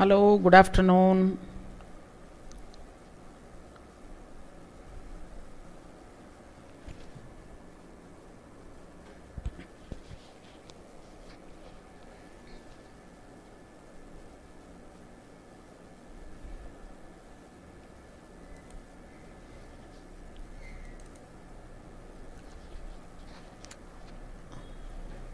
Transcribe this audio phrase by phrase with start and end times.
[0.00, 1.18] Hello, good afternoon.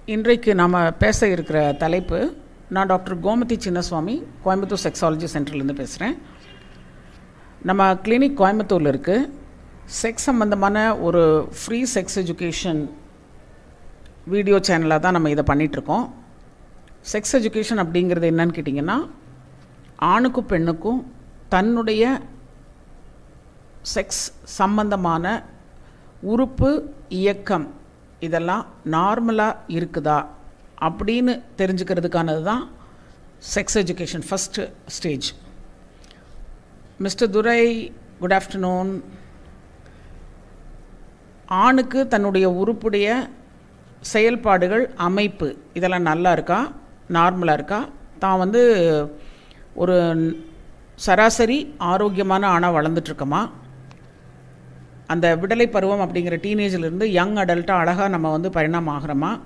[0.06, 2.18] இன்றைக்கு நாம் பேச இருக்கிற தலைப்பு
[2.70, 4.14] நான் டாக்டர் கோமதி சின்னசுவாமி
[4.44, 6.16] கோயம்புத்தூர் செக்ஸாலஜி சென்டர்லேருந்து பேசுகிறேன்
[7.64, 9.28] நம்ம கிளினிக் கோயம்புத்தூரில் இருக்குது
[10.00, 11.22] செக்ஸ் சம்மந்தமான ஒரு
[11.60, 12.80] ஃப்ரீ செக்ஸ் எஜுகேஷன்
[14.26, 16.06] வீடியோ சேனலாக தான் நம்ம இதை பண்ணிகிட்ருக்கோம்
[17.02, 18.96] செக்ஸ் எஜுகேஷன் அப்படிங்கிறது என்னன்னு கேட்டிங்கன்னா
[20.04, 21.00] ஆணுக்கும் பெண்ணுக்கும்
[21.48, 22.04] தன்னுடைய
[23.94, 25.26] செக்ஸ் சம்பந்தமான
[26.22, 26.70] உறுப்பு
[27.08, 27.66] இயக்கம்
[28.20, 30.18] இதெல்லாம் நார்மலாக இருக்குதா?
[30.80, 32.64] அப்படின்னு தெரிஞ்சுக்கிறதுக்கானது தான்
[33.54, 35.28] sex education first stage
[36.98, 38.90] mister Durai good afternoon
[41.46, 43.08] ஆணுக்கு தன்னுடைய உறுப்புடைய
[44.00, 46.72] செயல்பாடுகள் அமைப்பு இதெல்லாம் நல்லா இருக்கா?
[47.10, 47.88] நார்மலாக இருக்கா?
[48.18, 48.62] தான் வந்து
[49.74, 49.96] ஒரு
[50.94, 53.50] சராசரி ஆரோக்கியமான ஆணாக வளர்ந்துட்டுருக்கோமா
[55.06, 59.40] அந்த விடலை பருவம் அப்படிங்கிற டீனேஜிலிருந்து யங் அடல்ட்டாக அழகாக நம்ம வந்து பரிணாமம் ஆகிறோமா?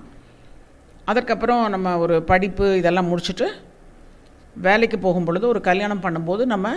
[1.05, 3.47] அதற்கப்புறம் நம்ம ஒரு படிப்பு இதெல்லாம் முடிச்சுட்டு
[4.55, 6.73] வேலைக்கு போகும் பொழுது ஒரு கல்யாணம் பண்ணும்போது நம்ம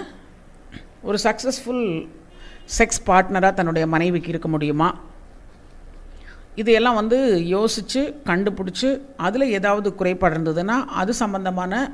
[1.02, 2.06] ஒரு சக்ஸஸ்ஃபுல்
[2.78, 4.94] செக்ஸ் பார்ட்னராக தன்னுடைய மனைவிக்கு இருக்க முடியுமா?
[6.54, 11.92] இதையெல்லாம் வந்து யோசித்து கண்டுபிடிச்சி அதில் ஏதாவது குறைபாடு இருந்ததுன்னா அது சம்பந்தமான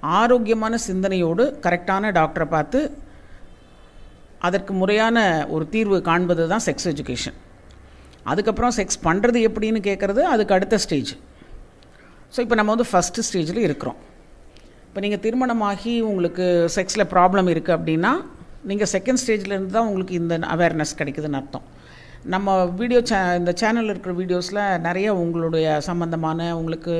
[0.00, 2.96] ஆரோக்கியமான சிந்தனையோடு கரெக்டான டாக்டரை பார்த்து
[4.38, 7.34] அதற்கு முறையான ஒரு தீர்வு காண்பது தான் செக்ஸ் எஜுகேஷன்
[8.22, 11.16] அதுக்கப்புறம் செக்ஸ் பண்ணுறது எப்படின்னு கேட்குறது அதுக்கு அடுத்த ஸ்டேஜ்
[12.34, 13.98] ஸோ இப்போ நம்ம வந்து ஃபஸ்ட்டு ஸ்டேஜில் இருக்கிறோம்.
[14.88, 18.12] இப்போ நீங்கள் திருமணமாகி உங்களுக்கு செக்ஸில் ப்ராப்ளம் இருக்குது அப்படின்னா
[18.70, 21.66] நீங்கள் செகண்ட் ஸ்டேஜ்லேருந்து தான் உங்களுக்கு இந்த அவேர்னஸ் கிடைக்குதுன்னு அர்த்தம்.
[22.34, 22.48] நம்ம
[22.80, 26.94] வீடியோ சே இந்த சேனலில் இருக்கிற வீடியோஸில் நிறைய உங்களுடைய சம்மந்தமான உங்களுக்கு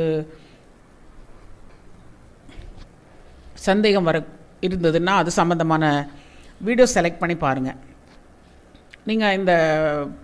[3.69, 4.19] சந்தேகம் வர
[4.69, 5.85] இருந்ததுன்னா அது சம்மந்தமான
[6.69, 7.79] வீடியோ செலக்ட் பண்ணி பாருங்கள்
[9.11, 9.53] நீங்கள் இந்த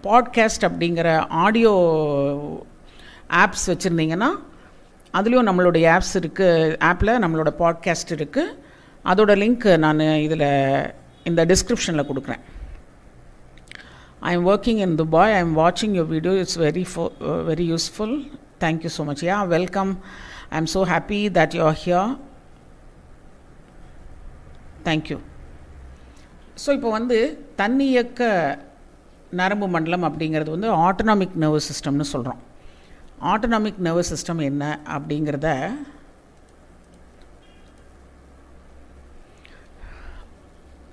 [0.06, 1.08] பாட்காஸ்ட் அப்படிங்கிற
[1.44, 1.72] ஆடியோ
[3.42, 4.30] ஆப்ஸ் வச்சுருந்தீங்கன்னா
[5.14, 8.54] அதுலேயும் நம்மளுடைய ஆப்ஸ் இருக்குது ஆப்பில் நம்மளோட பாட்காஸ்ட் இருக்குது
[9.04, 10.92] அதோட லிங்க் நான் இதில்
[11.24, 12.40] இந்த டிஸ்கிரிப்ஷனில் கொடுக்குறேன்.
[14.20, 18.30] I am working in Dubai I am வாட்சிங் your video it's very for very useful
[18.60, 20.02] thank you so much yeah welcome
[20.50, 22.16] I am so happy that you are here
[24.84, 25.18] thank you
[26.66, 28.56] so இப்போ வந்து தன்னியக்க
[29.30, 32.47] நரம்பு மண்டலம் அப்படிங்கிறது வந்து autonomic nervous சிஸ்டம்னு சொல்கிறோம்
[33.30, 34.64] autonomic nervous system என்ன
[34.96, 35.48] அப்படிங்கிறத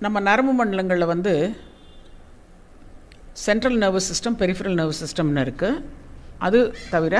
[0.05, 1.33] நம்ம நரம்பு மண்டலங்களில் வந்து
[3.45, 5.81] central nervous system peripheral nervous சிஸ்டம்னு இருக்குது
[6.47, 6.59] அது
[6.93, 7.15] தவிர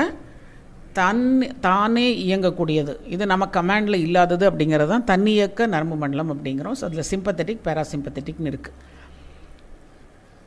[0.98, 1.24] தன்
[1.66, 2.92] தானே இயங்கக்கூடியது.
[3.14, 6.76] இது நம்ம கமாண்டில் இல்லாதது அப்படிங்கிறது தான் தன்னியக்க நரம்பு மண்டலம் அப்படிங்கிறோம்.
[6.80, 8.78] ஸோ அதில் சிம்பத்தட்டிக் பேராசிம்பத்தட்டிக்னு இருக்குது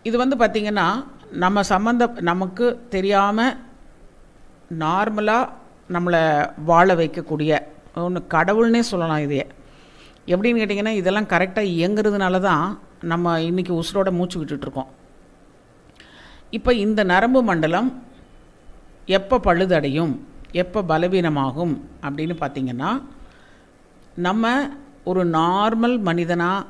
[0.09, 0.87] இது வந்து பார்த்திங்கன்னா
[1.43, 3.57] நம்ம சம்மந்த நமக்கு தெரியாமல்
[4.77, 5.49] நார்மலாக
[5.89, 7.61] நம்மளை வாழ வைக்கக்கூடிய
[7.95, 9.47] ஒன்று கடவுள்னே சொல்லலாம் இதையே.
[10.25, 14.87] எப்படின்னு கேட்டிங்கன்னா இதெல்லாம் கரெக்டாக இயங்குறதுனால தான் நம்ம இன்றைக்கி உசுரோட மூச்சு விட்டுட்ருக்கோம்
[16.49, 18.03] இப்போ இந்த நரம்பு மண்டலம்
[19.05, 20.19] எப்போ பழுதடையும்
[20.51, 23.01] எப்போ பலவீனமாகும் அப்படின்னு பார்த்திங்கன்னா
[24.15, 24.69] நம்ம
[25.03, 26.65] ஒரு நார்மல் மனிதனாக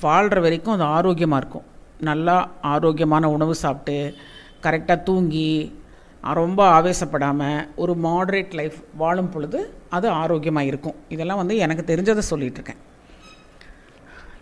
[0.00, 1.68] வாழ்கிற வரைக்கும் அது ஆரோக்கியமாக இருக்கும்.
[2.00, 4.16] நல்லா ஆரோக்கியமான உணவு சாப்பிட்டு
[4.62, 5.78] கரெக்டாக தூங்கி
[6.40, 9.58] ரொம்ப ஆவேசப்படாமல் ஒரு மாடரேட் லைஃப் வாழும் பொழுது
[9.96, 10.96] அது ஆரோக்கியமாக இருக்கும்.
[11.14, 12.80] இதெல்லாம் வந்து எனக்கு தெரிஞ்சதை சொல்லிகிட்ருக்கேன்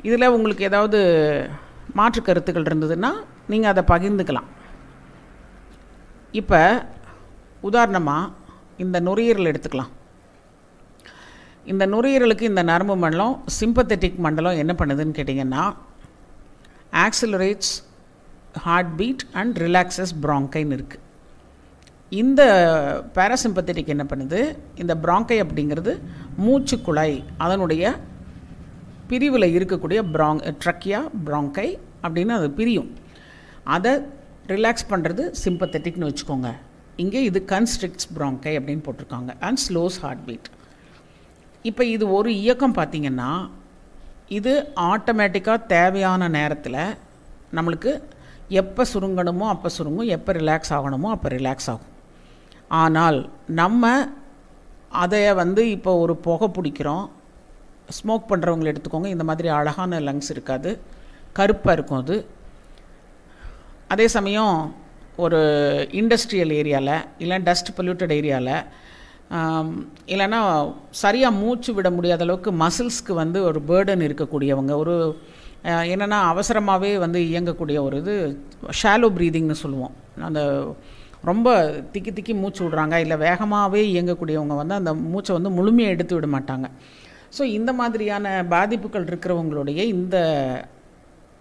[0.07, 0.99] இதில் உங்களுக்கு ஏதாவது
[1.99, 3.11] மாற்று கருத்துக்கள் இருந்ததுன்னா
[3.53, 4.49] நீங்கள் அதை பகிர்ந்துக்கலாம்.
[6.41, 6.61] இப்போ
[7.69, 8.33] உதாரணமாக
[8.85, 9.93] இந்த நுரையீரல் எடுத்துக்கலாம்.
[11.73, 15.65] இந்த நுரையீரலுக்கு இந்த நரம்பு மண்டலம் சிம்பத்தட்டிக் மண்டலம் என்ன பண்ணுதுன்னு கேட்டிங்கன்னா
[17.07, 17.75] accelerates
[18.67, 21.05] heart beat and relaxes ப்ராங்கைன்னு இருக்குது
[22.13, 22.43] இந்த
[23.17, 24.39] பேராசிம்பத்தட்டிக் என்ன பண்ணுது?
[24.83, 25.93] இந்த ப்ராங்கை அப்படிங்கிறது
[26.45, 27.93] மூச்சு குழாய் அதனுடைய
[29.11, 31.69] பிரிவில் இருக்கக்கூடிய ப்ராங் ட்ரக்கியா ப்ராங்கை
[32.05, 32.89] அப்படின்னு அது பிரியும்.
[33.75, 33.93] அதை
[34.53, 36.51] ரிலாக்ஸ் பண்ணுறது சிம்பத்தட்டிக்னு வச்சுக்கோங்க.
[37.03, 39.31] இங்கே இது கன்ஸ்ட்ரிக்ட்ஸ் ப்ராங்கை அப்படின்னு போட்டிருக்காங்க.
[39.47, 40.49] அண்ட் ஸ்லோஸ் ஹார்ட் பீட்
[41.71, 43.31] இப்போ இது ஒரு இயக்கம் பார்த்திங்கன்னா
[44.39, 44.53] இது
[44.93, 46.81] ஆட்டோமேட்டிக்காக தேவையான நேரத்தில்
[47.59, 47.93] நம்மளுக்கு
[48.63, 51.95] எப்போ சுருங்கணுமோ அப்போ சுருங்கும் எப்போ ரிலாக்ஸ் ஆகணுமோ அப்போ ரிலாக்ஸ் ஆகும்.
[52.69, 53.19] ஆனால்
[53.61, 53.93] நம்ம
[55.03, 57.07] அதை வந்து இப்போ ஒரு புகை பிடிக்கிறோம்.
[57.99, 59.09] ஸ்மோக் பண்ணுறவங்களை எடுத்துக்கோங்க.
[59.15, 60.71] இந்த மாதிரி அழகான லங்ஸ் இருக்காது.
[61.39, 62.17] கருப்பாக இருக்கும் அது.
[63.93, 64.57] அதே சமயம்
[65.25, 65.39] ஒரு
[66.01, 68.55] இண்டஸ்ட்ரியல் ஏரியாவில் இல்லை டஸ்ட் பொல்யூட்டட் ஏரியாவில்
[70.13, 70.41] இல்லைன்னா
[71.03, 74.95] சரியாக மூச்சு விட முடியாத அளவுக்கு மசில்ஸ்க்கு வந்து ஒரு பேர்டன் இருக்கக்கூடியவங்க ஒரு
[75.93, 78.15] என்னென்னா அவசரமாகவே வந்து இயங்கக்கூடிய ஒரு இது
[78.83, 79.95] ஷாலோ ப்ரீதிங்னு சொல்லுவோம்.
[80.29, 80.41] அந்த
[81.25, 81.49] ரொம்ப
[81.93, 82.97] திக்கி திக்கி மூச்சு விடுறாங்க.
[82.97, 86.67] இல்லை வேகமாகவே இயங்கக்கூடியவங்க வந்து அந்த மூச்சை வந்து முழுமையாக எடுத்து விட மாட்டாங்க.
[87.39, 90.17] ஸோ இந்த மாதிரியான பாதிப்புகள் இருக்கிறவங்களுடைய இந்த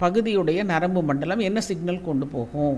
[0.02, 2.78] பகுதியுடைய நரம்பு மண்டலம் என்ன சிக்னல் கொண்டு போகும்?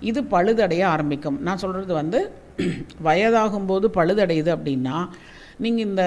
[0.00, 1.38] இது பழுதடைய ஆரம்பிக்கும்.
[1.40, 2.30] நான் சொல்கிறது வந்து
[3.06, 4.96] வயதாகும்போது பழுதடையுது அப்படின்னா
[5.58, 6.02] நீங்கள் இந்த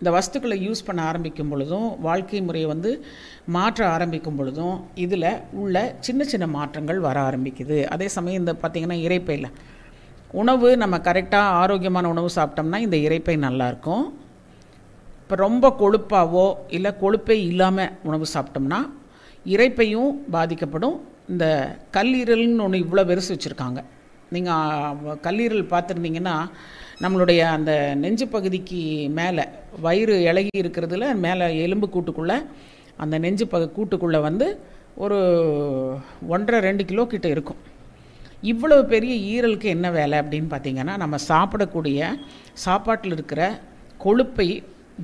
[0.00, 2.90] இந்த வஸ்துக்களை யூஸ் பண்ண ஆரம்பிக்கும் பொழுதும் வாழ்க்கை முறையை வந்து
[3.56, 5.30] மாற்ற ஆரம்பிக்கும் பொழுதும் இதில்
[5.62, 7.78] உள்ள சின்ன சின்ன மாற்றங்கள் வர ஆரம்பிக்குது.
[7.94, 9.48] அதே சமயம் இந்த பார்த்திங்கன்னா இறைப்பையில்.
[10.42, 14.06] உணவு நம்ம கரெக்டாக ஆரோக்கியமான உணவு சாப்பிட்டோம்னா இந்த இறைப்பை நல்லாயிருக்கும்
[15.22, 16.46] இப்போ ரொம்ப கொழுப்பாவோ
[16.76, 18.80] இல்லை கொழுப்பே இல்லாமல் உணவு சாப்பிட்டோம்னா
[19.54, 20.96] இறைப்பையும் பாதிக்கப்படும்.
[21.32, 21.46] இந்த
[21.96, 23.80] கல்லீரல்னு ஒன்று இவ்வளோ பெருசு வச்சுருக்காங்க.
[24.34, 26.36] நீங்கள் கல்லீரல் பார்த்துருந்தீங்கன்னா
[27.02, 27.72] நம்மளுடைய அந்த
[28.02, 28.80] நெஞ்சு பகுதிக்கு
[29.18, 29.44] மேலே
[29.84, 32.36] வயிறு இலகி இருக்கிறதுல மேலே எலும்பு கூட்டுக்குள்ளே
[33.02, 34.46] அந்த நெஞ்சு ப கூட்டுக்குள்ளே வந்து
[35.04, 35.18] ஒரு
[36.34, 37.60] ஒன்றரை ரெண்டு கிலோ கிட்ட இருக்கும்.
[38.52, 42.00] இவ்வளவு பெரிய ஈரலுக்கு என்ன வேலை அப்படின்னு பார்த்தீங்கன்னா நம்ம சாப்பிடக்கூடிய
[42.64, 43.42] சாப்பாட்டில் இருக்கிற
[44.04, 44.48] கொழுப்பை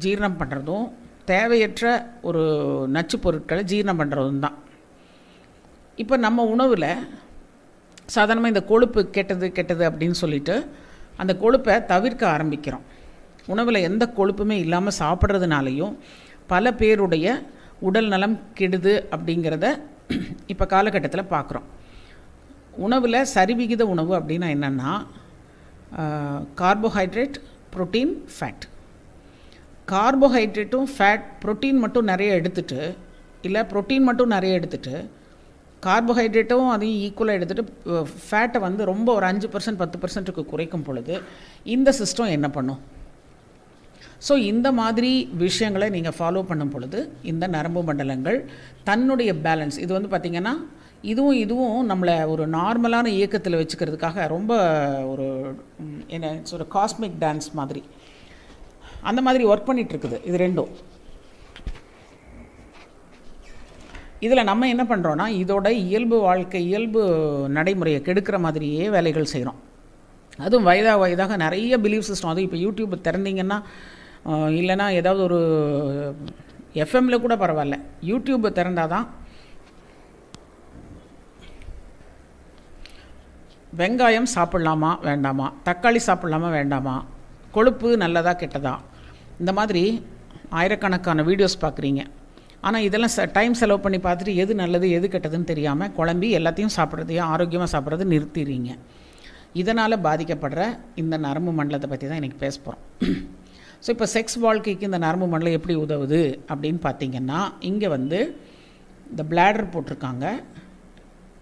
[0.04, 0.86] ஜீரணம் பண்ணுறதும்
[1.30, 1.84] தேவையற்ற
[2.28, 2.42] ஒரு
[2.96, 4.56] நச்சு பொருட்களை ஜீரணம் பண்ணுறதும் தான்.
[6.02, 6.90] இப்போ நம்ம உணவில்
[8.14, 10.56] சாதாரணமாக இந்த கொழுப்பு கெட்டது கெட்டது அப்படின்னு சொல்லிட்டு
[11.16, 12.84] அந்த கொழுப்பை தவிர்க்க ஆரம்பிக்கிறோம்.
[13.46, 15.94] உணவில் எந்த கொழுப்புமே இல்லாமல் சாப்பிட்றதுனாலையும்
[16.46, 17.26] பல பேருடைய
[17.80, 19.66] உடல் நலம் கெடுது அப்படிங்கிறத
[20.46, 21.66] இப்போ காலகட்டத்தில் பார்க்குறோம்
[22.76, 24.92] உணவில் சரிவிகித உணவு அப்படின்னா என்னென்னா
[26.60, 27.36] கார்போஹைட்ரேட்
[27.74, 28.64] புரோட்டீன் ஃபேட்
[29.88, 32.80] கார்போஹைட்ரேட்டும் ஃபேட் புரோட்டீன் மட்டும் நிறைய எடுத்துட்டு
[33.42, 34.94] இல்லை புரோட்டீன் மட்டும் நிறைய எடுத்துட்டு
[35.86, 41.14] கார்போஹைட்ரேட்டும் அதையும் ஈக்குவலாக எடுத்துகிட்டு ஃபேட்டை வந்து ரொம்ப ஒரு அஞ்சு பர்சன்ட் பத்து பர்சன்ட்டுக்கு குறைக்கும் பொழுது
[41.76, 42.80] இந்த சிஸ்டம் என்ன பண்ணும்?
[44.26, 45.10] ஸோ இந்த மாதிரி
[45.42, 46.98] விஷயங்களை நீங்கள் ஃபாலோ பண்ணும் பொழுது
[47.32, 48.38] இந்த நரம்பு மண்டலங்கள்
[48.88, 50.54] தன்னுடைய பேலன்ஸ் இது வந்து பார்த்திங்கன்னா
[51.12, 54.52] இதுவும் இதுவும் நம்மளை ஒரு நார்மலான இயக்கத்தில் வச்சுக்கிறதுக்காக ரொம்ப
[55.12, 55.26] ஒரு
[56.14, 57.82] என்ன ஒரு காஸ்மிக் டான்ஸ் மாதிரி.
[59.10, 60.70] அந்த மாதிரி ஒர்க் பண்ணிகிட்ருக்குது இது ரெண்டும்.
[64.26, 67.02] இதில் நம்ம என்ன பண்ணுறோன்னா இதோட இயல்பு வாழ்க்கை இயல்பு
[67.56, 69.60] நடைமுறையை கெடுக்கிற மாதிரியே வேலைகள் செய்கிறோம்
[70.44, 73.58] அதுவும் வயதாக வயதாக நிறைய பிலீஃப் சிஸ்டம் அதுவும் இப்போ யூடியூப் திறந்தீங்கன்னா
[74.60, 75.40] இல்லைனா இல்லைன்னா ஏதாவது ஒரு
[76.82, 77.76] எஃப்எம்ல கூட பரவாயில்ல.
[78.10, 79.06] யூடியூப் திறந்தால் தான்
[83.80, 85.46] வெங்காயம் சாப்பிட்லாமா வேண்டாமா?
[85.68, 86.96] தக்காளி சாப்பிட்லாமா வேண்டாமா?
[87.54, 88.74] கொழுப்பு நல்லதா கெட்டதா?
[89.40, 89.82] இந்த மாதிரி
[90.58, 92.02] ஆயிரக்கணக்கான வீடியோஸ் பார்க்குறீங்க.
[92.68, 97.30] ஆனால் இதெல்லாம் ச டைம் செலவு பண்ணி பார்த்துட்டு எது நல்லது எது கெட்டதுன்னு தெரியாமல் குழம்பி எல்லாத்தையும் சாப்பிட்றதையும்
[97.32, 98.70] ஆரோக்கியமாக சாப்பிட்றது நிறுத்திடுறீங்க
[99.60, 100.62] இதனால் பாதிக்கப்படுற
[101.02, 102.82] இந்த நரம்பு மண்டலத்தை பற்றி தான் எனக்கு பேச போகிறோம்
[103.84, 106.20] ஸோ இப்போ செக்ஸ் வாழ்க்கைக்கு இந்த நரம்பு மண்டலம் எப்படி உதவுது
[106.52, 107.40] அப்படின்னு பார்த்தீங்கன்னா
[107.70, 108.18] இங்கே வந்து
[109.10, 110.26] இந்த பிளாடர் போட்டிருக்காங்க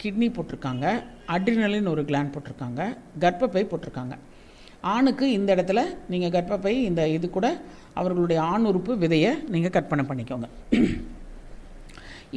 [0.02, 0.86] கிட்னி போட்டிருக்காங்க
[1.34, 2.80] அட்ரினலின் ஒரு கிளான் போட்டிருக்காங்க
[3.24, 4.14] கர்ப்பப்பை போட்டிருக்காங்க.
[4.92, 5.80] ஆணுக்கு இந்த இடத்துல
[6.12, 7.48] நீங்கள் கர்ப்பப்பை இந்த இது கூட
[8.00, 10.48] அவர்களுடைய ஆண் உறுப்பு விதையை நீங்கள் கற்பனை பண்ணிக்கோங்க.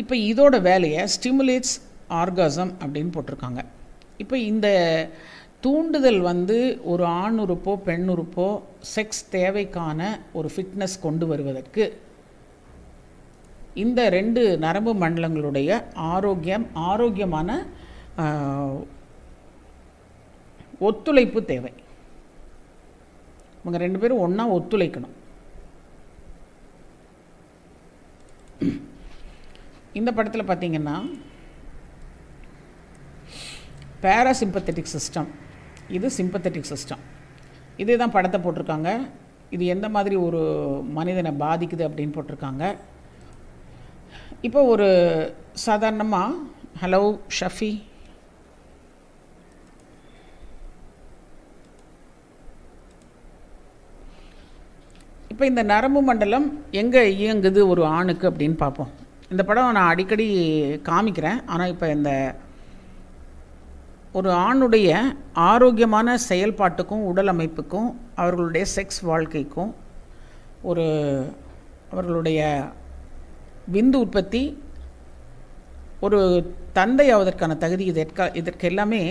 [0.02, 1.76] இப்போ இதோட வேலையை ஸ்டிமுலேட்ஸ்
[2.22, 3.62] ஆர்காசம் அப்படின்னு போட்டிருக்காங்க.
[4.24, 4.68] இப்போ இந்த
[5.66, 6.58] தூண்டுதல் வந்து
[6.92, 8.48] ஒரு ஆண் உறுப்போ பெண் உறுப்போ
[8.96, 11.86] செக்ஸ் தேவைக்கான ஒரு ஃபிட்னஸ் கொண்டு வருவதற்கு
[13.84, 15.70] இந்த ரெண்டு நரம்பு மண்டலங்களுடைய
[16.14, 17.50] ஆரோக்கியம் ஆரோக்கியமான
[20.90, 21.72] ஒத்துழைப்பு தேவை.
[23.62, 25.16] இவங்க ரெண்டு பேரும் ஒன்றா ஒத்துழைக்கணும்.
[30.00, 30.96] இந்த படத்தில் பார்த்தீங்கன்னா
[34.04, 35.30] பேராசிம்பத்தட்டிக் சிஸ்டம்
[35.98, 37.04] இது சிம்பத்தட்டிக் சிஸ்டம்
[37.82, 38.90] இதே தான் படத்தை போட்டிருக்காங்க.
[39.56, 40.42] இது எந்த மாதிரி ஒரு
[40.98, 42.64] மனிதனை பாதிக்குது அப்படின்னு போட்டிருக்காங்க.
[44.48, 44.88] இப்போ ஒரு
[45.66, 46.40] சாதாரணமாக
[46.82, 47.02] ஹலோ
[47.40, 47.72] ஷஃபி
[55.32, 56.46] இப்போ இந்த நரம்பு மண்டலம்
[56.82, 58.92] எங்கே இயங்குது ஒரு ஆணுக்கு அப்படின்னு பார்ப்போம்.
[59.34, 60.28] இந்த படம் நான் அடிக்கடி
[60.90, 61.40] காமிக்கிறேன்.
[61.54, 62.12] ஆனால் இப்போ இந்த
[64.18, 64.90] ஒரு ஆணுடைய
[65.52, 67.90] ஆரோக்கியமான செயல்பாட்டுக்கும் உடல் அமைப்புக்கும்
[68.22, 69.72] அவர்களுடைய செக்ஸ் வாழ்க்கைக்கும்
[70.70, 70.86] ஒரு
[71.92, 72.42] அவர்களுடைய
[73.74, 74.44] விந்து உற்பத்தி
[76.06, 76.20] ஒரு
[76.78, 79.02] தந்தை ஆவதற்கான தகுதி இதற்கா இதற்கு எல்லாமே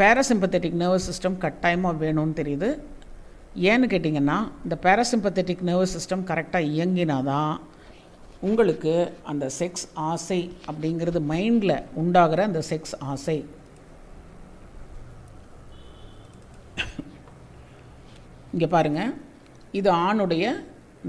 [0.00, 2.68] பேராசிம்பத்தட்டிக் நர்வஸ் சிஸ்டம் கட்டாயமாக வேணும்னு தெரியுது.
[3.70, 7.54] ஏன்னு கேட்டிங்கன்னா இந்த பேராசிம்பத்தட்டிக் நர்வஸ் சிஸ்டம் கரெக்டாக இயங்கினாதான்
[8.48, 8.92] உங்களுக்கு
[9.30, 10.38] அந்த செக்ஸ் ஆசை
[10.70, 13.36] அப்படிங்கிறது மைண்டில் உண்டாகிற அந்த செக்ஸ் ஆசை.
[18.54, 19.12] இங்கே பாருங்கள்
[19.78, 20.44] இது ஆணுடைய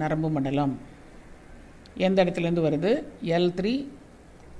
[0.01, 0.75] நரம்பு மண்டலம்.
[2.07, 2.91] எந்த இடத்துலேருந்து வருது?
[3.37, 3.73] L three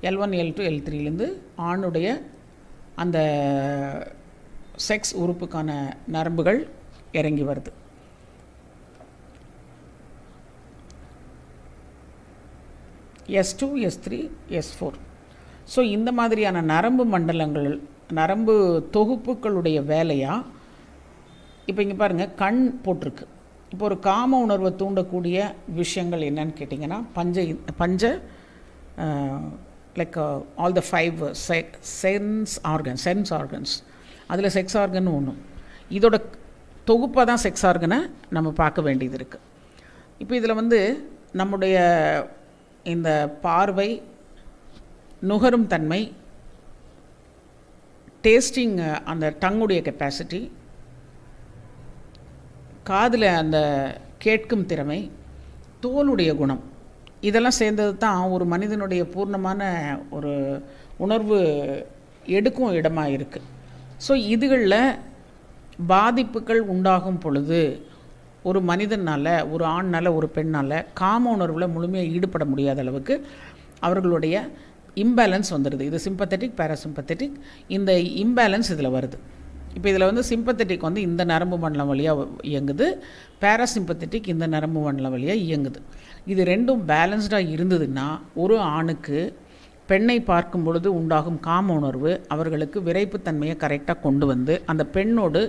[0.08, 1.28] L one L two L த்ரீலேருந்து
[1.70, 2.08] ஆணுடைய
[3.04, 3.18] அந்த
[4.88, 5.70] செக்ஸ் உறுப்புக்கான
[6.16, 6.60] நரம்புகள்
[7.20, 7.72] இறங்கி வருது.
[13.28, 14.98] S two S three S four
[15.76, 18.56] so இந்த மாதிரியான நரம்பு மண்டலங்கள் நரம்பு
[18.94, 20.44] தொகுப்புகளுடைய வேலையாக
[21.68, 23.26] இப்போ இங்கே பாருங்கள் கண் போட்டிருக்கு.
[23.72, 27.46] இப்போ ஒரு காம உணர்வை தூண்டக்கூடிய விஷயங்கள் என்னன்னு கேட்டிங்கன்னா பஞ்ச
[27.78, 28.22] பஞ்ச
[29.96, 30.18] லைக்
[30.56, 31.66] ஆல் த ஃபைவ் செ
[32.02, 33.74] சென்ஸ் ஆர்கன் சென்ஸ் ஆர்கன்ஸ்
[34.28, 35.34] அதில் செக்ஸ் ஆர்கன் ஒன்று
[35.90, 36.22] இதோட
[36.86, 39.44] தொகுப்பாக தான் செக்ஸ் ஆர்கனை நம்ம பார்க்க வேண்டியது இருக்குது
[40.18, 40.80] இப்போ இதில் வந்து
[41.32, 41.78] நம்முடைய
[42.94, 43.10] இந்த
[43.42, 44.02] பார்வை
[45.22, 46.16] நுகரும் தன்மை
[48.24, 50.52] டேஸ்டிங் அந்த டங்குடைய கெப்பாசிட்டி
[52.84, 53.58] காதில் அந்த
[54.18, 55.12] கேட்கும் திறமை
[55.84, 56.64] தோலுடைய குணம்.
[57.22, 59.62] இதெல்லாம் சேர்ந்தது தான் ஒரு மனிதனுடைய பூர்ணமான
[60.10, 60.62] ஒரு
[60.98, 61.38] உணர்வு
[62.26, 63.46] எடுக்கும் இடமாக இருக்குது
[64.08, 65.00] ஸோ இதுகளில்
[65.88, 67.62] பாதிப்புகள் உண்டாகும் பொழுது
[68.50, 73.16] ஒரு மனிதனால் ஒரு ஆண்னால் ஒரு பெண்ணால் காம உணர்வில் முழுமையாக ஈடுபட முடியாத அளவுக்கு
[73.88, 74.36] அவர்களுடைய
[75.04, 77.38] இம்பேலன்ஸ் வந்துடுது இது சிம்பத்தட்டிக் பேராசிம்பத்தட்டிக்
[77.78, 77.92] இந்த
[78.24, 79.18] இம்பேலன்ஸ் இதில் வருது.
[79.78, 82.86] இப்போ இதில் வந்து சிம்பத்தட்டிக் வந்து இந்த நரம்பு மண்டலம் வழியாக இயங்குது.
[83.42, 85.80] பேராசிம்பத்தட்டிக் இந்த நரம்பு மண்டலம் வழியாக இயங்குது.
[86.34, 88.08] இது ரெண்டும் பேலன்ஸ்டாக இருந்ததுன்னா
[88.44, 89.20] ஒரு ஆணுக்கு
[89.90, 95.42] பெண்ணை பார்க்கும் பொழுது உண்டாகும் காம உணர்வு அவர்களுக்கு விரைப்புத்தன்மையை கரெக்டாக கொண்டு வந்து அந்த பெண்ணோடு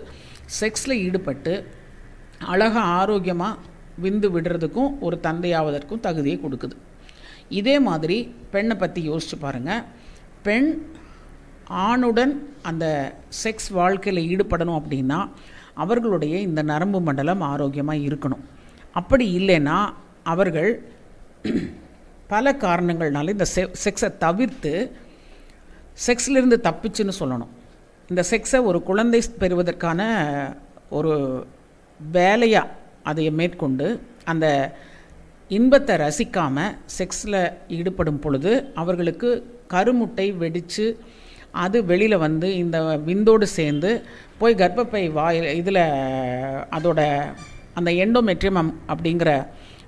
[0.61, 1.55] செக்ஸில் ஈடுபட்டு
[2.39, 3.59] அழகாக ஆரோக்கியமாக
[4.03, 6.77] விந்து விடுறதுக்கும் ஒரு தந்தையாவதற்கும் தகுதியை கொடுக்குது.
[7.49, 9.83] இதே மாதிரி பெண்ணை பற்றி யோசிச்சு பாருங்கள்
[10.43, 10.87] பெண்
[11.69, 13.13] ஆணுடன் அந்த
[13.45, 15.29] செக்ஸ் வாழ்க்கையில் ஈடுபடணும் அப்படின்னா
[15.75, 18.45] அவர்களுடைய இந்த நரம்பு மண்டலம் ஆரோக்கியமாக இருக்கணும்.
[18.93, 19.79] அப்படி இல்லைன்னா
[20.23, 20.71] அவர்கள்
[22.29, 24.93] பல காரணங்கள்னால இந்த செ செக்ஸை தவிர்த்து
[26.07, 27.53] செக்ஸ்லேருந்து தப்பிச்சுன்னு சொல்லணும்.
[28.09, 30.01] இந்த செக்ஸை ஒரு குழந்தை பெறுவதற்கான
[30.89, 31.47] ஒரு
[32.01, 32.73] வேலையாக
[33.03, 33.87] அதை மேற்கொண்டு
[34.31, 34.47] அந்த
[35.51, 37.41] இன்பத்தை ரசிக்காமல் செக்ஸில்
[37.77, 39.29] ஈடுபடும் பொழுது அவர்களுக்கு
[39.75, 40.87] கருமுட்டை வெடித்து
[41.63, 43.91] அது வெளியில் வந்து இந்த விந்தோடு சேர்ந்து
[44.39, 45.83] போய் கர்ப்பப்பை வாயில் இதில்
[46.79, 47.01] அதோட
[47.79, 49.31] அந்த எண்டோமெட்ரியம் அப்படிங்கிற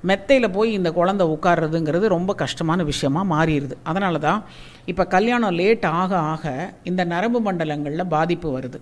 [0.08, 3.76] மெத்தையில் போய் இந்த குழந்தை உட்கார்றதுங்கிறது ரொம்ப கஷ்டமான விஷயமா மாறிடுது.
[3.82, 4.40] அதனால தான்
[4.86, 6.52] இப்போ கல்யாணம் லேட் ஆக ஆக
[6.84, 8.80] இந்த நரம்பு மண்டலங்களில் பாதிப்பு வருது.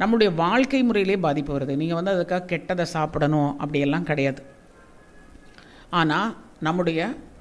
[0.00, 1.74] நம்மளுடைய வாழ்க்கை முறையிலே பாதிப்பு வருது.
[1.82, 4.42] நீங்கள் வந்து அதுக்காக கெட்டதை சாப்பிடணும் அப்படியெல்லாம் கிடையாது.
[6.00, 6.30] ஆனால்
[6.66, 7.00] நம்முடைய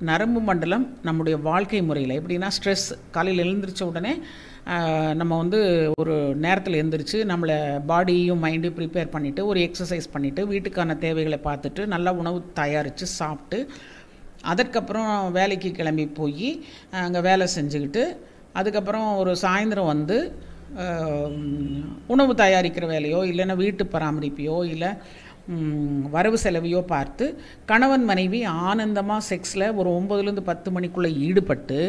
[0.09, 2.85] நரம்பு மண்டலம் நம்முடைய வாழ்க்கை முறையில் எப்படின்னா ஸ்ட்ரெஸ்
[3.15, 4.13] காலையில் எழுந்திரிச்ச உடனே
[5.19, 5.59] நம்ம வந்து
[6.01, 7.57] ஒரு நேரத்தில் எழுந்திரிச்சு நம்மளை
[7.91, 13.59] பாடியும் மைண்டையும் ப்ரிப்பேர் பண்ணிவிட்டு ஒரு எக்ஸசைஸ் பண்ணிவிட்டு வீட்டுக்கான தேவைகளை பார்த்துட்டு நல்லா உணவு தயாரித்து சாப்பிட்டு
[14.51, 16.49] அதற்கப்புறம் வேலைக்கு கிளம்பி போய்
[17.05, 18.03] அங்கே வேலை செஞ்சுக்கிட்டு
[18.59, 20.19] அதுக்கப்புறம் ஒரு சாயந்தரம் வந்து
[22.07, 24.91] உணவு தயாரிக்கிற வேலையோ இல்லைன்னா வீட்டு பராமரிப்பையோ இல்லை
[26.09, 27.25] வரவு செலவையோ பார்த்து
[27.65, 31.79] கணவன் மனைவி ஆனந்தமாக செக்ஸில் ஒரு ஒம்பதுலேருந்து பத்து மணிக்குள்ளே ஈடுபட்டு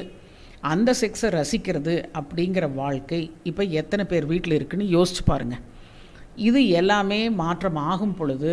[0.61, 5.65] அந்த செக்ஸை ரசிக்கிறது அப்படிங்கிற வாழ்க்கை இப்போ எத்தனை பேர் வீட்டில் இருக்குன்னு யோசிச்சு பாருங்கள்
[6.49, 8.53] இது எல்லாமே மாற்றம் ஆகும் பொழுது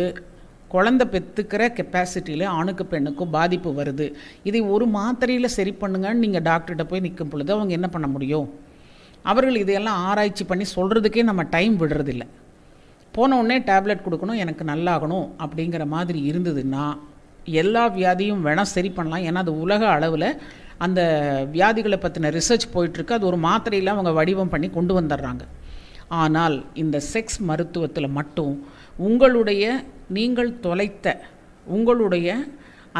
[0.68, 4.06] குழந்த பெற்றுக்கிற கெப்பாசிட்டியில் ஆணுக்கு பெண்ணுக்கும் பாதிப்பு வருது.
[4.48, 8.48] இதை ஒரு மாத்திரையில் சரி பண்ணுங்கன்னு நீங்கள் டாக்டர்கிட்ட போய் நிற்கும் பொழுது அவங்க என்ன பண்ண முடியும்?
[9.24, 12.26] அவர்கள் இதையெல்லாம் ஆராய்ச்சி பண்ணி சொல்கிறதுக்கே நம்ம டைம் விடுறதில்ல.
[13.14, 16.84] போன உடனே டேப்லெட் கொடுக்கணும் எனக்கு நல்லாகணும் அப்படிங்கிற மாதிரி இருந்ததுன்னா
[17.62, 19.24] எல்லா வியாதியும் வேணால் சரி பண்ணலாம்.
[19.28, 20.28] ஏன்னா அது உலக அளவில்
[20.86, 21.00] அந்த
[21.52, 23.16] வியாதிகளை பற்றின ரிசர்ச் போயிட்டுருக்கு.
[23.18, 25.44] அது ஒரு மாத்திரையில் அவங்க வடிவம் பண்ணி கொண்டு வந்துடுறாங்க
[26.22, 28.54] ஆனால் இந்த செக்ஸ் மருத்துவத்தில் மட்டும்
[29.08, 29.64] உங்களுடைய
[30.16, 31.06] நீங்கள் தொலைத்த
[31.66, 32.36] உங்களுடைய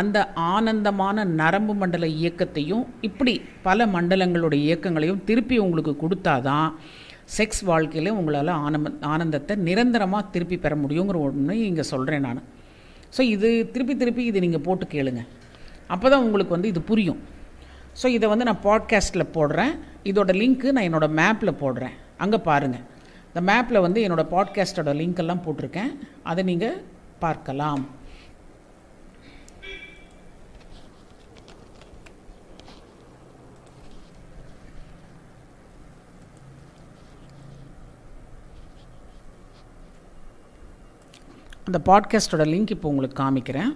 [0.00, 0.18] அந்த
[0.54, 3.34] ஆனந்தமான நரம்பு மண்டல இயக்கத்தையும் இப்படி
[3.66, 6.68] பல மண்டலங்களுடைய இயக்கங்களையும் திருப்பி உங்களுக்கு கொடுத்தாதான்
[7.36, 12.40] செக்ஸ் வாழ்க்கையில் உங்களால் ஆனம ஆனந்தத்தை நிரந்தரமாக திருப்பி பெற முடியுங்கிற ஒன்று இங்கே சொல்கிறேன் நான்.
[13.16, 15.22] ஸோ இது திருப்பி திருப்பி இது நீங்கள் போட்டு கேளுங்க.
[15.94, 17.20] அப்போ தான் உங்களுக்கு வந்து இது புரியும்.
[18.00, 19.72] ஸோ இதை வந்து நான் பாட்காஸ்ட்டில் போடுறேன்.
[20.10, 21.94] இதோட லிங்க்கு நான் என்னோடய மேப்பில் போடுறேன்.
[22.24, 22.84] அங்கே பாருங்கள்
[23.30, 25.90] இந்த மேப்பில் வந்து என்னோடய பாட்காஸ்ட்டோட லிங்க் எல்லாம் போட்டிருக்கேன்.
[26.30, 26.78] அதை நீங்கள்
[27.24, 27.82] பார்க்கலாம்.
[41.68, 43.72] அந்த பாட்காஸ்டோட லிங்க் இப்போ உங்களுக்கு காமிக்கிறேன்.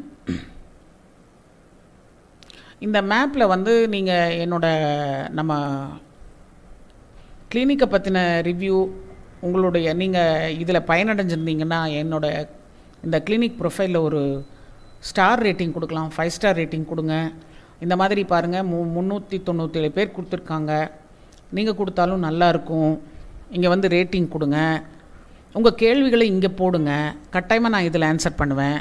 [2.86, 4.66] இந்த மேப்பில் வந்து நீங்கள் என்னோட
[5.38, 5.52] நம்ம
[7.52, 8.18] கிளினிக்கை பற்றின
[8.48, 8.76] ரிவ்யூ
[9.46, 12.26] உங்களுடைய நீங்கள் இதில் பயனடைஞ்சிருந்தீங்கன்னா என்னோட
[13.06, 14.22] இந்த கிளினிக் ப்ரொஃபைலில் ஒரு
[15.08, 17.14] ஸ்டார் ரேட்டிங் கொடுக்கலாம் ஃபைவ் ஸ்டார் ரேட்டிங் கொடுங்க.
[17.84, 20.72] இந்த மாதிரி பாருங்கள் மு முந்நூற்றி தொண்ணூற்றேழு பேர் கொடுத்துருக்காங்க.
[21.58, 22.92] நீங்கள் கொடுத்தாலும் நல்லாயிருக்கும்
[23.56, 24.58] இங்கே வந்து ரேட்டிங் கொடுங்க.
[25.58, 26.90] உங்கள் கேள்விகளை இங்கே போடுங்க.
[27.34, 28.78] கட்டாயமாக நான் இதில் ஆன்சர் பண்ணுவேன்.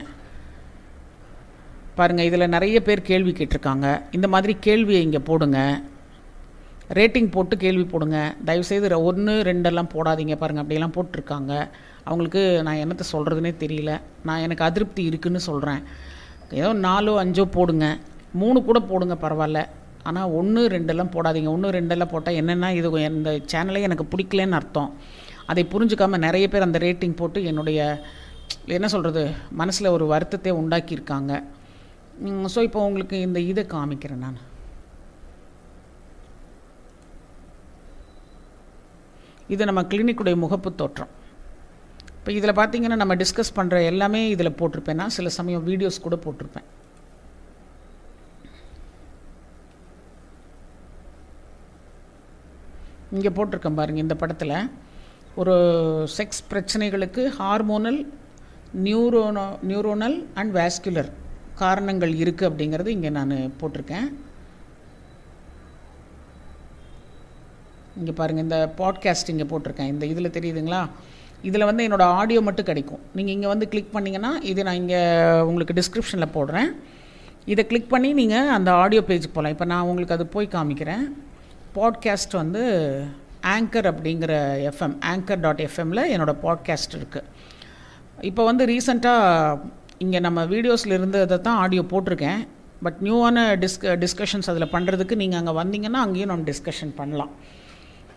[1.97, 3.87] பாருங்கள் இதில் நிறைய பேர் கேள்வி கேட்டிருக்காங்க.
[4.17, 5.59] இந்த மாதிரி கேள்வியை இங்கே போடுங்க.
[6.97, 8.17] ரேட்டிங் போட்டு கேள்வி போடுங்க.
[8.47, 10.35] தயவுசெய்து ஒன்று ரெண்டெல்லாம் போடாதீங்க.
[10.41, 11.53] பாருங்கள் அப்படியெல்லாம் போட்டிருக்காங்க.
[12.07, 13.91] அவங்களுக்கு நான் என்னத்தை சொல்கிறதுனே தெரியல.
[14.27, 15.81] நான் எனக்கு அதிருப்தி இருக்குன்னு சொல்கிறேன்
[16.59, 17.85] ஏதோ நாலோ அஞ்சோ போடுங்க.
[18.41, 19.61] மூணு கூட போடுங்க பரவாயில்ல.
[20.09, 21.49] ஆனால் ஒன்று ரெண்டெல்லாம் போடாதீங்க.
[21.55, 24.91] ஒன்று ரெண்டெல்லாம் போட்டால் என்னென்னா இது இந்த சேனலே எனக்கு பிடிக்கலன்னு அர்த்தம்.
[25.51, 27.79] அதை புரிஞ்சுக்காமல் நிறைய பேர் அந்த ரேட்டிங் போட்டு என்னுடைய
[28.75, 29.23] என்ன சொல்கிறது
[29.61, 31.31] மனசில் ஒரு வருத்தத்தை உண்டாக்கியிருக்காங்க.
[32.53, 34.39] ஸோ இப்போ உங்களுக்கு இந்த இதை காமிக்கிறேன் நான்.
[39.53, 41.11] இது நம்ம கிளினிக்குடைய முகப்பு தோற்றம்.
[42.17, 44.99] இப்போ இதில் பார்த்தீங்கன்னா நம்ம டிஸ்கஸ் பண்ணுற எல்லாமே இதில் போட்டிருப்பேன்.
[45.01, 46.67] நான் சில சமயம் வீடியோஸ் கூட போட்டிருப்பேன்.
[53.17, 54.55] இங்கே போட்டிருக்கேன் பாருங்கள் இந்த படத்தில்.
[55.35, 55.53] ஒரு
[56.17, 57.99] செக்ஸ் பிரச்சனைகளுக்கு ஹார்மோனல்
[58.85, 61.09] நியூரோனோ நியூரோனல் அண்ட் வேஸ்குலர்
[61.55, 64.07] காரணங்கள் இருக்குது அப்படிங்கிறது இங்கே நான் போட்டிருக்கேன்.
[67.99, 69.91] இங்கே பாருங்கள் இந்த பாட்காஸ்ட் இங்கே போட்டிருக்கேன்.
[69.93, 70.81] இந்த இதில் தெரியுதுங்களா?
[71.49, 73.01] இதில் வந்து என்னோடய ஆடியோ மட்டும் கிடைக்கும்.
[73.15, 75.01] நீங்கள் இங்கே வந்து கிளிக் பண்ணிங்கன்னா இது நான் இங்கே
[75.49, 76.69] உங்களுக்கு டிஸ்கிரிப்ஷனில் போடுறேன்.
[77.45, 81.05] இதை கிளிக் பண்ணி நீங்கள் அந்த ஆடியோ பேஜுக்கு போகலாம் இப்போ நான் உங்களுக்கு அது போய் காமிக்கிறேன்.
[81.77, 82.63] பாட்காஸ்ட் வந்து
[83.55, 84.33] ஆங்கர் அப்படிங்கிற
[84.69, 87.27] எஃப்எம் ஆங்கர் டாட் எஃப்எம்மில் என்னோடய பாட்காஸ்ட் இருக்குது
[88.29, 89.59] இப்போ வந்து ரீசண்டாக
[90.05, 92.41] இங்கே நம்ம வீடியோஸில் இருந்ததை தான் ஆடியோ போட்டிருக்கேன்.
[92.85, 97.31] பட் நியூவான டிஸ்க டிஸ்கஷன்ஸ் அதில் பண்ணுறதுக்கு நீங்கள் அங்கே வந்தீங்கன்னா அங்கேயும் நம்ம டிஸ்கஷன் பண்ணலாம்.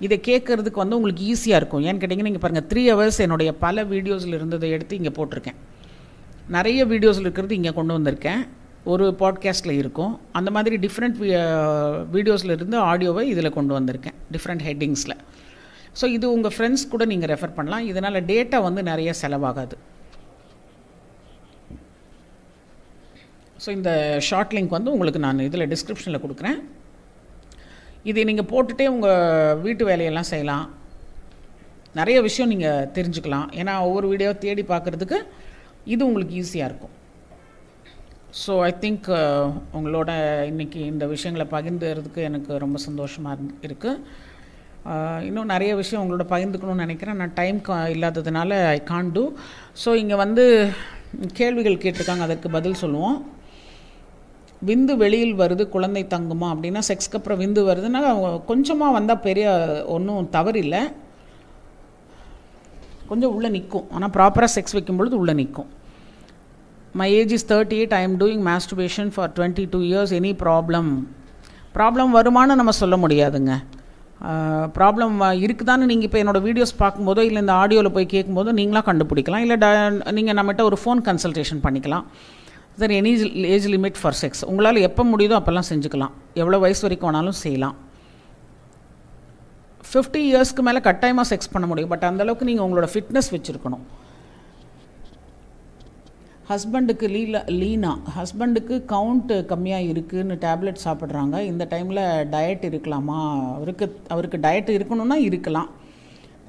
[0.04, 1.82] இதை கேட்குறதுக்கு வந்து உங்களுக்கு ஈஸியாக இருக்கும்.
[1.88, 5.58] ஏன்னு கேட்டிங்கன்னா நீங்கள் பாருங்கள் த்ரீ ஹவர்ஸ் என்னுடைய பல வீடியோஸில் இருந்ததை எடுத்து இங்கே போட்டிருக்கேன்.
[6.56, 8.42] நிறைய வீடியோஸில் இருக்கிறது இங்கே கொண்டு வந்திருக்கேன்.
[8.92, 10.12] ஒரு பாட்காஸ்ட்டில் இருக்கும்.
[10.38, 11.16] அந்த மாதிரி டிஃப்ரெண்ட்
[12.14, 15.16] வீடியோஸில் uh, இருந்து ஆடியோவை இதில் கொண்டு வந்திருக்கேன் டிஃப்ரெண்ட் ஹெட்டிங்ஸில்
[15.99, 17.85] ஸோ இது உங்கள் ஃப்ரெண்ட்ஸ் கூட நீங்கள் ரெஃபர் பண்ணலாம்.
[17.90, 19.77] இதனால் டேட்டா வந்து நிறைய செலவாகாது.
[23.64, 23.90] ஸோ இந்த
[24.29, 26.59] ஷார்ட் லிங்க் வந்து உங்களுக்கு நான் இதில் டிஸ்கிரிப்ஷனில் கொடுக்குறேன்.
[28.11, 30.66] இதை நீங்கள் போட்டுகிட்டே உங்கள் வீட்டு வேலையெல்லாம் செய்யலாம்.
[32.01, 33.49] நிறைய விஷயம் நீங்கள் தெரிஞ்சுக்கலாம்.
[33.61, 35.20] ஏன்னா ஒவ்வொரு வீடியோ தேடி பார்க்குறதுக்கு
[35.94, 36.94] இது உங்களுக்கு ஈஸியாக இருக்கும்.
[38.42, 39.09] ஸோ ஐ திங்க்
[39.79, 40.11] உங்களோட
[40.51, 44.01] இன்றைக்கி இந்த விஷயங்களை பகிர்ந்துறதுக்கு எனக்கு ரொம்ப சந்தோஷமாக இருந்து இருக்குது
[45.27, 47.18] இன்னும் நிறைய விஷயம் உங்களோட பகிர்ந்துக்கணும்னு நினைக்கிறேன்.
[47.20, 49.25] நான் டைம் கா இல்லாததுனால ஐ கான் டூ
[49.83, 50.44] ஸோ இங்கே வந்து
[51.40, 52.27] கேள்விகள் கேட்டிருக்காங்க.
[52.29, 53.16] அதற்கு பதில் சொல்லுவோம்.
[54.70, 58.03] விந்து வெளியில் வருது குழந்தை தங்குமா அப்படின்னா செக்ஸ்க்கு அப்புறம் விந்து வருதுன்னா
[58.51, 59.47] கொஞ்சமாக வந்தால் பெரிய
[59.97, 60.83] ஒன்றும் தவறில்லை.
[63.12, 65.70] கொஞ்சம் உள்ளே நிற்கும் ஆனால் ப்ராப்பராக செக்ஸ் வைக்கும் பொழுது உள்ளே நிற்கும்
[67.00, 70.90] my age is thirty eight I am doing masturbation for twenty two years any problem
[71.76, 73.52] problem வருமானு நம்ம சொல்ல முடியாதுங்க.
[74.76, 79.42] ப்ராப்ளம் இருக்குதான்னு நீங்கள் இப்போ என்னோடய வீடியோஸ் பார்க்கும்போதோ இல்லை இந்த ஆடியோவில் போய் கேட்கும்போதோ நீங்களாக கண்டுபிடிக்கலாம்.
[79.44, 79.68] இல்லை ட
[80.18, 82.04] நீங்கள் நம்மகிட்ட ஒரு ஃபோன் கன்சல்டேஷன் பண்ணிக்கலாம்.
[82.80, 83.12] Sir any
[83.54, 86.14] age limit for sex உங்களால் எப்போ முடியுதோ அப்போல்லாம் செஞ்சுக்கலாம்.
[86.42, 87.76] எவ்வளோ வயசு வரைக்கும் வேணாலும் செய்யலாம்.
[89.90, 91.92] ஃபிஃப்டி இயர்ஸ்க்கு மேலே கட்டாயமாக செக்ஸ் பண்ண முடியும்.
[91.94, 93.85] பட் அந்தளவுக்கு நீங்கள் உங்களோட ஃபிட்னஸ் வச்சுருக்கணும்.
[96.48, 101.37] ஹஸ்பண்டுக்கு லீலா லீனா ஹஸ்பண்டுக்கு கவுண்ட்டு கம்மியாக இருக்குதுன்னு டேப்லெட் சாப்பிட்றாங்க.
[101.50, 102.00] இந்த டைமில்
[102.35, 103.20] டயட் இருக்கலாமா?
[103.59, 105.70] அவருக்கு அவருக்கு டயட் இருக்கணும்னா இருக்கலாம்.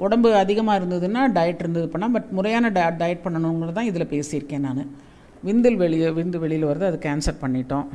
[0.06, 4.84] உடம்பு அதிகமாக இருந்ததுன்னா டயட் இருந்தது பண்ணால் பட் முறையான ட டயட் பண்ணணுங்கிறது தான் இதில் பேசியிருக்கேன் நான்.
[5.48, 7.88] விந்தில் வெளியே விந்து வெளியில் வருது அது கேன்சர் பண்ணிட்டோம்.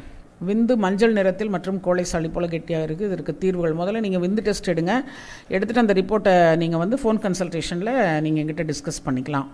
[0.48, 4.72] விந்து மஞ்சள் நிறத்தில் மற்றும் கோழை சளி போல் கெட்டியாக இருக்குது இதற்கு தீர்வுகள் முதல்ல நீங்கள் விந்து டெஸ்ட்
[4.74, 4.94] எடுங்க.
[5.54, 7.94] எடுத்துகிட்டு அந்த ரிப்போர்ட்டை நீங்கள் வந்து ஃபோன் கன்சல்டேஷனில்
[8.26, 9.48] நீங்கள் எங்கிட்ட டிஸ்கஸ் பண்ணிக்கலாம்.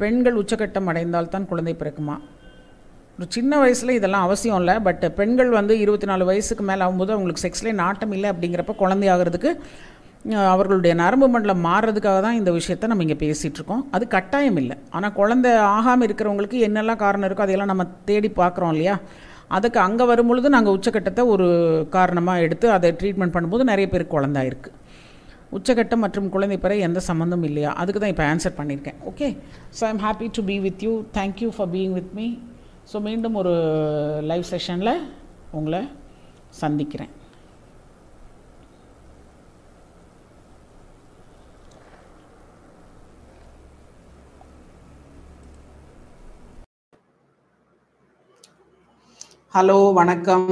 [0.00, 2.16] பெண்கள் உச்சக்கட்டம் அடைந்தால் தான் குழந்தை பிறக்குமா?
[3.18, 7.44] ஒரு சின்ன வயசில் இதெல்லாம் அவசியம் இல்லை பட் பெண்கள் வந்து இருபத்தி நாலு வயசுக்கு மேலே ஆகும்போது அவங்களுக்கு
[7.44, 9.50] செக்ஸ்லேயே நாட்டம் இல்லை அப்படிங்கிறப்ப குழந்தை ஆகிறதுக்கு
[10.52, 14.76] அவர்களுடைய நரம்பு மண்டலம் மாறுறதுக்காக தான் இந்த விஷயத்த நம்ம இங்கே பேசிகிட்ருக்கோம் அது கட்டாயம் இல்லை.
[14.96, 18.96] ஆனால் குழந்தை ஆகாமல் இருக்கிறவங்களுக்கு என்னெல்லாம் காரணம் இருக்கோ அதையெல்லாம் நம்ம தேடி பார்க்குறோம் இல்லையா?
[19.56, 21.46] அதுக்கு அங்கே வரும்பொழுது நாங்கள் உச்சக்கட்டத்தை ஒரு
[21.96, 24.74] காரணமாக எடுத்து அதை ட்ரீட்மெண்ட் பண்ணும்போது நிறைய பேருக்கு குழந்தை இருக்குது
[25.56, 27.70] உச்சகட்டம் மற்றும் குழந்தை பெற எந்த சம்மந்தம் இல்லையா?
[27.80, 28.98] அதுக்கு தான் இப்போ ஆன்சர் பண்ணியிருக்கேன்.
[29.10, 29.28] Okay
[29.78, 32.26] so I'm happy to be with you thank you for being with me
[32.90, 33.54] so மீண்டும் ஒரு
[34.30, 34.92] லைவ் செஷனில்
[35.58, 35.80] உங்களை
[36.60, 37.12] சந்திக்கிறேன்.
[49.56, 50.50] ஹலோ வணக்கம்.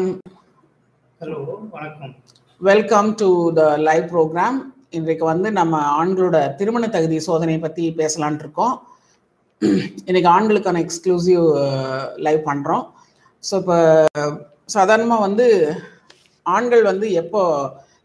[1.20, 1.40] Hello
[2.60, 3.28] welcome to
[3.58, 4.58] the live program
[4.92, 8.74] இன்றைக்கு வந்து நம்ம ஆண்களோட திருமண தகுதி சோதனை பற்றி பேசலான் இருக்கோம்.
[10.08, 11.44] இன்னைக்கு ஆண்களுக்கான எக்ஸ்க்ளூசிவ்
[12.26, 12.84] லைவ் பண்ணுறோம்
[13.44, 13.76] ஸோ இப்போ
[14.74, 15.46] சாதாரணமாக வந்து
[16.46, 17.42] ஆண்கள் வந்து எப்போ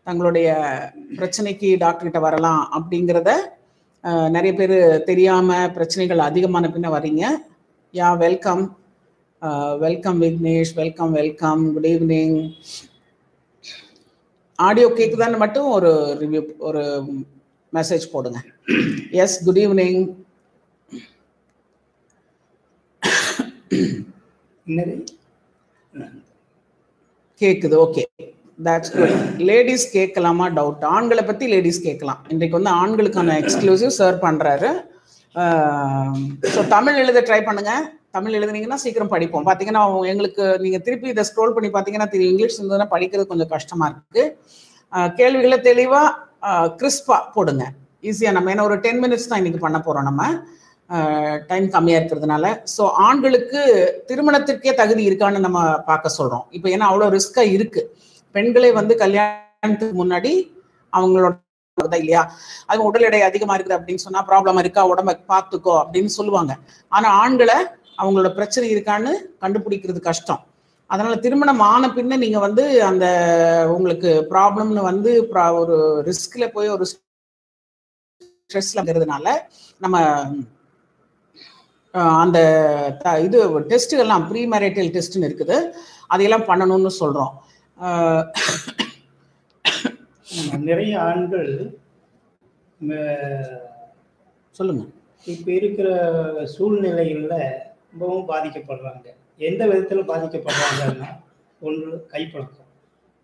[0.08, 0.50] தங்களுடைய
[1.18, 3.32] பிரச்சனைக்கு டாக்டர்கிட்ட வரலாம் அப்படிங்கிறத
[4.36, 4.78] நிறைய பேர்
[5.10, 7.26] தெரியாமல் பிரச்சனைகள் அதிகமான பின்ன வரீங்க
[7.94, 8.64] yeah welcome
[9.84, 12.38] welcome Vignesh welcome welcome good evening
[14.66, 16.84] audio கேக்குதான்னு மட்டும் ஒரு ரிவ்யூ ஒரு
[17.78, 18.40] மெசேஜ் போடுங்க.
[19.24, 20.02] எஸ் குட் ஈவினிங்
[27.42, 28.04] கேக்குது ஓகே
[28.66, 29.16] தட்ஸ் குட்
[29.50, 34.70] லேடிஸ் கேட்கலாமா டவுட் ஆண்களை பத்தி லேடிஸ் கேட்கலாம் இன்றைக்கு வந்து ஆண்களுக்கான எக்ஸ்க்ளூசிவ் சர்வ் பண்றாரு.
[36.54, 37.74] ஸோ தமிழ் எழுத ட்ரை பண்ணுங்க.
[38.16, 39.46] தமிழ் எழுதுனீங்கன்னா சீக்கிரம் படிப்போம்.
[39.48, 42.32] பார்த்தீங்கன்னா எங்களுக்கு நீங்கள் திருப்பி இதை ஸ்க்ரோல் பண்ணி பார்த்தீங்கன்னா தெரியும்.
[42.34, 44.24] இங்கிலீஷ் இருந்ததுன்னா படிக்கிறது கொஞ்சம் கஷ்டமாக இருக்கு.
[45.20, 46.10] கேள்விகளை தெளிவாக
[46.80, 47.66] கிறிஸ்பாக போடுங்க.
[48.10, 50.24] ஈஸியாக நம்ம ஏன்னா ஒரு டென் மினிட்ஸ் தான் இன்னைக்கு பண்ண போகிறோம் நம்ம.
[51.50, 52.46] டைம் கம்மியாக இருக்கிறதுனால.
[52.76, 53.60] ஸோ ஆண்களுக்கு
[54.10, 57.88] திருமணத்திற்கே தகுதி இருக்கான்னு நம்ம பார்க்க சொல்கிறோம் இப்போ ஏன்னா அவ்வளோ ரிஸ்க்காக இருக்குது
[58.36, 60.34] பெண்களே வந்து கல்யாணத்துக்கு முன்னாடி
[60.94, 61.34] அவங்களோட
[61.78, 62.22] தான் இல்லையா?
[62.68, 64.82] அவங்க உடல் எடை அதிகமா இருக்குது அப்படின்னு சொன்னா ப்ராப்ளம் இருக்கா?
[64.92, 66.54] உடம்ப பார்த்துக்கோ அப்படின்னு சொல்லுவாங்க.
[66.92, 67.58] ஆனா ஆண்களை
[68.02, 69.12] அவங்களோட பிரச்சனை இருக்கான்னு
[69.44, 70.42] கண்டுபிடிக்கிறது கஷ்டம்.
[70.90, 73.06] அதனால திருமணம் ஆன பின்ன நீங்க வந்து அந்த
[73.76, 75.12] உங்களுக்கு ப்ராப்ளம்னு வந்து
[75.62, 75.78] ஒரு
[76.10, 79.36] ரிஸ்க்ல போய் ஒரு ஸ்ட்ரெஸ்ல இருக்கிறதுனால
[79.84, 80.02] நம்ம
[82.24, 82.40] அந்த
[83.28, 83.38] இது
[83.72, 85.58] டெஸ்ட்டுகள்லாம் ப்ரீ மேரிட்டல் டெஸ்ட்னு இருக்குது.
[86.14, 86.92] அதையெல்லாம் பண்ணணும்னு
[90.32, 91.52] ஆமா, நிறைய ஆண்கள்
[94.56, 94.84] சொல்லுங்க.
[95.26, 95.88] இப்ப இருக்கிற
[96.54, 97.36] சூழ்நிலைகள்ல
[97.92, 99.08] ரொம்பவும் பாதிக்கப்படுறாங்க.
[99.50, 101.10] எந்த விதத்தில் பாதிக்கப்படுறாங்கன்னா
[101.68, 102.70] ஒன்று கைப்பழக்கம்.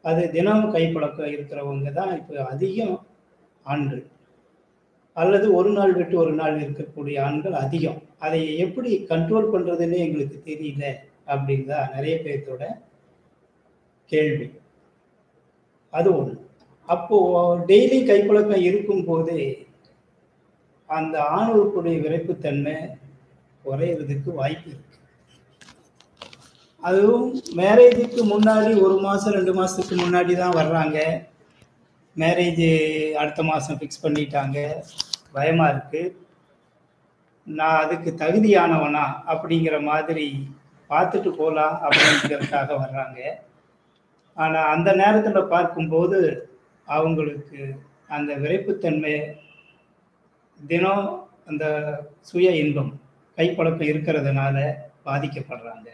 [0.03, 2.95] அது தினமும் கைப்பழக்கம் இருக்கிறவங்க தான் இப்போ அதிகம்
[3.65, 4.03] ஆண்கள்.
[5.21, 8.01] அல்லது ஒரு நாள் விட்டு ஒரு நாள் இருக்கக்கூடிய ஆண்கள் அதிகம்.
[8.25, 10.86] அதை எப்படி கண்ட்ரோல் பண்ணுறதுன்னு எங்களுக்கு தெரியல
[11.34, 12.63] அப்படின்னு தான் நிறைய பேர்த்தோட
[14.12, 14.47] கேள்வி.
[15.93, 16.36] அது ஒன்று
[16.93, 19.38] அப்போது டெய்லி கைப்பழக்கம் இருக்கும்போது
[20.89, 22.75] அந்த ஆணுறுப்புடைய விரைப்புத்தன்மை
[23.67, 24.97] குறையிறதுக்கு வாய்ப்பு இருக்கு.
[26.84, 27.27] அதுவும்
[27.60, 30.99] மேரேஜுக்கு முன்னாடி ஒரு மாதம் ரெண்டு மாதத்துக்கு முன்னாடி தான் வர்றாங்க.
[32.15, 32.67] மேரேஜ்
[33.21, 34.58] அடுத்த மாதம் ஃபிக்ஸ் பண்ணிட்டாங்க.
[35.36, 36.13] பயமாக இருக்குது
[37.47, 39.03] நான் அதுக்கு தகுதியானவனா
[39.34, 40.27] அப்படிங்கிற மாதிரி
[40.89, 43.19] பார்த்துட்டு போகலாம் அப்படிங்கிறதுக்காக வர்றாங்க.
[44.38, 46.19] ஆனால் அந்த நேரத்தில் பார்க்கும்போது
[46.88, 47.60] அவங்களுக்கு
[48.15, 49.15] அந்த விரைப்புத்தன்மை
[50.60, 51.08] தினம்
[51.49, 51.65] அந்த
[52.30, 52.91] சுய இன்பம்
[53.38, 54.58] கைப்பழக்கம் இருக்கிறதுனால
[55.08, 55.88] பாதிக்கப்படுறாங்க.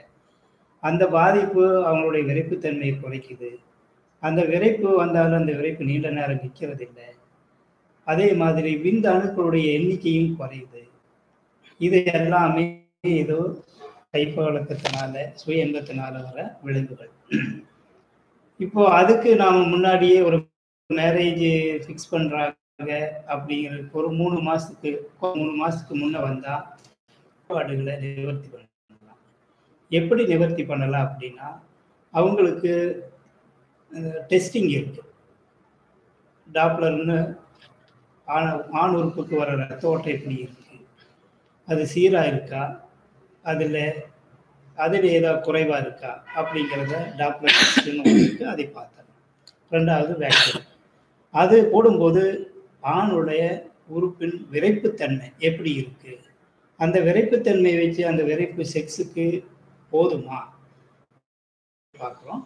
[0.83, 3.51] அந்த பாதிப்பு அவங்களுடைய விரைப்புத்தன்மையை குறைக்குது.
[4.23, 7.07] அந்த விரைப்பு வந்தாலும் அந்த விரைப்பு நீண்ட நேரம் நிற்கிறது இல்லை
[8.07, 10.81] அதே மாதிரி விந்து அணுக்களுடைய எண்ணிக்கையும் குறையுது.
[11.79, 12.65] இது எல்லாமே
[13.21, 13.39] ஏதோ
[14.13, 17.11] கைப்பழக்கத்தினால சுய இன்பத்தினால வர விளைவுகள்.
[18.59, 20.37] இப்போ அதுக்கு நாம் முன்னாடியே ஒரு
[20.89, 21.47] மேரேஜ்
[21.83, 22.91] ஃபிக்ஸ் பண்றாங்க
[23.33, 24.91] அப்படிங்கிற ஒரு மூணு மாசத்துக்கு
[25.39, 26.55] மூணு மாசத்துக்கு முன்ன வந்தா
[27.49, 29.19] குறைபாடுகளை நிவர்த்தி பண்ணலாம்.
[29.91, 31.47] எப்படி நிவர்த்தி பண்ணலாம் அப்படின்னா
[32.13, 32.71] அவங்களுக்கு
[34.31, 35.01] டெஸ்டிங் இருக்கு.
[36.47, 37.17] டாப்லர்னு
[38.27, 38.49] ஆண்
[38.81, 40.77] ஆண் உறுப்புக்கு வர ரத்த ஓட்டம் எப்படி இருக்கு?
[41.67, 42.63] அது சீராக இருக்கா
[43.51, 43.81] அதில்
[44.77, 46.11] அதில் ஏதாவது குறைவாக இருக்கா?
[46.39, 48.13] அப்படிங்கிறத டாப்லர் டெஸ்ட்னு
[48.53, 49.09] அதை பார்த்தேன்
[49.75, 50.67] ரெண்டாவது வேக்சின்
[51.33, 52.23] அது போடும்போது
[52.97, 53.43] ஆணுடைய
[53.95, 56.29] உறுப்பின் விரைப்புத்தன்மை எப்படி இருக்குது
[56.83, 59.25] அந்த விரைப்புத்தன்மையை வச்சு அந்த விரைப்பு செக்ஸுக்கு
[59.93, 60.39] போதுமா?
[62.01, 62.43] பார்க்குறோம்.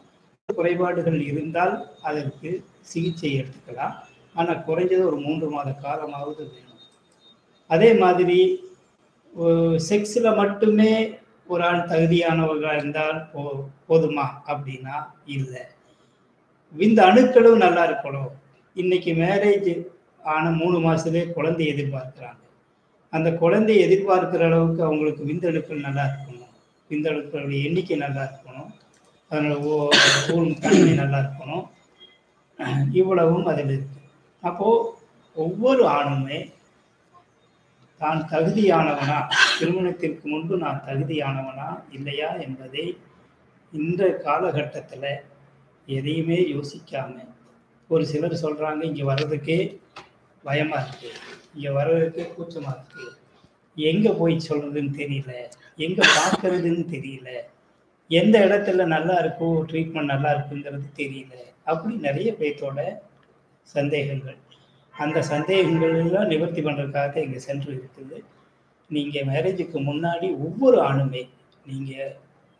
[0.49, 1.75] குறைபாடுகள் இருந்தால்
[2.09, 2.49] அதற்கு
[2.91, 3.95] சிகிச்சை எடுத்துக்கலாம்.
[4.39, 6.83] ஆனால் குறைஞ்சது ஒரு மூன்று மாத காலமாவது வேணும்.
[7.69, 8.39] அதே மாதிரி
[9.87, 10.91] செக்ஸில் மட்டுமே
[11.53, 13.41] ஒரு ஆள் தகுதியானவர்களாக இருந்தால் போ
[13.89, 14.95] போதுமா அப்படின்னா
[15.35, 15.63] இல்லை.
[16.87, 18.31] இந்த அணுக்களும் நல்லா இருக்கணும்.
[18.81, 19.71] இன்னைக்கு மேரேஜ்
[20.33, 22.41] ஆன மூணு மாதத்துலேயே குழந்தை எதிர்பார்க்குறாங்க.
[23.17, 26.53] அந்த குழந்தையை எதிர்பார்க்கிற அளவுக்கு அவங்களுக்கு விந்தணுக்கள் நல்லா இருக்கணும்.
[26.89, 28.73] விந்தணுக்களுடைய எண்ணிக்கை நல்லா இருக்கணும்.
[29.31, 31.65] அதனோட ஊ- ஊழும் தன்மை நல்லா இருக்கணும்.
[32.91, 33.99] இவ்வளவும் அதில் இருக்கு.
[34.41, 34.99] அப்போ
[35.35, 36.53] ஒவ்வொரு ஆணுமே
[37.97, 39.23] தான் தகுதியானவனா
[39.59, 42.97] திருமணத்திற்கு முன்பு நான் தகுதியானவனா இல்லையா என்பதை
[43.71, 45.15] இந்த காலகட்டத்தில்
[45.85, 47.27] எதையுமே யோசிக்காம
[47.87, 49.79] ஒரு சிலர் சொல்கிறாங்க இங்கே வர்றதுக்கே
[50.43, 51.09] பயமா இருக்கு.
[51.55, 53.05] இங்க வர்றதுக்கு கூச்சமா இருக்கு.
[53.77, 55.33] எங்க போய் சொல்றதுன்னு தெரியல.
[55.85, 57.29] எங்க பார்க்கறதுன்னு தெரியல.
[58.09, 61.33] எந்த இடத்துல நல்லா இருக்கும் ட்ரீட்மெண்ட் நல்லா இருக்குங்கிறது தெரியல.
[61.71, 62.81] அப்படி நிறைய பேர்த்தோட
[63.75, 64.37] சந்தேகங்கள்.
[64.93, 68.17] அந்த சந்தேகங்கள்லாம் நிவர்த்தி பண்ணுறதுக்காக இங்கே சென்று இருக்குது.
[68.89, 71.23] நீங்கள் மேரேஜுக்கு முன்னாடி ஒவ்வொரு ஆணுமே
[71.65, 72.15] நீங்கள்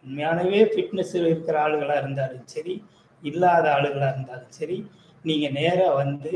[0.05, 2.73] உண்மையானவே ஃபிட்னஸில் இருக்கிற ஆளுகளாக இருந்தாலும் சரி
[3.23, 4.77] இல்லாத ஆளுகளாக இருந்தாலும் சரி
[5.25, 6.31] நீங்கள் நேராக வந்து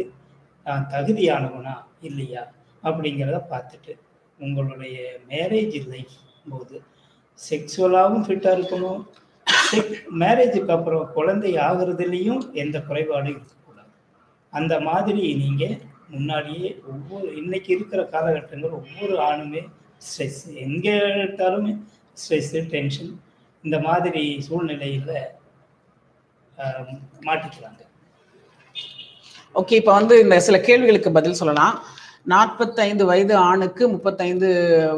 [0.66, 1.76] நான் தகுதியானவனா
[2.10, 2.44] இல்லையா
[2.88, 3.94] அப்படிங்கிறத பார்த்துட்டு
[4.40, 4.98] உங்களுடைய
[5.32, 6.18] மேரேஜ் லைஃப்
[6.52, 6.78] போது
[7.40, 9.02] செக்ஸுவலாகவும் ஃபிட்டாக இருக்கணும்.
[10.22, 13.92] மேரேஜுக்கு அப்புறம் குழந்தை ஆகிறதுலேயும் எந்த குறைபாடும் இருக்கக்கூடாது.
[14.54, 15.76] அந்த மாதிரி நீங்கள்
[16.14, 19.62] முன்னாடியே ஒவ்வொரு இன்னைக்கு இருக்கிற காலகட்டங்கள் ஒவ்வொரு ஆணுமே
[20.08, 21.74] ஸ்ட்ரெஸ் எங்கே எடுத்தாலுமே
[22.22, 23.14] ஸ்ட்ரெஸ்ஸு டென்ஷன்
[23.64, 25.14] இந்த மாதிரி சூழ்நிலையில்
[27.28, 27.82] மாட்டிக்கிறாங்க.
[29.60, 31.74] ஓகே இப்போ வந்து இந்த சில கேள்விகளுக்கு பதில் சொல்லலாம்.
[32.32, 34.50] நாற்பத்தைந்து வயது ஆணுக்கு முப்பத்தைந்து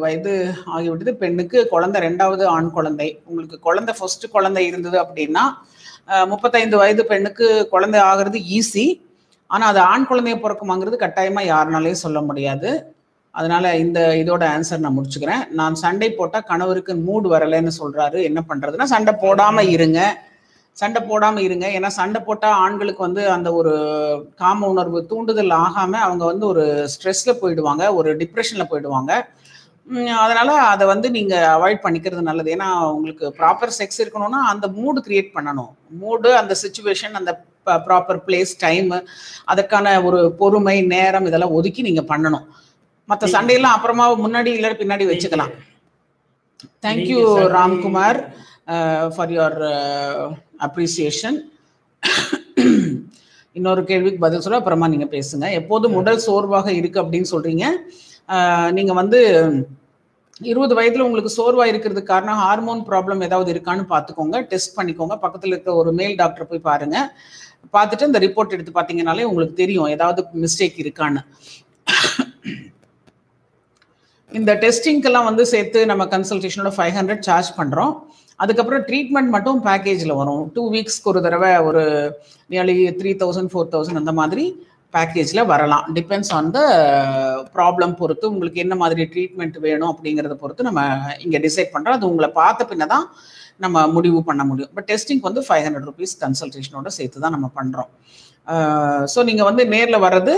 [0.04, 0.34] வயது
[0.76, 1.12] ஆகிவிட்டது.
[1.22, 3.08] பெண்ணுக்கு குழந்தை ரெண்டாவது ஆண் குழந்தை.
[3.30, 5.44] உங்களுக்கு குழந்தை ஃபர்ஸ்ட் குழந்தை இருந்தது அப்படின்னா
[6.32, 8.86] முப்பத்தைந்து வயது பெண்ணுக்கு குழந்தை ஆகிறது ஈஸி
[9.54, 12.70] ஆனால் அது ஆண் குழந்தைய பிறக்குமாங்கிறது கட்டாயமாக யாருனாலையும் சொல்ல முடியாது.
[13.40, 15.44] அதனால இந்த இதோட ஆன்சர் நான் முடிச்சுக்கிறேன்.
[15.60, 18.20] நான் சண்டை போட்டால் கணவருக்கு மூடு வரலைன்னு சொல்றாரு.
[18.30, 20.00] என்ன பண்றதுன்னா சண்டை போடாம இருங்க.
[20.82, 21.66] சண்டை போடாம இருங்க.
[21.78, 23.74] ஏன்னா சண்டை போட்டா ஆண்களுக்கு வந்து அந்த ஒரு
[24.42, 27.84] காம உணர்வு தூண்டுதல் ஆகாம அவங்க வந்து ஒரு ஸ்ட்ரெஸ்ல போயிடுவாங்க.
[28.00, 29.12] ஒரு டிப்ரெஷன்ல போயிடுவாங்க.
[30.24, 32.50] அதனால அதை வந்து நீங்க அவாய்ட் பண்ணிக்கிறது நல்லது.
[32.56, 35.72] ஏன்னா உங்களுக்கு ப்ராப்பர் செக்ஸ் இருக்கணும்னா அந்த மூடு கிரியேட் பண்ணணும்.
[36.02, 37.32] மூடு அந்த சுச்சுவேஷன் அந்த
[37.88, 38.90] ப்ராப்பர் பிளேஸ் டைம்
[39.52, 42.46] அதுக்கான ஒரு பொறுமை நேரம் இதெல்லாம் ஒதுக்கி நீங்க பண்ணணும்.
[43.10, 45.54] மற்ற சண்டையெல்லாம் அப்புறமா முன்னாடி இல்லை பின்னாடி வச்சுக்கலாம்.
[46.86, 47.22] Thank you
[47.58, 48.20] Ramkumar
[49.16, 49.60] for your
[50.68, 51.40] appreciation
[53.58, 55.46] இன்னொரு கேள்விக்கு பதில் சொல்ல அப்புறமா நீங்க பேசுங்க.
[55.60, 57.66] எப்போதும் உடல் சோர்வாக இருக்கு அப்படின்னு சொல்றீங்க.
[58.78, 59.20] நீங்க வந்து
[60.52, 65.16] இருபது வயதுல உங்களுக்கு சோர்வா இருக்கிறதுக்கு காரணம் ஹார்மோன் ப்ராப்ளம் ஏதாவது இருக்கான்னு பார்த்துக்கோங்க டெஸ்ட் பண்ணிக்கோங்க.
[65.26, 66.98] பக்கத்துல இருக்க ஒரு மேல் டாக்டர் போய் பாருங்க.
[67.76, 71.22] பார்த்துட்டு இந்த ரிப்போர்ட் எடுத்து பார்த்தீங்கனாலே உங்களுக்கு தெரியும் ஏதாவது மிஸ்டேக் இருக்கான்னு.
[74.32, 77.94] இந்த டெஸ்டிங்க்கெல்லாம் வந்து சேர்த்து நம்ம கன்சல்டேஷனோட ஃபைவ் ஹண்ட்ரட் சார்ஜ் பண்ணுறோம்
[78.40, 80.44] அதுக்கப்புறம் ட்ரீட்மெண்ட் மட்டும் பேக்கேஜில் வரும்.
[80.56, 81.84] டூ வீக்ஸ்க்கு ஒரு தடவை ஒரு
[82.54, 84.46] nearly three thousand four thousand அந்த மாதிரி
[84.94, 85.86] பேக்கேஜில் வரலாம்.
[85.98, 86.60] டிபெண்ட்ஸ் ஆன் த
[87.56, 90.82] ப்ராப்ளம் பொறுத்து உங்களுக்கு என்ன மாதிரி ட்ரீட்மெண்ட் வேணும் அப்படிங்கிறத பொறுத்து நம்ம
[91.26, 93.06] இங்கே டிசைட் பண்ணுறோம் அது உங்களை பார்த்த பின்ன தான்
[93.64, 94.72] நம்ம முடிவு பண்ண முடியும்.
[94.76, 97.92] பட் டெஸ்டிங் வந்து ஃபைவ் ஹண்ட்ரட் ருபீஸ் கன்சல்டேஷனோட சேர்த்து தான் நம்ம பண்ணுறோம்
[99.14, 100.36] ஸோ நீங்கள் வந்து நேரில் வர்றது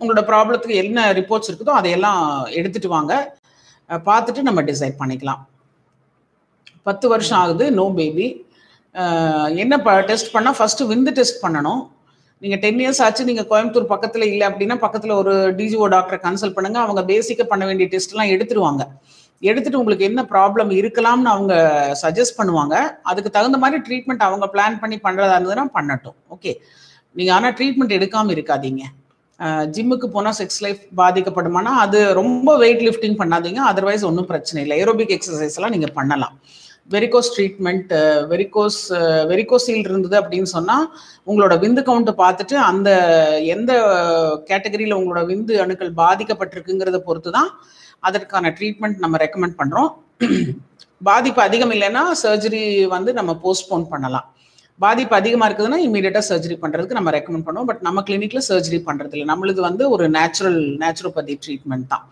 [0.00, 2.22] உங்களோட ப்ராப்ளத்துக்கு என்ன ரிப்போர்ட்ஸ் இருக்குதோ அதையெல்லாம்
[2.58, 3.12] எடுத்துகிட்டு வாங்க.
[4.08, 5.42] பார்த்துட்டு நம்ம டிசைட் பண்ணிக்கலாம்.
[6.88, 8.28] பத்து வருஷம் ஆகுது நோ பேபி
[9.64, 11.82] என்ன டெஸ்ட் பண்ணால் ஃபஸ்ட்டு விந்து டெஸ்ட் பண்ணணும்.
[12.42, 16.84] நீங்கள் டென் இயர்ஸ் ஆச்சு நீங்கள் கோயம்புத்தூர் பக்கத்தில் இல்லை அப்படின்னா பக்கத்தில் ஒரு டிஜிஓ டாக்டரை கன்சல்ட் பண்ணுங்கள்
[16.86, 18.82] அவங்க பேசிக்காக பண்ண வேண்டிய டெஸ்ட்லாம் எடுத்துருவாங்க.
[19.50, 21.54] எடுத்துட்டு உங்களுக்கு என்ன ப்ராப்ளம் இருக்கலாம்னு அவங்க
[22.02, 22.74] சஜஸ்ட் பண்ணுவாங்க.
[23.10, 26.16] அதுக்கு தகுந்த மாதிரி ட்ரீட்மெண்ட் அவங்க பிளான் பண்ணி பண்ணுறதா இருந்ததுன்னா பண்ணட்டும்.
[26.34, 26.52] ஓகே
[27.18, 28.84] நீங்கள் ஆனால் ட்ரீட்மெண்ட் எடுக்காமல் இருக்காதீங்க.
[29.74, 33.60] ஜிம்முக்கு போனால் செக்ஸ் லைஃப் பாதிக்கப்படுமானா அது ரொம்ப வெயிட் லிஃப்டிங் பண்ணாதீங்க.
[33.70, 34.76] அதர்வைஸ் ஒன்றும் பிரச்சனை இல்லை.
[34.82, 36.36] ஏரோபிக் எக்ஸசைஸ்லாம் நீங்கள் பண்ணலாம்.
[36.92, 37.92] வெரிகோஸ் ட்ரீட்மெண்ட்
[38.32, 38.80] வெரிகோஸ்
[39.30, 40.86] வெரிகோசீல் இருந்தது அப்படின்னு சொன்னால்
[41.30, 42.90] உங்களோட விந்து கவுண்ட்டை பார்த்துட்டு அந்த
[43.54, 43.72] எந்த
[44.50, 47.50] கேட்டகரியில் உங்களோட விந்து அணுக்கள் பாதிக்கப்பட்டிருக்குங்கிறத பொறுத்து தான்
[48.08, 49.90] அதற்கான ட்ரீட்மெண்ட் நம்ம ரெக்கமெண்ட் பண்ணுறோம்
[51.08, 52.62] பாதிப்பு அதிகம் இல்லைன்னா சர்ஜரி
[52.94, 54.26] வந்து நம்ம போஸ்ட்போன் பண்ணலாம்.
[54.84, 57.68] பாதிப்பு அதிகமாக இருக்குதுன்னா இமீடியட்டாக சர்ஜரி பண்ணுறதுக்கு நம்ம ரெக்கமெண்ட் பண்ணுவோம்.
[57.70, 59.26] பட் நம்ம கிளினிக்கில் சர்ஜரி பண்ணுறது இல்லை.
[59.32, 62.04] நம்மளுது வந்து ஒரு நேச்சுரல் நேச்சுரோபதி ட்ரீட்மெண்ட் தான்.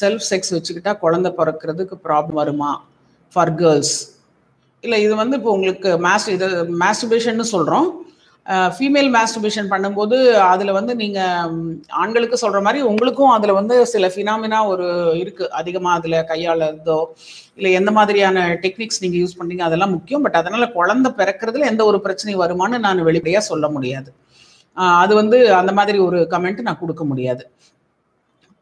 [0.00, 2.70] செல்ஃப் செக்ஸ் வச்சுக்கிட்டா குழந்தை பிறக்கிறதுக்கு ப்ராப்ளம் வருமா?
[3.34, 3.94] ஃபார் கேர்ள்ஸ்
[4.84, 6.48] இல்லை இது வந்து இப்போ உங்களுக்கு மேஸ் இது
[6.82, 7.88] மேஸ்டுபேஷன்னு சொல்கிறோம்
[8.74, 10.16] ஃபீமேல் மேஸ்டுபேஷன் பண்ணும்போது
[10.50, 11.54] அதில் வந்து நீங்கள்
[12.02, 14.86] ஆண்களுக்கு சொல்கிற மாதிரி உங்களுக்கும் அதில் வந்து சில ஃபினாமினா ஒரு
[15.22, 16.98] இருக்குது அதிகமாக அதில் கையாளுறதோ
[17.58, 20.24] இல்லை எந்த மாதிரியான டெக்னிக்ஸ் நீங்கள் யூஸ் பண்ணுறீங்க அதெல்லாம் முக்கியம்.
[20.26, 24.10] பட் அதனால் குழந்தை பிறக்கிறதுல எந்த ஒரு பிரச்சனையும் வருமானு நான் வெளிப்படையாக சொல்ல முடியாது.
[25.02, 27.44] அது வந்து அந்த மாதிரி ஒரு கமெண்ட் நான் கொடுக்க முடியாது.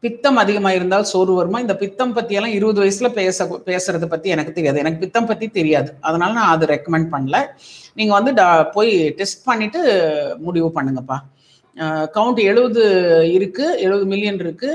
[0.03, 1.59] பித்தம் அதிகமாக இருந்தால் சோறு வருமா?
[1.63, 4.81] இந்த பித்தம் பற்றியெல்லாம் இருபது வயசுல பேச பேசுறதை பற்றி எனக்கு தெரியாது.
[4.83, 5.89] எனக்கு பித்தம் பற்றி தெரியாது.
[6.07, 7.39] அதனால நான் அது ரெக்கமெண்ட் பண்ணல.
[7.99, 8.33] நீங்கள் வந்து
[8.75, 9.79] போய் டெஸ்ட் பண்ணிட்டு
[10.47, 11.17] முடிவு பண்ணுங்கப்பா.
[12.17, 12.83] கவுண்ட் எழுபது
[13.37, 14.71] இருக்கு எழுபது மில்லியன் இருக்கு.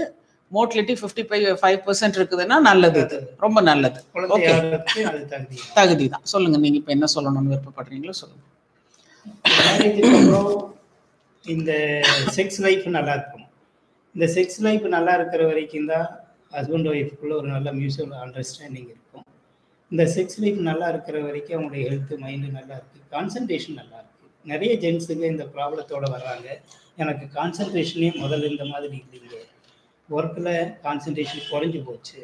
[0.56, 3.18] Motility fifty five five percent இருக்குதுன்னா நல்லது இது.
[3.44, 4.00] ரொம்ப நல்லது.
[4.36, 4.52] ஓகே
[5.76, 8.42] தகுதி தான் சொல்லுங்க நீங்க இப்போ என்ன சொல்லணும்னு விருப்பப்படுறீங்களோ சொல்லுங்க.
[11.54, 11.72] இந்த
[12.38, 13.39] செக்ஸ் லைஃப் நல்லா இருக்கணும்
[14.14, 16.06] இந்த செக்ஸ் லைஃப் நல்லா இருக்கிற வரைக்கும் தான்
[16.56, 19.26] ஹஸ்பண்ட் ஒய்ஃபுக்குள்ள ஒரு நல்ல மியூச்சுவல் அண்டர்ஸ்டாண்டிங் இருக்கும்.
[19.92, 24.72] இந்த செக்ஸ் லைஃப் நல்லா இருக்கிற வரைக்கும் அவங்களுடைய ஹெல்த்து மைண்டு நல்லா இருக்குது கான்சன்ட்ரேஷன் நல்லா இருக்குது நிறைய
[24.84, 26.48] ஜென்ஸுங்க இந்த ப்ராப்ளத்தோடு வர்றாங்க.
[27.02, 29.38] எனக்கு கான்சன்ட்ரேஷனே முதல்ல இந்த மாதிரி இல்லைங்க.
[30.08, 30.52] ஒர்க்கில்
[30.86, 32.20] கான்சன்ட்ரேஷன் குறைஞ்சி போச்சு.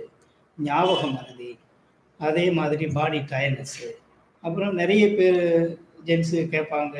[0.59, 1.51] ஞாபகம் மறதி
[2.21, 3.89] அதே மாதிரி பாடி டயர்னஸ்ஸு
[4.45, 5.43] அப்புறம் நிறைய பேர்
[6.09, 6.97] ஜென்ஸு கேட்பாங்க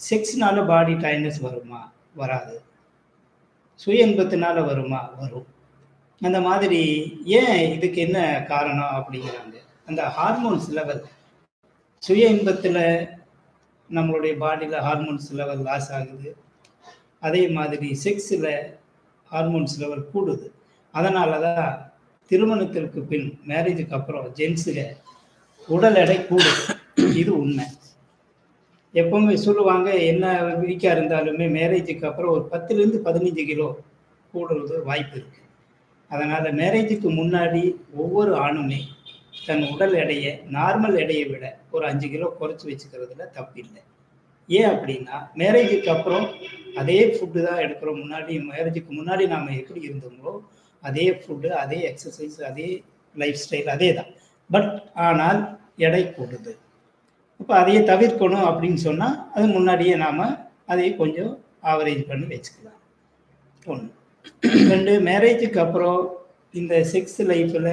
[0.00, 1.80] செக்ஸ்னால பாடி டயர்னஸ் வருமா?
[2.20, 2.54] வராது.
[3.82, 5.00] சுய இன்பத்தினால வருமா?
[5.20, 5.46] வரும்.
[6.26, 6.80] அந்த மாதிரி
[7.38, 8.18] ஏன் இதுக்கு என்ன
[8.52, 9.56] காரணம் அப்படிங்கிறாங்க.
[9.88, 11.02] அந்த ஹார்மோன்ஸ் லெவல்
[12.02, 12.82] சுய இன்பத்தில்
[13.96, 16.30] நம்மளுடைய பாடியில் ஹார்மோன்ஸ் லெவல் லாஸ் ஆகுது.
[17.26, 18.50] அதே மாதிரி செக்ஸில்
[19.32, 20.46] ஹார்மோன்ஸ் லெவல் கூடுது.
[20.94, 21.92] அதனால தான்
[22.30, 24.80] திருமணத்திற்கு பின் மேரேஜுக்கு அப்புறம் ஜென்ஸுக
[25.74, 26.62] உடல் எடை கூடுது
[27.20, 27.66] இது உண்மை.
[28.94, 30.26] எப்பவுமே சொல்லுவாங்க என்ன
[30.62, 33.68] வீக்காக இருந்தாலுமே மேரேஜுக்கு அப்புறம் ஒரு பத்துலேருந்து பதினஞ்சு கிலோ
[34.34, 35.46] கூடுறது வாய்ப்பு இருக்குது
[36.10, 37.62] அதனால் மேரேஜுக்கு முன்னாடி
[38.02, 38.80] ஒவ்வொரு ஆணுமே
[39.46, 43.82] தன் உடல் எடையை நார்மல் எடையை விட ஒரு அஞ்சு கிலோ குறைச்சி வச்சுக்கிறதுல தப்பில்லை
[44.48, 46.26] ஏன் அப்படின்னா மேரேஜுக்கு அப்புறம்
[46.80, 48.00] அதே ஃபுட்டு தான் எடுக்கிறோம்.
[48.02, 50.32] முன்னாடி மேரேஜுக்கு முன்னாடி நாம் எப்படி இருந்தோமோ
[50.82, 52.68] அதே ஃபுட்டு அதே எக்ஸசைஸ் அதே
[53.14, 54.10] லைஃப் ஸ்டைல் அதே தான்.
[54.50, 54.70] பட்
[55.06, 55.40] ஆனால்
[55.86, 56.52] எடை கூடுது.
[57.40, 60.24] இப்போ அதையே தவிர்க்கணும் அப்படின்னு சொன்னால் அது முன்னாடியே நாம்
[60.72, 61.32] அதையே கொஞ்சம்
[61.70, 62.78] ஆவரேஜ் பண்ணி வச்சுக்கலாம்.
[63.66, 63.88] ஒன்று
[64.72, 66.00] ரெண்டு மேரேஜுக்கு அப்புறம்
[66.54, 67.72] இந்த செக்ஸ் லைஃப்பில்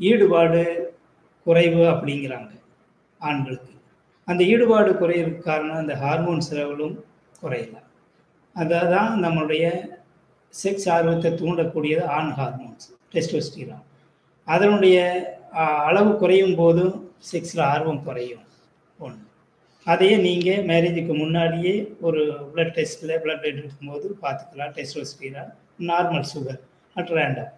[0.00, 0.62] ஈடுபாடு
[1.46, 2.52] குறைவு அப்படிங்கிறாங்க
[3.20, 3.72] ஆண்களுக்கு.
[4.28, 6.96] அந்த ஈடுபாடு குறையிறதுக்கு காரணம் அந்த ஹார்மோன்ஸ் லெவலும்
[7.42, 7.82] குறையலாம்
[8.56, 9.64] அதான் நம்மளுடைய
[10.54, 13.84] செக்ஸ் ஆர்வத்தை தூண்டக்கூடியது ஆண் ஹார்மோன்ஸ் டெஸ்டோஸ்டிரான்
[14.48, 14.96] அதனுடைய
[15.88, 16.94] அளவு குறையும் போதும்
[17.30, 18.44] செக்ஸில் ஆர்வம் குறையும்.
[18.98, 19.24] ஒன்று
[19.86, 21.74] அதையே நீங்கள் மேரேஜுக்கு முன்னாடியே
[22.06, 24.72] ஒரு பிளட் டெஸ்ட்டில் பிளட் எடுக்கும்போது பார்த்துக்கலாம்.
[24.78, 25.52] Testosterone
[25.90, 26.60] normal sugar
[26.96, 27.52] at random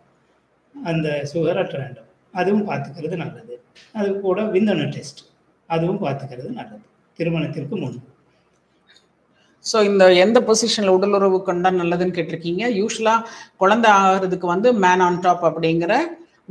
[0.75, 3.55] அந்த சுகர் அட் ரேண்டம் அதுவும் பார்த்துக்கிறது நல்லது.
[3.99, 5.21] அது கூட விந்தணு டெஸ்ட்
[5.69, 6.85] அதுவும் பார்த்துக்கிறது நல்லது.
[7.19, 8.07] திருமணத்திற்கு முன்பு.
[9.65, 12.65] ஸோ இந்த எந்த பொசிஷனில் உடலுறவு கொண்டா நல்லதுன்னு கேட்டிருக்கீங்க?
[12.81, 13.27] யூஸ்வலாக
[13.63, 15.95] குழந்தை ஆகிறதுக்கு வந்து மேன் ஆன் டாப் அப்படிங்கிற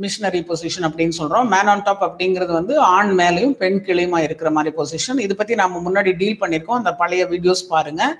[0.02, 4.70] மிஷினரி பொசிஷன் அப்படின்னு சொல்கிறோம் மேன் ஆன் டாப் அப்படிங்கிறது வந்து ஆண் மேலேயும் பெண் கிளையுமா இருக்கிற மாதிரி
[4.78, 6.80] பொசிஷன் இதை பற்றி நம்ம முன்னாடி டீல் பண்ணியிருக்கோம்.
[6.80, 8.14] அந்த பழைய வீடியோஸ் பாருங்கள்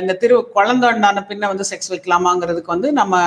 [0.00, 3.20] இந்த திரு குழந்தாண்டான பின்ன வந்து செக்ஸ் வைக்கலாமாங்கிறதுக்கு வந்து நம்ம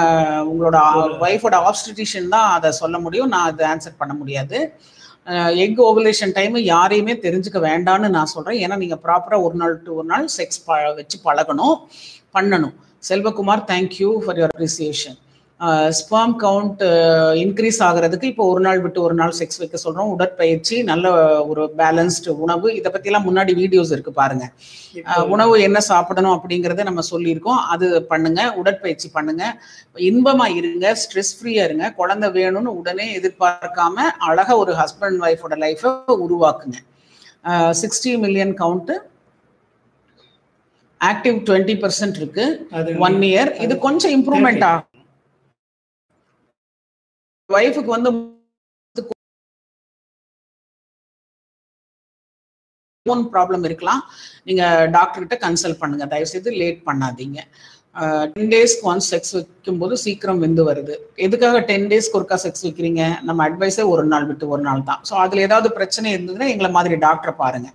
[0.52, 0.80] உங்களோட
[1.26, 3.32] ஒய்ஃபோட ஆப்ஸ்டிடிஷன் தான் அதை சொல்ல முடியும்.
[3.34, 4.60] நான் அதை ஆன்சர் பண்ண முடியாது.
[5.64, 10.08] எக் ஓவலேஷன் டைம் யாரையுமே தெரிஞ்சுக்க வேண்டாம்னு நான் சொல்கிறேன் ஏன்னா நீங்கள் ப்ராப்பராக ஒரு நாள் டு ஒரு
[10.14, 11.78] நாள் செக்ஸ் ப வச்சு பழகணும்
[12.38, 12.76] பண்ணணும்.
[13.10, 15.18] Selvakumar thank you for your appreciation
[15.98, 16.82] sperm count
[17.42, 21.12] increase ஆகிறதுக்கு இப்போ ஒரு நாள் விட்டு ஒரு நாள் செக்ஸ் வைக்க சொல்கிறோம் உடற்பயிற்சி நல்ல
[21.52, 22.68] ஒரு பேலன்ஸ்டு உணவு.
[22.80, 24.46] இதை பற்றிலாம் முன்னாடி வீடியோஸ் இருக்குது பாருங்க.
[25.34, 27.62] உணவு என்ன சாப்பிடணும் அப்படிங்கிறத நம்ம சொல்லியிருக்கோம்.
[27.74, 29.44] அது பண்ணுங்க உடற்பயிற்சி பண்ணுங்க.
[30.10, 31.88] இன்பமா இருங்க ஸ்ட்ரெஸ் ஃப்ரீயா இருங்க.
[32.02, 35.92] குழந்தை வேணும்னு உடனே எதிர்பார்க்காம அழகா ஒரு ஹஸ்பண்ட் ஒய்ஃபோட லைஃபை
[36.28, 36.80] உருவாக்குங்க.
[37.84, 38.96] Sixty million count
[41.12, 42.46] active twenty percent இருக்கு.
[43.08, 44.90] ஒன் இயர் இது கொஞ்சம் இம்ப்ரூவ்மெண்ட் ஆகும்.
[47.58, 48.12] ஒய்ஃபுக்கு வந்து
[53.06, 54.02] ஹார்மோன் ப்ராப்ளம் இருக்கலாம்.
[54.48, 54.64] நீங்க
[54.96, 56.06] டாக்டர் கிட்ட கன்சல்ட் பண்ணுங்க.
[56.12, 57.40] தயவுசெய்து லேட் பண்ணாதீங்க.
[58.36, 60.94] டென் டேஸ்க்கு ஒன்ஸ் செக்ஸ் வைக்கும்போது சீக்கிரம் வெந்து வருது.
[61.26, 63.02] எதுக்காக டென் டேஸ்க்கு ஒருக்கா செக்ஸ் வைக்கிறீங்க?
[63.28, 65.02] நம்ம அட்வைஸே ஒரு நாள் விட்டு ஒரு நாள் தான்.
[65.10, 67.70] ஸோ அதில் ஏதாவது பிரச்சனை இருந்ததுன்னா எங்களை மாதிரி டாக்டரை பாருங்க.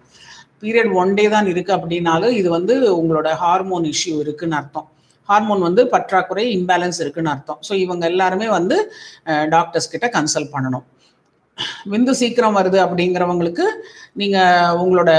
[0.62, 4.88] பீரியட் ஒன் டே தான் இருக்கு அப்படின்னாலும் இது வந்து உங்களோட ஹார்மோன் இஷ்யூ இருக்குன்னு அர்த்தம்.
[5.30, 7.60] ஹார்மோன் வந்து பற்றாக்குறை இம்பேலன்ஸ் இருக்குன்னு அர்த்தம்.
[7.68, 8.76] ஸோ இவங்க எல்லாருமே வந்து
[9.56, 10.86] டாக்டர்ஸ் கிட்ட கன்சல்ட் பண்ணணும்.
[11.92, 13.66] விந்து சீக்கிரம் வருது அப்படிங்கிறவங்களுக்கு
[14.22, 15.10] நீங்கள் உங்களோட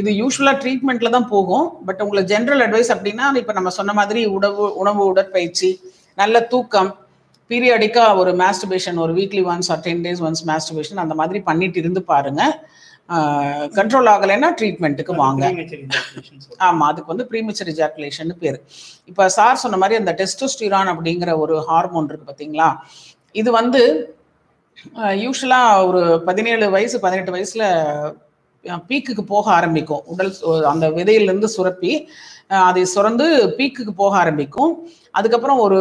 [0.00, 1.66] இது யூஸ்வலாக ட்ரீட்மெண்ட்டில் தான் போகும்.
[1.86, 5.70] பட் உங்களை ஜென்ரல் அட்வைஸ் அப்படின்னா இப்போ நம்ம சொன்ன மாதிரி உணவு உணவு உடற்பயிற்சி
[6.20, 6.90] நல்ல தூக்கம்
[7.50, 12.00] பீரியடிக்காக ஒரு மாஸ்டர்பேஷன் ஒரு weekly once or ten days once masturbation அந்த மாதிரி பண்ணிட்டு இருந்து
[12.12, 12.54] பாருங்கள்
[13.78, 15.44] கண்ட்ரோல் ஆகலைன்னா ட்ரீட்மெண்ட்டுக்கு வாங்க.
[16.66, 18.58] ஆமாம் அதுக்கு வந்து ப்ரீமிச்சர் எஜாக்குலேஷன் பேர்.
[19.10, 22.68] இப்போ சார் சொன்ன மாதிரி அந்த டெஸ்டோஸ்டிரான் அப்படிங்கிற ஒரு ஹார்மோன் இருக்கு பார்த்தீங்களா
[23.42, 23.82] இது வந்து
[25.24, 27.66] யூஸ்வலாக ஒரு பதினேழு வயசு பதினெட்டு வயசில்
[28.88, 30.02] பீக்குக்கு போக ஆரம்பிக்கும்.
[30.12, 30.32] உடல்
[30.72, 31.92] அந்த விதையிலேருந்து சுரப்பி
[32.68, 33.26] அதை சுரந்து
[33.58, 34.72] பீக்குக்கு போக ஆரம்பிக்கும்.
[35.18, 35.78] அதுக்கப்புறம் ஒரு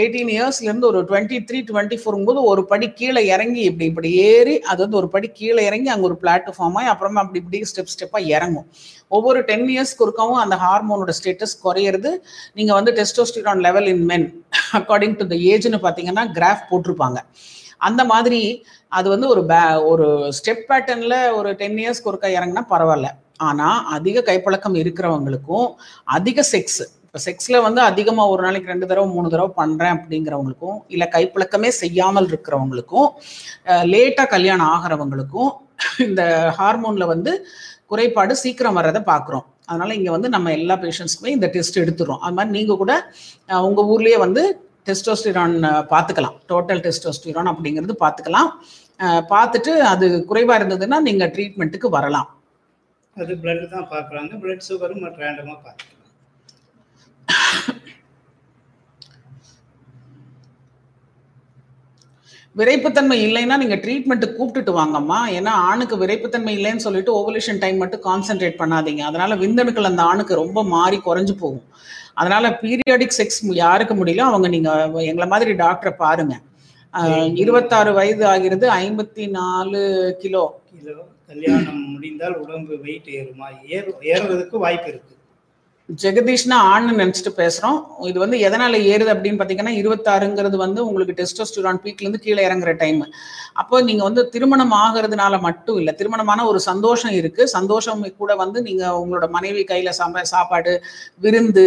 [0.00, 4.80] எயிட்டீன் இயர்ஸ்லேருந்து ஒரு டுவெண்ட்டி த்ரீ டுவெண்ட்டி ஃபோருங்கும்போது ஒரு படி கீழே இறங்கி இப்படி இப்படி ஏறி அது
[4.84, 8.66] வந்து ஒரு படி கீழே இறங்கி அங்கே ஒரு பிளாட்ஃபார்ம் ஆகி அப்புறமா அப்படி இப்படி ஸ்டெப் ஸ்டெப்பாக இறங்கும்.
[9.16, 12.12] ஒவ்வொரு டென் இயர்ஸ்க்கு ஒருக்காவும் அந்த ஹார்மோனோட ஸ்டேட்டஸ் குறையிறது.
[12.58, 14.28] நீங்கள் வந்து testosterone level in men
[14.80, 17.20] according to the ஏஜ்னு பார்த்தீங்கன்னா கிராஃப் போட்டிருப்பாங்க.
[17.88, 18.40] அந்த மாதிரி
[18.98, 20.06] அது வந்து ஒரு பே ஒரு
[20.38, 23.08] ஸ்டெப் பேட்டர்னில் ஒரு டென் இயர்ஸ்க்கு ஒருக்கா இறங்கினா பரவாயில்ல.
[23.48, 25.68] ஆனால் அதிக கைப்பழக்கம் இருக்கிறவங்களுக்கும்
[26.16, 31.06] அதிக செக்ஸ் இப்போ செக்ஸில் வந்து அதிகமாக ஒரு நாளைக்கு ரெண்டு தடவை மூணு தடவை பண்ணுறேன் அப்படிங்கிறவங்களுக்கும் இல்லை
[31.14, 33.08] கைப்பழக்கமே செய்யாமல் இருக்கிறவங்களுக்கும்
[33.92, 35.50] லேட்டாக கல்யாணம் ஆகிறவங்களுக்கும்
[36.06, 36.22] இந்த
[36.58, 37.32] ஹார்மோனில் வந்து
[37.92, 42.22] குறைபாடு சீக்கிரம் வர்றதை பார்க்குறோம் அதனால் இங்கே வந்து நம்ம எல்லா பேஷண்ட்ஸ்க்குமே இந்த டெஸ்ட் எடுத்துடுறோம்.
[42.24, 42.92] அது மாதிரி நீங்கள் கூட
[43.68, 44.42] உங்கள் ஊர்லேயே வந்து
[44.88, 45.56] டெஸ்டோஸ்டிரான்
[45.92, 46.36] பார்த்துக்கலாம்.
[46.52, 48.50] டோட்டல் டெஸ்டோஸ்டிரான் அப்படிங்கிறது பார்த்துக்கலாம்.
[49.32, 52.28] பார்த்துட்டு அது குறைவாக இருந்ததுன்னா நீங்கள் ட்ரீட்மெண்ட்டுக்கு வரலாம்.
[53.22, 54.32] அது பிளட் தான் பார்க்குறாங்க.
[54.42, 55.98] பிளட் சுகரும் ரேண்டமாக பார்த்துக்கலாம்.
[62.60, 65.18] விரைப்புத்தன்மை இல்லைன்னா நீங்க ட்ரீட்மெண்ட் கூப்பிட்டுட்டு வாங்கம்மா.
[65.36, 69.02] ஏன்னா ஆணுக்கு விரைப்புத்தன்மை இல்லைன்னு சொல்லிட்டு ஓவலேஷன் டைம் மட்டும் கான்சென்ட்ரேட் பண்ணாதீங்க.
[69.10, 71.64] அதனால விந்தணுக்கள் அந்த ஆணுக்கு ரொம்ப மாறி குறைஞ்சு போகும்.
[72.16, 74.70] அதனால பீரியாடிக் செக்ஸ் யாருக்கு முடியல அவங்க நீங்க
[75.10, 76.34] எங்களை மாதிரி டாக்டரை பாருங்க.
[77.42, 79.80] இருபத்தாறு வயது ஆகிறது ஐம்பத்தி நாலு
[80.22, 80.44] கிலோ.
[80.72, 80.98] கிலோ.
[81.30, 83.48] கல்யாணம் முடிந்தால் உடம்பு வெயிட் ஏறுமா?
[83.74, 85.14] ஏறு ஏறுறதுக்கு வாய்ப்பு இருக்கு.
[85.88, 87.78] ஜெகதீஷ்னா ஆண்னு நினைச்சிட்டு பேசுறோம்.
[88.10, 93.00] இது வந்து எதனால ஏறுது அப்படின்னு பாத்தீங்கன்னா இருபத்தாறுங்கிறது வந்து உங்களுக்கு டெஸ்டோஸ்டிரான் பீக்ல இருந்து கீழே இறங்குற டைம்
[93.62, 97.42] அப்போ நீங்க வந்து திருமணம் ஆகிறதுனால மட்டும் இல்லை திருமணமான ஒரு சந்தோஷம் இருக்கு.
[97.56, 100.74] சந்தோஷம் கூட வந்து நீங்க உங்களோட மனைவி கையில சம சாப்பாடு
[101.24, 101.66] விருந்து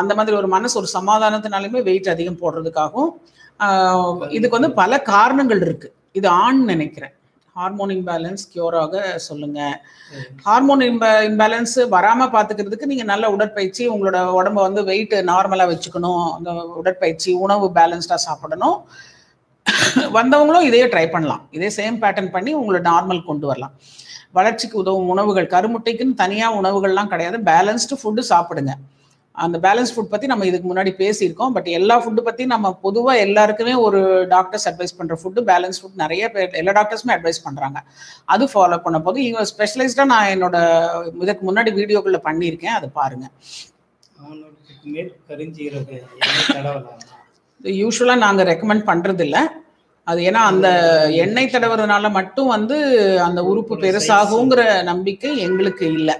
[0.00, 3.12] அந்த மாதிரி ஒரு மனசு ஒரு சமாதானத்தினாலுமே வெயிட் அதிகம் போடுறதுக்காகவும்
[4.36, 5.88] இதுக்கு வந்து பல காரணங்கள் இருக்கு.
[6.18, 7.14] இது ஆண் நினைக்கிறேன்.
[7.56, 8.94] ஹார்மோன் இம்பேலன்ஸ் கியூராக
[9.26, 9.60] சொல்லுங்க.
[10.44, 16.24] ஹார்மோன் இம்ப இம்பேலன்ஸ் வராம பாத்துக்கிறதுக்கு நீங்க நல்ல உடற்பயிற்சி உங்களோட உடம்ப வந்து வெயிட் நார்மலா வச்சுக்கணும்.
[16.36, 18.76] அந்த உடற்பயிற்சி உணவு பேலன்ஸ்டா சாப்பிடணும்.
[20.18, 21.42] வந்தவங்களும் இதையே ட்ரை பண்ணலாம்.
[21.56, 23.74] இதே சேம் பேட்டர்ன் பண்ணி உங்களை நார்மல் கொண்டு வரலாம்.
[24.38, 27.38] வளர்ச்சிக்கு உதவும் உணவுகள் கருமுட்டைக்குன்னு தனியா உணவுகள்லாம் கிடையாது.
[27.50, 28.74] பேலன்ஸ்டு ஃபுட்டு சாப்பிடுங்க.
[29.34, 31.52] அந்த பேலன்ஸ் ஃபுட் பத்தி நம்ம இதுக்கு முன்னாடி பேசியிருக்கோம்.
[31.56, 34.00] பட் எல்லா ஃபுட்டு பத்தி நம்ம பொதுவா எல்லாருக்குமே ஒரு
[34.32, 37.78] டாக்டர்ஸ் அட்வைஸ் பண்ற ஃபுட்டு பேலன்ஸ் ஃபுட் நிறைய பேர் எல்லா டாக்டர்ஸுமே அட்வைஸ் பண்றாங்க.
[38.34, 40.56] அது ஃபாலோ பண்ண போது இவங்க ஸ்பெஷலைஸ்டா நான் என்னோட
[41.24, 42.76] இதுக்கு முன்னாடி வீடியோக்குள்ள பண்ணியிருக்கேன்.
[42.78, 43.26] அதை பாருங்க.
[44.26, 47.00] ஆணுக்கு மேல் கரிஞ்சீரக எண்ணெய் தடவலாம்?
[47.80, 49.38] யூஸ்வலா நாங்க ரெக்கமெண்ட் பண்றது இல்ல
[50.06, 50.68] அது ஏன்னா அந்த
[51.24, 52.76] எண்ணெய் தடவுறதுனால மட்டும் வந்து
[53.26, 56.16] அந்த உறுப்பு பெருசாகுங்கிற நம்பிக்கை எங்களுக்கு இல்லை.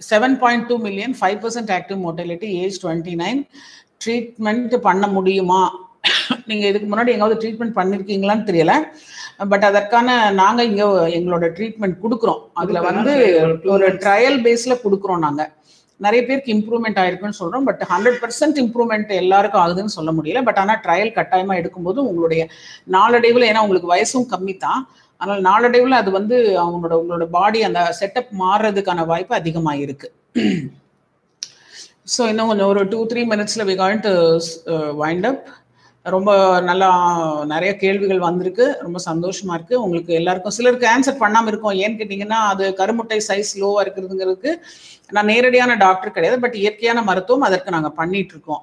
[0.00, 3.40] Seven point two million five percent active motility age twenty nine
[4.04, 5.60] treatment பண்ண முடியுமா?
[6.48, 8.74] நீங்க இதுக்கு முன்னாடி எங்காவது ட்ரீட்மெண்ட் பண்ணிருக்கீங்களான்னு தெரியல.
[9.52, 10.08] பட் அதற்கான
[10.40, 10.84] நாங்க இங்க
[11.18, 12.42] எங்களோட ட்ரீட்மெண்ட் கொடுக்குறோம்.
[12.60, 13.14] அதுல வந்து
[13.74, 15.42] ஒரு ட்ரையல் பேஸ்ல கொடுக்குறோம் நாங்க.
[16.06, 17.64] நிறைய பேருக்கு இம்ப்ரூவ்மெண்ட் ஆயிருக்குன்னு சொல்றோம்.
[17.68, 20.40] பட் ஹண்ட்ரட் பர்சன்ட் இம்ப்ரூவ்மெண்ட் எல்லாருக்கும் ஆகுதுன்னு சொல்ல முடியல.
[20.48, 22.42] பட் ஆனால் ட்ரையல் கட்டாயமா எடுக்கும்போது உங்களுடைய
[22.96, 24.82] நாளடைவில் ஏன்னா உங்களுக்கு வயசும் கம்மி தான்
[25.20, 30.08] ஆனால் நாளடைவில் அது வந்து அவங்களோட உங்களோட பாடி அந்த செட்டப் மாறுறதுக்கான வாய்ப்பு அதிகமாக இருக்கு
[32.14, 34.12] ஸோ இன்னும் கொஞ்சம் ஒரு டூ த்ரீ மினிட்ஸில் we going to
[35.00, 35.42] wind up
[36.06, 36.30] ரொம்ப
[36.68, 36.88] நல்லா
[37.52, 38.66] நிறைய கேள்விகள் வந்திருக்கு.
[38.84, 39.74] ரொம்ப சந்தோஷமா இருக்கு.
[39.84, 41.74] உங்களுக்கு எல்லாருக்கும் சிலருக்கு ஆன்சர் பண்ணாமல் இருக்கும்.
[41.82, 44.52] ஏன்னு கேட்டிங்கன்னா அது கருமுட்டை சைஸ் லோவாக இருக்கிறதுங்கிறதுக்கு
[45.16, 48.62] நான் நேரடியான டாக்டர் கிடையாது பட் இயற்கையான மருத்துவம் அதற்கு நாங்கள் பண்ணிட்டு இருக்கோம்.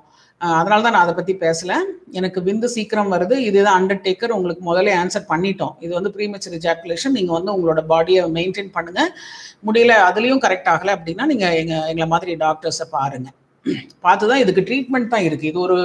[0.59, 1.73] அதனால தான் நான் அதை பத்தி பேசல.
[2.19, 3.35] எனக்கு விந்து சீக்கிரம் வருது.
[3.47, 5.73] இதுதான் அண்டர்டேக்கர் உங்களுக்கு முதல்ல ஆன்சர் பண்ணிட்டோம்.
[5.85, 9.01] இது வந்து ப்ரீமெச்சர் ஜாக்குலேஷன் நீங்க வந்து உங்களோட பாடியை மெயின்டைன் பண்ணுங்க.
[9.69, 13.29] முடியல அதுலயும் கரெக்ட் ஆகல அப்படின்னா நீங்க எங்க எங்களை மாதிரி டாக்டர்ஸை பாருங்க.
[14.05, 15.49] பார்த்து தான் இதுக்கு ட்ரீட்மெண்ட் தான் இருக்கு.
[15.51, 15.77] இது ஒரு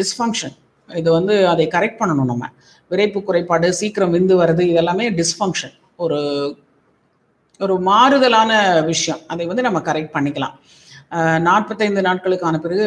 [0.00, 0.56] டிஸ்ஃபங்க்ஷன்
[0.88, 2.50] இது வந்து அதை கரெக்ட் பண்ணணும் நம்ம.
[2.90, 5.74] விரைப்பு குறைபாடு சீக்கிரம் விந்து வருது இதெல்லாமே டிஸ்ஃபங்க்ஷன்
[6.04, 6.20] ஒரு
[7.64, 8.50] ஒரு மாறுதலான
[8.92, 9.20] விஷயம்.
[9.32, 10.56] அதை வந்து நம்ம கரெக்ட் பண்ணிக்கலாம்.
[11.46, 12.86] நாற்பத்தைந்து நாட்களுக்கான பிறகு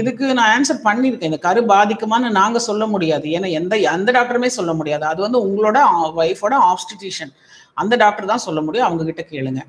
[0.00, 1.30] இதுக்கு நான் ஆன்சர் பண்ணியிருக்கேன்.
[1.32, 3.26] இந்த கரு பாதிக்குமான்னு நாங்க சொல்ல முடியாது.
[3.36, 5.04] ஏன்னா எந்த எந்த டாக்டருமே சொல்ல முடியாது.
[5.12, 5.78] அது வந்து உங்களோட
[6.22, 7.32] ஒய்ஃபோட ஆப்ஸ்டிடியூஷன்
[7.82, 8.86] அந்த டாக்டர் தான் சொல்ல முடியும்.
[8.88, 9.62] அவங்க கிட்ட கேளுங்க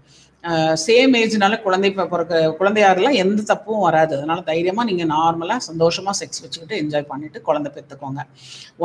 [0.83, 4.13] சேம் ஏஜ்னால குழந்தை பிறக்க குழந்தையாரெல்லாம் எந்த தப்பும் வராது.
[4.17, 8.23] அதனால தைரியமா நீங்க நார்மலா சந்தோஷமா செக்ஸ் வச்சுக்கிட்டு என்ஜாய் பண்ணிட்டு குழந்தை பெற்றுக்கோங்க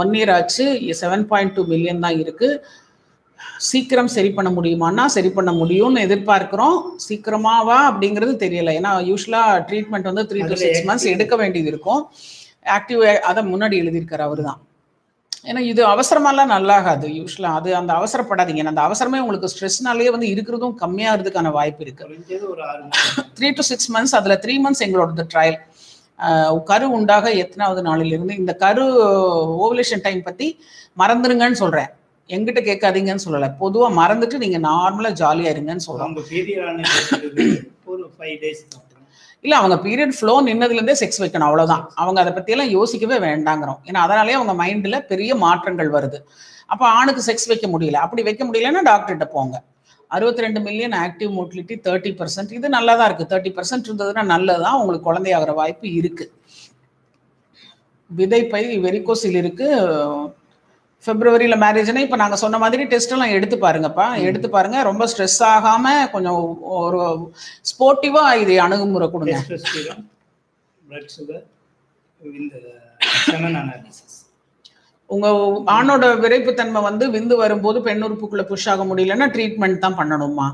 [0.03, 0.67] ஒன் இயர் ஆச்சு.
[1.03, 2.49] செவன் பாயிண்ட் டூ மில்லியன் தான் இருக்கு.
[3.57, 6.83] சீக்கிரம் சரி பண்ண முடியுமான்னா சரி பண்ண முடியும்னு எதிர்பார்க்கிறோம்.
[7.09, 8.73] சீக்கிரமாவா அப்படிங்கிறது தெரியல.
[8.73, 12.09] ஏன்னா யூஸ்வலா ட்ரீட்மெண்ட் வந்து three to six months active- எடுக்க வேண்டியது இருக்கும்.
[12.65, 14.61] ஆக்டிவ் அதை முன்னாடி எழுதியிருக்காரு அவரு தான்.
[15.45, 17.27] ஏன்னா இது அவசரமாலாம் நல்லாகாது.
[17.27, 18.65] யூஸ்வலா அது அந்த அவசரப்படாதீங்க.
[18.65, 22.05] அந்த அவசரமே உங்களுக்கு ஸ்ட்ரெஸ்னாலேயே வந்து இருக்கிறதும் கம்மியாகிறதுக்கான வாய்ப்பு இருக்கு.
[23.41, 28.85] த்ரீ டு சிக்ஸ் மந்த்ஸ் அதில் த்ரீ மந்த்ஸ் எங்களோட ட்ரையல் கரு உண்டாக எத்தனாவது நாளிலிருந்து இந்த கரு
[29.43, 30.61] ஓவலேஷன் டைம் பற்றி
[30.99, 31.89] மறந்துருங்கன்னு சொல்கிறேன்
[32.29, 33.49] எங்கிட்ட கேட்காதீங்கன்னு சொல்லலை.
[33.63, 36.17] பொதுவாக மறந்துட்டு நீங்கள் நார்மலாக ஜாலியாக இருங்கன்னு சொல்கிறோம்
[39.45, 43.81] இல்லை அவங்க பீரியட் ஃப்ளோ நின்னதுலேருந்தே செக்ஸ் வைக்கணும் அவ்வளோதான் அவங்க அதை பற்றியெல்லாம் யோசிக்கவே வேண்டாங்கிறோம்.
[43.89, 46.19] ஏன்னா அதனாலே அவங்க மைண்டில் பெரிய மாற்றங்கள் வருது.
[46.73, 47.99] அப்போ ஆணுக்கு செக்ஸ் வைக்க முடியல.
[48.05, 49.57] அப்படி வைக்க முடியலன்னா டாக்டர்கிட்ட போங்க.
[50.11, 54.79] அறுபத்தி ரெண்டு million active motility thirty percent இது நல்லா தான் இருக்குது தேர்ட்டி பர்சன்ட் இருந்ததுன்னா நல்லதான்
[54.81, 56.27] உங்களுக்கு குழந்தையாகிற வாய்ப்பு இருக்கு.
[58.11, 59.69] விதைப்பை வெரிகோசில் இருக்கு.
[61.07, 64.07] பிப்ரவரியில் மேரேஜ்னா இப்போ நாங்கள் சொன்ன மாதிரி டெஸ்ட் எல்லாம் எடுத்து பாருங்கப்பா.
[64.29, 64.79] எடுத்து பாருங்க.
[64.91, 66.41] ரொம்ப ஸ்ட்ரெஸ் ஆகாம கொஞ்சம்
[66.83, 67.01] ஒரு
[67.71, 69.37] ஸ்போர்ட்டிவாக இது அணுகுமுறை கொடுங்க.
[75.15, 75.29] உங்க
[75.75, 80.47] ஆணோட விரைப்புத்தன்மை வந்து விந்து வரும்போது பெண் உறுப்புக்குள்ள புஷ் ஆக முடியலன்னா ட்ரீட்மெண்ட் தான் பண்ணணுமா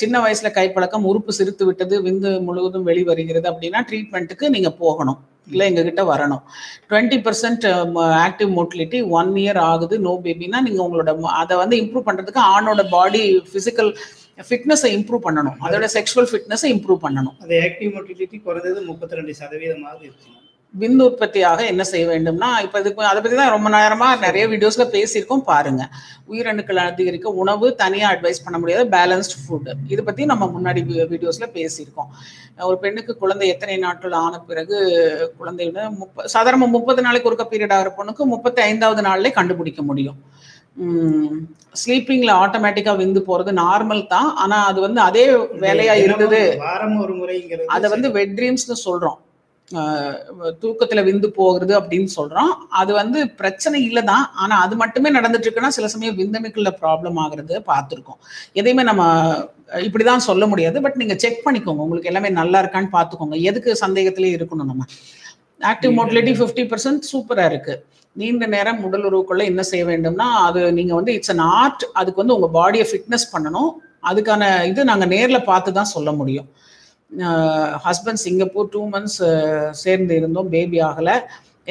[0.00, 5.20] சின்ன வயசுல கைப்பழக்கம் உறுப்பு சிரித்து விட்டது விந்து முழுவதும் வெளிவருகிறது அப்படின்னா ட்ரீட்மெண்ட்டுக்கு நீங்க போகணும்.
[5.50, 6.42] இல்லை எங்ககிட்ட வரணும்.
[6.88, 7.64] Twenty percent
[8.26, 12.86] active motility one year ஆகுது நோ பேபின்னா நீங்கள் உங்களோட ம- அதை வந்து இம்ப்ரூவ் பண்ணுறதுக்கு ஆணோட
[12.90, 13.96] பாடி ஃபிசிக்கல்
[14.48, 15.56] ஃபிட்னஸை இம்ப்ரூவ் பண்ணணும்.
[15.60, 17.42] அதோட செக்ஷுவல் ஃபிட்னஸை இம்ப்ரூவ் பண்ணணும்.
[17.42, 20.42] அது ஆக்டிவ் மோட்டிலிட்டி குறைந்தது முப்பத்தி ரெண்டு சதவீதமாக இருக்கு
[20.80, 25.44] விந்து உற்பத்தியாக என்ன செய்ய வேண்டும்னா இப்போ இதுக்கு அதை பற்றி தான் ரொம்ப நேரமா நிறைய வீடியோஸ்ல பேசியிருக்கோம்
[25.50, 25.82] பாருங்க.
[26.32, 32.10] உயிரணுக்கள் அதிகரிக்க உணவு தனியா அட்வைஸ் பண்ண முடியாது பேலன்ஸ்டு ஃபுட் இது பத்தி நம்ம முன்னாடி வீடியோஸ்ல பேசியிருக்கோம்.
[32.68, 34.76] ஒரு பெண்ணுக்கு குழந்தை எத்தனை நாட்கள் ஆன பிறகு
[35.40, 40.18] குழந்தை விட முப்ப சாதாரண முப்பது நாளைக்கு ஒருக்க பீரியட் ஆகிற பொண்ணுக்கு முப்பத்தி ஐந்தாவது நாள்லயே கண்டுபிடிக்க முடியும்.
[41.80, 44.30] ஸ்லீப்பிங்ல ஆட்டோமேட்டிக்கா விந்து போறது நார்மல் தான்.
[44.42, 45.26] ஆனா அது வந்து அதே
[45.64, 46.40] வேலையா இருந்தது.
[46.64, 49.18] வாரம் ஒரு முறைங்கிறது அதை வந்து வெட் ட்ரீம்ஸ்னு சொல்றோம்.
[50.62, 52.52] தூக்கத்துல விந்து போகிறது அப்படின்னு சொல்றோம்.
[52.80, 57.56] அது வந்து பிரச்சனை இல்லை தான் ஆனா அது மட்டுமே நடந்துட்டு இருக்குன்னா சில சமயம் விந்தணுக்கள்ல ப்ராப்ளம் ஆகுறது
[57.70, 58.20] பார்த்துருக்கோம்.
[58.60, 59.04] எதையுமே நம்ம
[59.86, 60.80] இப்படிதான் சொல்ல முடியாது.
[60.86, 61.84] பட் நீங்க செக் பண்ணிக்கோங்க.
[61.86, 63.38] உங்களுக்கு எல்லாமே நல்லா இருக்கான்னு பார்த்துக்கோங்க.
[63.50, 64.86] எதுக்கு சந்தேகத்திலே இருக்கணும் நம்ம?
[65.72, 67.74] ஆக்டிவ் மோட்டிலிட்டி ஃபிஃப்டி பர்சன்ட் சூப்பரா இருக்கு.
[68.20, 72.36] நீண்ட நேரம் உடல் உறவுக்குள்ள என்ன செய்ய வேண்டும்னா அது நீங்க வந்து இட்ஸ் அன் ஆர்ட் அதுக்கு வந்து
[72.36, 73.70] உங்க பாடியை ஃபிட்னஸ் பண்ணணும்.
[74.10, 76.48] அதுக்கான இது நாங்க நேர்ல பார்த்து தான் சொல்ல முடியும்.
[77.86, 79.20] ஹஸ்பண்ட் சிங்கப்பூர் டூ மந்த்ஸ்
[79.82, 80.48] சேர்ந்து இருந்தோம்.
[80.54, 81.14] பேபி ஆகலை.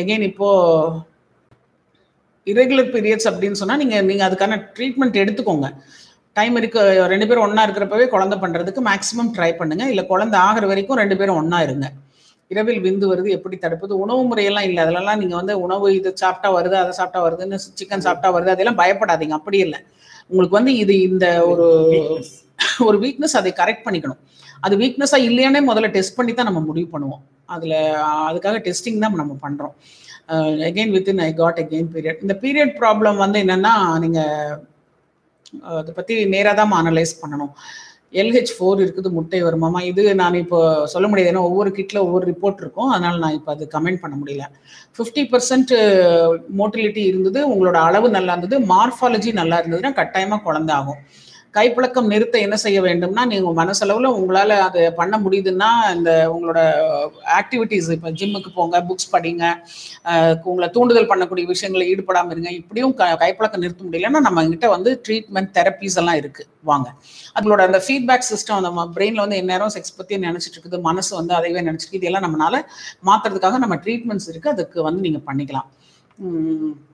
[0.02, 0.48] எகெயின் இப்போ
[2.52, 5.68] irregular பீரியட்ஸ் அப்படின்னு சொன்னா நீங்க நீங்க அதுக்கான ட்ரீட்மெண்ட் எடுத்துக்கோங்க.
[6.38, 6.82] டைம் இருக்கு
[7.12, 9.84] ரெண்டு பேரும் ஒண்ணா இருக்கிறப்பவே குழந்தை பண்றதுக்கு மேக்ஸிமம் ட்ரை பண்ணுங்க.
[9.94, 11.88] இல்ல குழந்தை ஆகிற வரைக்கும் ரெண்டு பேரும் ஒண்ணா இருங்க.
[12.54, 13.94] இரவில் விந்து வருது எப்படி தடுப்பது?
[14.04, 14.80] உணவு முறையெல்லாம் இல்லை.
[14.86, 19.36] அதிலெல்லாம் நீங்க வந்து உணவு இது சாப்பிட்டா வருது அதை சாப்பிட்டா வருதுன்னு சிக்கன் சாப்பிட்டா வருது அதெல்லாம் பயப்படாதீங்க.
[19.40, 19.80] அப்படி இல்லை.
[20.30, 21.68] உங்களுக்கு வந்து இது இந்த ஒரு.
[22.88, 24.20] ஒரு வீக்னஸ் அதை கரெக்ட் பண்ணிக்கணும்.
[24.64, 27.24] அது வீக்னஸா இல்லையானே முதல்ல டெஸ்ட் பண்ணி தான் நம்ம முடிவு பண்ணுவோம்.
[27.53, 27.74] அதுல
[28.30, 29.74] அதுக்காக டெஸ்டிங் தான் நம்ம பண்றோம்.
[30.68, 34.20] Again with in I got again period இந்த பீரியட் ப்ராப்ளம் வந்து என்னன்னா நீங்க
[35.66, 37.51] uh, அதை பத்தி நேராக தான் அனலைஸ் பண்ணணும்
[38.22, 39.80] எல்ஹெச் ஃபோர் இருக்குது முட்டை வருமாமா?
[39.89, 40.59] இது நான் இப்போ
[40.93, 41.30] சொல்ல முடியாது.
[41.32, 42.89] ஏன்னா ஒவ்வொரு கிட்ல ஒவ்வொரு ரிப்போர்ட் இருக்கும்.
[42.95, 44.43] அதனால நான் இப்போ அது கமெண்ட் பண்ண முடியல.
[44.97, 45.74] ஃபிஃப்டி பர்சன்ட்
[46.59, 47.39] மோட்டிலிட்டி இருந்தது.
[47.53, 48.59] உங்களோட அளவு நல்லா இருந்தது.
[48.74, 50.99] மார்ஃபாலஜி நல்லா இருந்ததுன்னா கட்டாயமா குழந்தை ஆகும்.
[51.54, 56.60] கைப்பழக்கம் நிறுத்த என்ன செய்ய வேண்டும்னா நீங்க மனசளவுல உங்களால அது பண்ண முடியுதுன்னா இந்த உங்களோட
[57.39, 59.54] ஆக்டிவிட்டீஸ் இப்போ ஜிம்முக்கு போங்க புக்ஸ் படிங்க
[60.43, 62.51] உங்களை தூண்டுதல் பண்ணக்கூடிய விஷயங்களை ஈடுபடாம இருங்க.
[62.51, 66.47] இப்படியும் க- கைப்பழக்கம் நிறுத்த முடியலன்னா நம்ம கிட்ட வந்து ட்ரீட்மெண்ட் தெரப்பீஸ் எல்லாம் இருக்கு.
[66.62, 66.93] வாங்க.
[67.39, 71.64] அதோட அந்த ஃபீட்பேக் சிஸ்டம் நம்ம பிரெயின்ல வந்து எந்நேரம் செக்ஸ் பத்தி நினைச்சிட்டு இருக்குது மனசு வந்து அதைவே
[71.64, 72.62] நினைச்சிட்டு இதெல்லாம் நம்மளால
[73.06, 75.70] மாத்துறதுக்காக நம்ம ட்ரீட்மெண்ட்ஸ் இருக்கு அதுக்கு வந்து நீங்க பண்ணிக்கலாம்.
[76.18, 76.91] உம்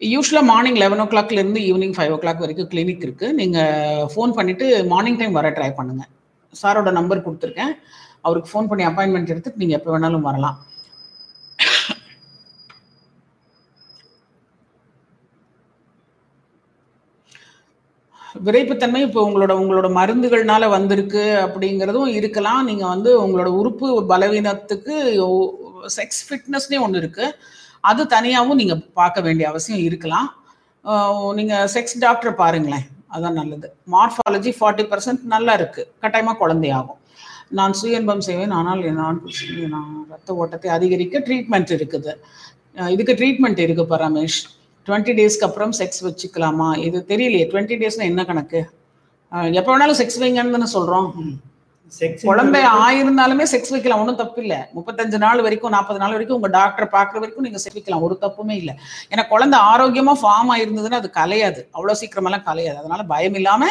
[0.00, 4.66] யூஸ்வலாக மார்னிங் லெவன் ஓ கிளாக்லேருந்து ஈவினிங் ஃபைவ் ஓ கிளாக் வரைக்கும் கிளினிக் இருக்குது நீங்கள் ஃபோன் பண்ணிவிட்டு
[4.92, 6.10] மார்னிங் டைம் வர ட்ரை பண்ணுங்கள்
[6.62, 7.72] சாரோட நம்பர் கொடுத்துருக்கேன்.
[8.26, 10.56] அவருக்கு ஃபோன் பண்ணி அப்பாயின்மெண்ட் எடுத்துட்டு நீங்கள் எப்போ வேணாலும் வரலாம்.
[18.46, 22.62] விரைப்புத்தன்மை இப்போ உங்களோட உங்களோட மருந்துகள்னால வந்திருக்கு அப்படிங்கிறதும் இருக்கலாம்.
[22.70, 24.94] நீங்கள் வந்து உங்களோட உறுப்பு பலவீனத்துக்கு
[25.98, 27.36] செக்ஸ் ஃபிட்னஸ்னே ஒன்று இருக்குது
[27.90, 30.28] அது தனியாகவும் நீங்கள் பார்க்க வேண்டிய அவசியம் இருக்கலாம்.
[31.38, 32.86] நீங்கள் செக்ஸ் டாக்டரை பாருங்களேன்.
[33.14, 33.68] அதான் நல்லது.
[33.94, 37.00] மார்ஃபாலஜி ஃபார்ட்டி பர்சன்ட் நல்லா இருக்குது கட்டாயமாக குழந்தையாகும்
[37.58, 38.54] நான் சுயன்பம் செய்வேன்.
[38.58, 39.18] ஆனால் நான்
[39.74, 42.12] நான் ரத்த ஓட்டத்தை அதிகரிக்க ட்ரீட்மெண்ட் இருக்குது.
[42.94, 44.38] இதுக்கு ட்ரீட்மெண்ட் இருக்குது பரமேஷ் ரமேஷ்.
[44.86, 46.68] டுவெண்ட்டி டேஸ்க்கு அப்புறம் செக்ஸ் வச்சுக்கலாமா?
[46.86, 47.44] இது தெரியலையே.
[47.52, 48.60] டுவெண்ட்டி டேஸ்னால் என்ன கணக்கு?
[49.58, 51.08] எப்போ வேணாலும் செக்ஸ் வைங்கன்னு தானே சொல்கிறோம்
[52.28, 56.86] குழந்தை ஆயிருந்தாலுமே செக்ஸ் வைக்கலாம் ஒன்றும் தப்பு இல்லை முப்பத்தஞ்சு நாள் வரைக்கும் நாற்பது நாள் வரைக்கும் உங்க டாக்டர்
[56.94, 58.74] பார்க்குற வரைக்கும் நீங்க செக்ஸ் வைக்கலாம் ஒரு தப்புமே இல்லை.
[59.12, 61.62] ஏன்னா குழந்தை ஆரோக்கியமா ஃபார்ம் ஆயிருந்ததுன்னா அது கலையாது.
[61.76, 62.78] அவ்வளோ சீக்கிரமெல்லாம் கலையாது.
[62.82, 63.70] அதனால பயம் இல்லாம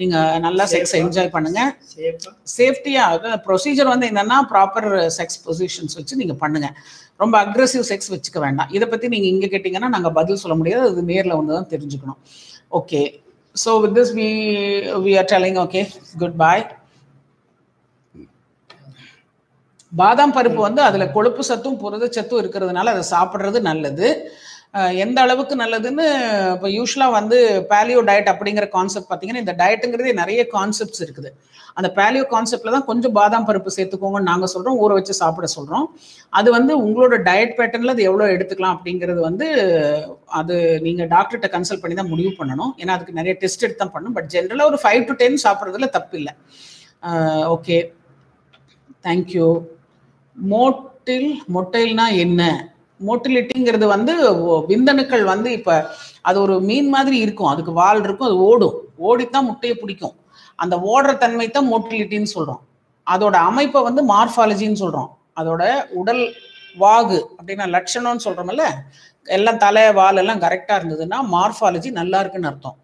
[0.00, 0.94] நீங்க நல்லா செக்ஸ்?
[1.00, 1.62] என்ஜாய் பண்ணுங்க.
[1.94, 3.04] சேஃபா சேஃப்டியா
[3.46, 4.88] ப்ரொசீஜர் வந்து என்னன்னா ப்ராப்பர்
[5.18, 6.68] செக்ஸ் பொசிஷன்ஸ் வச்சு நீங்க பண்ணுங்க.
[7.22, 8.70] ரொம்ப அக்ரெசிவ் செக்ஸ் வச்சுக்க வேண்டாம்.
[8.76, 10.84] இதை பத்தி நீங்க இங்க கேட்டீங்கன்னா நாங்க பதில் சொல்ல முடியாது.
[10.92, 12.20] அது நேர்ல வந்து தான் தெரிஞ்சுக்கணும்.
[12.80, 13.02] Okay
[13.56, 14.28] so with this we
[15.06, 15.82] we are telling okay
[16.22, 16.64] good bye
[20.00, 24.08] பாதாம் பருப்பு வந்து அதுல கொழுப்பு சத்தும் புரதச்சத்தும் இருக்கிறதுனால அதை சாப்பிட்றது நல்லது.
[25.04, 26.04] எந்த அளவுக்கு நல்லதுன்னு
[26.52, 27.38] இப்போ யூஸ்வலாக வந்து
[27.72, 31.30] பேலியோ டயட் அப்படிங்கிற கான்செப்ட் பார்த்தீங்கன்னா இந்த டயட்டுங்கிறதே நிறைய கான்செப்ட்ஸ் இருக்குது.
[31.78, 35.86] அந்த பேலியோ கான்செப்டில் தான் கொஞ்சம் பாதாம் பருப்பு சேர்த்துக்கோங்கன்னு நாங்கள் சொல்கிறோம் ஊற வச்சு சாப்பிட சொல்கிறோம்
[36.38, 39.48] அது வந்து உங்களோட டயட் பேட்டர்னில் அது எவ்வளோ எடுத்துக்கலாம் அப்படிங்கிறது வந்து
[40.40, 42.72] அது நீங்கள் டாக்டர்கிட்ட கன்சல்ட் பண்ணி தான் முடிவு பண்ணணும்.
[42.82, 44.16] ஏன்னா அதுக்கு நிறைய டெஸ்ட் எடுத்து தான் பண்ணணும்.
[44.18, 46.34] பட் ஜென்ரலாக ஒரு ஃபைவ் டு டென் சாப்பிட்றதுல தப்பு இல்லை
[47.56, 47.78] ஓகே
[49.08, 49.46] தேங்க்யூ
[50.36, 52.42] மோட்டில் மொட்டைல்னா என்ன?
[53.06, 54.12] மோட்டிலிட்டிங்கிறது வந்து
[54.70, 55.74] விந்தணுக்கள் வந்து இப்போ
[56.28, 57.50] அது ஒரு மீன் மாதிரி இருக்கும்.
[57.52, 58.76] அதுக்கு வால் இருக்கும் அது ஓடும்.
[59.08, 60.14] ஓடித்தான் முட்டையை பிடிக்கும்.
[60.62, 62.62] அந்த ஓடுற தன்மை தான் மோட்டிலிட்டின்னு சொல்றோம்.
[63.06, 65.10] அதோட அமைப்பை வந்து மார்ஃபாலஜின்னு சொல்றோம்.
[65.40, 65.62] அதோட
[66.00, 66.22] உடல்
[66.82, 68.66] வாகு அப்படின்னா லட்சணம்னு சொல்றோம்ல
[69.36, 72.76] எல்லாம் தலை வால் எல்லாம் கரெக்டா இருந்ததுன்னா மார்ஃபாலஜி நல்லா இருக்குன்னு அர்த்தம்.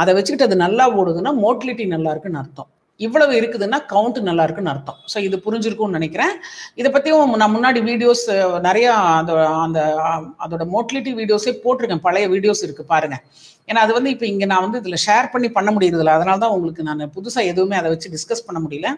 [0.00, 2.70] அதை வச்சுக்கிட்டு அது நல்லா ஓடுதுன்னா மோட்டிலிட்டி நல்லா இருக்குன்னு அர்த்தம்.
[3.06, 4.98] இவ்வளவு இருக்குதுன்னா கவுண்ட் நல்லா இருக்குன்னு அர்த்தம்.
[5.12, 6.32] ஸோ இது புரிஞ்சிருக்கும்னு நினைக்கிறேன்.
[6.80, 8.24] இதை பற்றியும் நான் முன்னாடி வீடியோஸ்
[8.68, 8.86] நிறைய
[9.20, 9.32] அந்த
[9.64, 9.80] அந்த
[10.44, 12.04] அதோட மோட்டிலிட்டி வீடியோஸே போட்டிருக்கேன்.
[12.08, 13.18] பழைய வீடியோஸ் இருக்கு பாருங்க.
[13.68, 16.14] ஏன்னா அது வந்து இப்போ இங்கே நான் வந்து இதில் ஷேர் பண்ணி பண்ண முடியறதில்ல.
[16.18, 18.88] அதனால தான் உங்களுக்கு நான் புதுசாக எதுவுமே அதை வச்சு டிஸ்கஸ் பண்ண முடியல.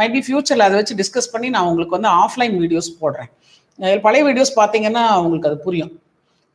[0.00, 3.30] மைபி ஃபியூச்சரில் அதை வச்சு டிஸ்கஸ் பண்ணி நான் உங்களுக்கு வந்து ஆஃப்லைன் வீடியோஸ் போடுறேன்.
[4.06, 5.92] பழைய வீடியோஸ் பார்த்தீங்கன்னா உங்களுக்கு அது புரியும்.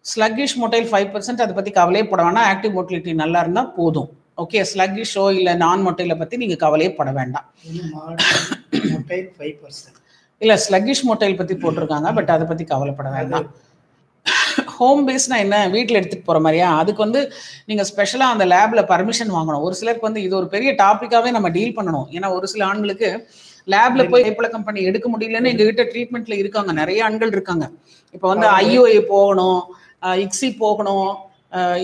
[0.05, 4.09] ஸ்லக்கிஷ் மொட்டைல் ஃபைவ் பர்சன்ட் அதை பற்றி கவலையே போட வேண்டாம் ஆக்டிவ் மோட்டிலிட்டி நல்லா இருந்தால் போதும்.
[4.43, 7.47] ஓகே ஸ்லக்கிஷோ இல்லை நான் மொட்டையில பற்றி நீங்கள் கவலையே பட வேண்டாம்.
[10.41, 13.47] இல்லை ஸ்லக்கிஷ் மொட்டைல் பற்றி போட்டிருக்காங்க பட் அதை பற்றி கவலைப்பட வேண்டாம்.
[14.77, 15.57] ஹோம் பேஸ்னா என்ன?
[15.75, 16.67] வீட்டில் எடுத்துகிட்டு போகிற மாதிரியா?
[16.81, 17.21] அதுக்கு வந்து
[17.69, 19.63] நீங்கள் ஸ்பெஷலாக அந்த லேபில் பர்மிஷன் வாங்கணும்.
[19.67, 22.07] ஒரு சிலருக்கு வந்து இது ஒரு பெரிய டாப்பிக்காகவே நம்ம டீல் பண்ணணும்.
[22.17, 23.09] ஏன்னா ஒரு சில ஆண்களுக்கு
[23.73, 26.71] லேப்ல போய் கைப்பழக்கம் பண்ணி எடுக்க முடியலன்னு எங்ககிட்ட ட்ரீட்மெண்ட்ல இருக்காங்க.
[26.81, 27.65] நிறைய ஆண்கள் இருக்காங்க.
[28.15, 29.61] இப்போ வந்து ஐஓஏ போகணும்
[30.25, 31.09] இக்ஸி போகணும்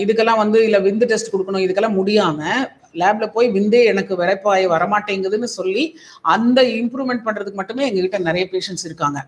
[0.02, 2.40] இதுக்கெல்லாம் வந்து இல்லை விந்து டெஸ்ட் கொடுக்கணும் இதுக்கெல்லாம் முடியாம
[3.00, 5.84] லேப்ல போய் விந்தே எனக்கு விரைப்பாய் வரமாட்டேங்குதுன்னு சொல்லி
[6.34, 9.18] அந்த இம்ப்ரூவ்மெண்ட் பண்றதுக்கு மட்டுமே எங்ககிட்ட நிறைய பேஷண்ட்ஸ் இருக்காங்க.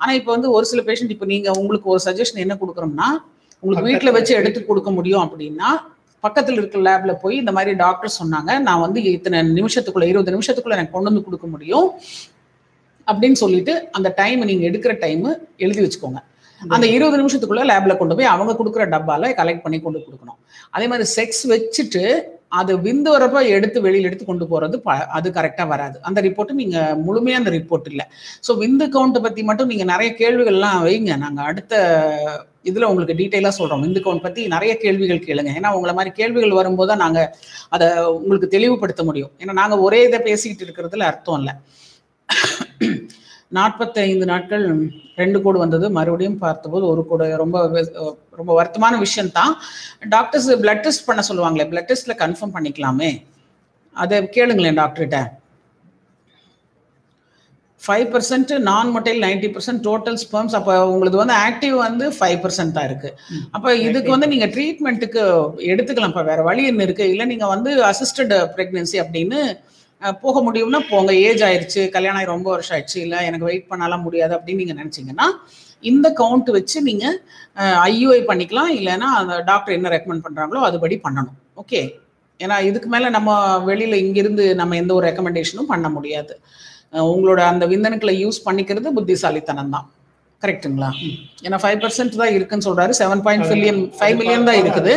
[0.00, 3.08] ஆனா இப்போ வந்து ஒரு சில பேஷண்ட் இப்போ நீங்க உங்களுக்கு ஒரு சஜஷன் என்ன கொடுக்குறோம்னா
[3.62, 5.70] உங்களுக்கு வீட்டில் வச்சு எடுத்து கொடுக்க முடியும் அப்படின்னா
[6.24, 10.94] பக்கத்தில் இருக்க லேப்ல போய் இந்த மாதிரி டாக்டர் சொன்னாங்க நான் வந்து இத்தனை நிமிஷத்துக்குள்ள இருபது நிமிஷத்துக்குள்ள எனக்கு
[10.94, 11.88] கொண்டு வந்து கொடுக்க முடியும்
[13.08, 15.26] அப்படின்னு சொல்லிட்டு அந்த டைம் நீங்க எடுக்கிற டைம்
[15.64, 16.20] எழுதி வச்சுக்கோங்க.
[16.74, 20.38] அந்த இருபது நிமிஷத்துக்குள்ள லேப்ல கொண்டு போய் அவங்க கொடுக்குற டப்பால கலெக்ட் பண்ணி கொண்டு கொடுக்கணும்.
[20.74, 22.02] அதே மாதிரி செக்ஸ் வச்சுட்டு
[22.58, 24.76] அது விந்து வரப்ப எடுத்து வெளியில எடுத்து கொண்டு போறது
[25.18, 25.96] அது கரெக்டா வராது.
[26.08, 28.04] அந்த ரிப்போர்ட் நீங்க முழுமையா அந்த ரிப்போர்ட் இல்லை.
[28.46, 31.16] ஸோ விந்து கவுண்ட்டை பத்தி மட்டும் நீங்க நிறைய கேள்விகள்லாம் வைங்க.
[31.24, 31.74] நாங்க அடுத்த
[32.70, 33.82] இதுல உங்களுக்கு டீட்டெயிலா சொல்றோம்.
[33.86, 35.50] விந்து கவுண்ட் பத்தி நிறைய கேள்விகள் கேளுங்க.
[35.58, 37.20] ஏன்னா உங்களை மாதிரி கேள்விகள் வரும்போது தான் நாங்க
[37.76, 37.88] அதை
[38.20, 39.32] உங்களுக்கு தெளிவுபடுத்த முடியும்.
[39.42, 41.54] ஏன்னா நாங்க ஒரே இதை பேசிக்கிட்டு இருக்கிறதுல அர்த்தம் இல்லை.
[43.52, 44.64] நாற்பத்தைந்து நாட்கள்
[45.20, 45.86] ரெண்டு கோடு வந்தது.
[45.98, 47.56] மறுபடியும் பார்த்தபோது ஒரு கோடு ரொம்ப
[48.40, 49.52] ரொம்ப வருத்தமான விஷயம் தான்
[50.14, 53.10] டாக்டர்ஸ் பிளட் டெஸ்ட் பண்ண சொல்லுவாங்களே பிளட் டெஸ்ட்ல கன்ஃபார்ம் பண்ணிக்கலாமே.
[53.96, 55.20] அதை கேளுங்களேன் டாக்டர்கிட்ட.
[57.84, 62.74] Five percent non motile ninety percent total sperms அப்போ உங்களுக்கு வந்து ஆக்டிவ் வந்து ஃபைவ் பர்சன்ட்
[62.76, 63.10] தான் இருக்கு.
[63.56, 65.22] அப்போ இதுக்கு வந்து நீங்கள் ட்ரீட்மெண்ட்டுக்கு
[65.72, 66.12] எடுத்துக்கலாம்.
[66.14, 67.06] இப்போ வேற வழி என்ன இருக்கு?
[67.12, 69.40] இல்லை நீங்கள் வந்து அசிஸ்டட் ப்ரெக்னென்சி அப்படின்னு
[70.24, 71.12] போக முடியும்னா போங்க.
[71.26, 75.28] ஏஜ் ஆயிருச்சு கல்யாணம் ஆகி ரொம்ப வருஷம் ஆயிடுச்சு இல்லை எனக்கு வெயிட் பண்ணாலாம் முடியாது அப்படின்னு நீங்கள் நினச்சிங்கன்னா
[75.90, 77.16] இந்த கவுண்ட் வச்சு நீங்கள்
[77.88, 78.70] ஐயூஐ பண்ணிக்கலாம்.
[78.78, 81.36] இல்லைன்னா அந்த டாக்டர் என்ன ரெக்கமெண்ட் பண்ணுறாங்களோ அதுபடி பண்ணணும்.
[81.62, 81.80] ஓகே
[82.44, 83.30] ஏன்னா இதுக்கு மேலே நம்ம
[83.70, 86.34] வெளியில் இங்கிருந்து நம்ம எந்த ஒரு ரெக்கமெண்டேஷனும் பண்ண முடியாது.
[87.12, 89.86] உங்களோட அந்த விந்தணுக்களை யூஸ் பண்ணிக்கிறது புத்திசாலித்தனம் தான்.
[90.42, 90.90] கரெக்ட்டுங்களா
[91.46, 92.92] ஏன்னா ஃபைவ் பர்சன்ட் தான் இருக்குன்னு சொல்றாரு.
[93.00, 94.94] Seven point million five million தான் இருக்குது.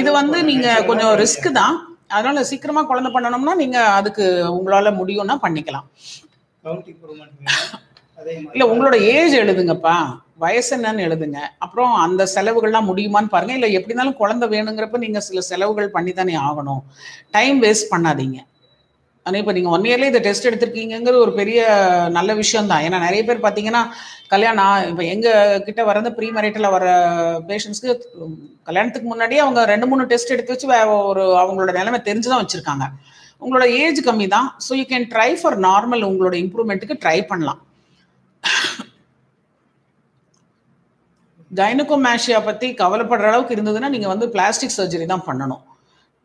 [0.00, 1.76] இது வந்து நீங்க கொஞ்சம் ரிஸ்க் தான்.
[2.16, 4.24] அதனால சீக்கிரமா குழந்தை பண்ணணும்னா நீங்க அதுக்கு
[4.56, 5.86] உங்களால முடியும்னா பண்ணிக்கலாம்.
[8.54, 9.94] இல்ல உங்களோட ஏஜ் எழுதுங்கப்பா.
[10.42, 11.38] வயசு என்னன்னு எழுதுங்க.
[11.64, 13.52] அப்புறம் அந்த செலவுகள்லாம் முடியுமான்னு பாருங்க.
[13.58, 16.82] இல்ல எப்படி இருந்தாலும் குழந்தை வேணுங்கிறப்ப நீங்க சில செலவுகள் பண்ணி தானே ஆகணும்.
[17.36, 18.38] டைம் வேஸ்ட் பண்ணாதீங்க.
[19.26, 21.58] ஆனால் இப்போ நீங்கள் ஒன் இயர்லேயே இந்த டெஸ்ட் எடுத்திருக்கீங்கிறது ஒரு பெரிய
[22.10, 23.82] நல்ல விஷயம் தான் ஏன்னா நிறைய பேர் பார்த்தீங்கன்னா
[24.28, 26.86] கல்யாணம் இப்போ எங்கள் கிட்ட வரந்த ப்ரீ மேரிட்டில் வர
[27.50, 27.92] பேஷண்ட்ஸ்க்கு
[28.68, 32.86] கல்யாணத்துக்கு முன்னாடியே அவங்க ரெண்டு மூணு டெஸ்ட் எடுத்து வச்சு வே- ஒரு அவங்களோட நிலைமை தெரிஞ்சு தான் வச்சுருக்காங்க.
[33.42, 37.60] உங்களோட ஏஜ் கம்மி தான் so you can try for normal உங்களோட இம்ப்ரூவ்மெண்ட்டுக்கு ட்ரை பண்ணலாம்.
[41.50, 45.62] கைனகோமேஷியா பற்றி கவலைப்படுற அளவுக்கு இருந்ததுன்னா நீங்கள் வந்து பிளாஸ்டிக் சர்ஜரி தான் பண்ணணும்.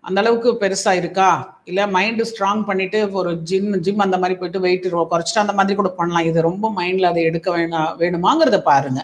[0.04, 1.30] அந்த அளவுக்கு பெருசா இருக்கா?
[1.70, 5.90] இல்ல மைண்ட் ஸ்ட்ராங் பண்ணிட்டு ஒரு ஜிம் ஜிம் அந்த மாதிரி போயிட்டு வெயிட் குறைச்சிட்டு அந்த மாதிரி கூட
[6.00, 6.28] பண்ணலாம்.
[6.30, 9.02] இது ரொம்ப மைண்ட்ல அதை எடுக்க வேணாம் வேணுமாங்கிறத பாருங்க.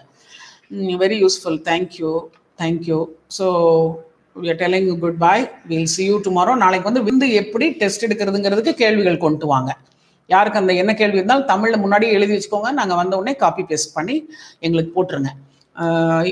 [1.04, 2.12] Very useful thank you
[2.62, 2.98] thank you
[3.38, 3.46] so
[4.44, 8.72] you are telling good bye will see you tomorrow நாளைக்கு வந்து விந்து எப்படி டெஸ்ட் எடுக்கிறதுங்கிறதுக்கு
[8.80, 9.70] கேள்விகள் கொண்டு வாங்க.
[10.32, 12.70] யாருக்கு அந்த என்ன கேள்வி இருந்தாலும் தமிழ்ல முன்னாடியே எழுதி வச்சுக்கோங்க.
[12.78, 14.16] நாங்கள் வந்த உடனே காப்பி பேஸ்ட் பண்ணி
[14.66, 15.30] எங்களுக்கு போட்டுருங்க.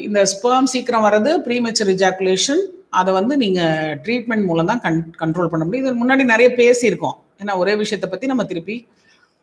[0.06, 2.62] இந்த ஸ்பெர்ம் சீக்கிரம் வர்றது ப்ரீமெச்சர் ரிஜாக்குலேஷன்
[3.00, 3.60] அதை வந்து நீங்க
[4.04, 5.84] ட்ரீட்மெண்ட் மூலம் தான் கன் கண்ட்ரோல் பண்ண முடியும்.
[5.84, 7.16] இது முன்னாடி நிறைய பேசியிருக்கோம்.
[7.40, 8.76] ஏன்னா ஒரே விஷயத்தை பத்தி நம்ம திருப்பி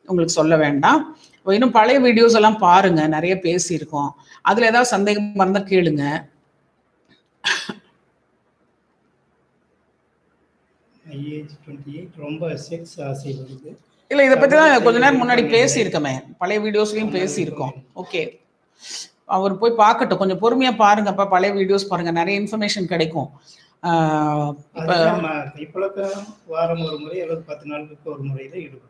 [0.09, 1.01] உங்களுக்கு சொல்ல வேண்டாம்.
[1.57, 3.01] இன்னும் பழைய வீடியோஸ் எல்லாம் பாருங்க.
[3.15, 4.11] நிறைய பேசியிருக்கோம்.
[4.49, 6.05] அதுல ஏதாவது சந்தேகம் இருந்தா கேளுங்க.
[12.25, 13.69] ரொம்ப செக்ஸ் ஆசை வருது.
[14.11, 16.13] இல்ல இதை பத்தி தான் கொஞ்ச நேரம் முன்னாடி பேசியிருக்கோமே.
[16.41, 17.73] பழைய வீடியோஸ்லயும் பேசியிருக்கோம்.
[18.01, 18.21] ஓகே
[19.35, 20.21] அவர் போய் பார்க்கட்டும்.
[20.21, 22.11] கொஞ்சம் பொறுமையா பாருங்கப்பா பழைய வீடியோஸ் பாருங்க.
[22.19, 23.29] நிறைய இன்ஃபர்மேஷன் கிடைக்கும்.
[26.53, 28.87] வாரம் ஒரு முறை அல்லது பத்து நாளுக்கு ஒரு முறையில ஈடுபடும்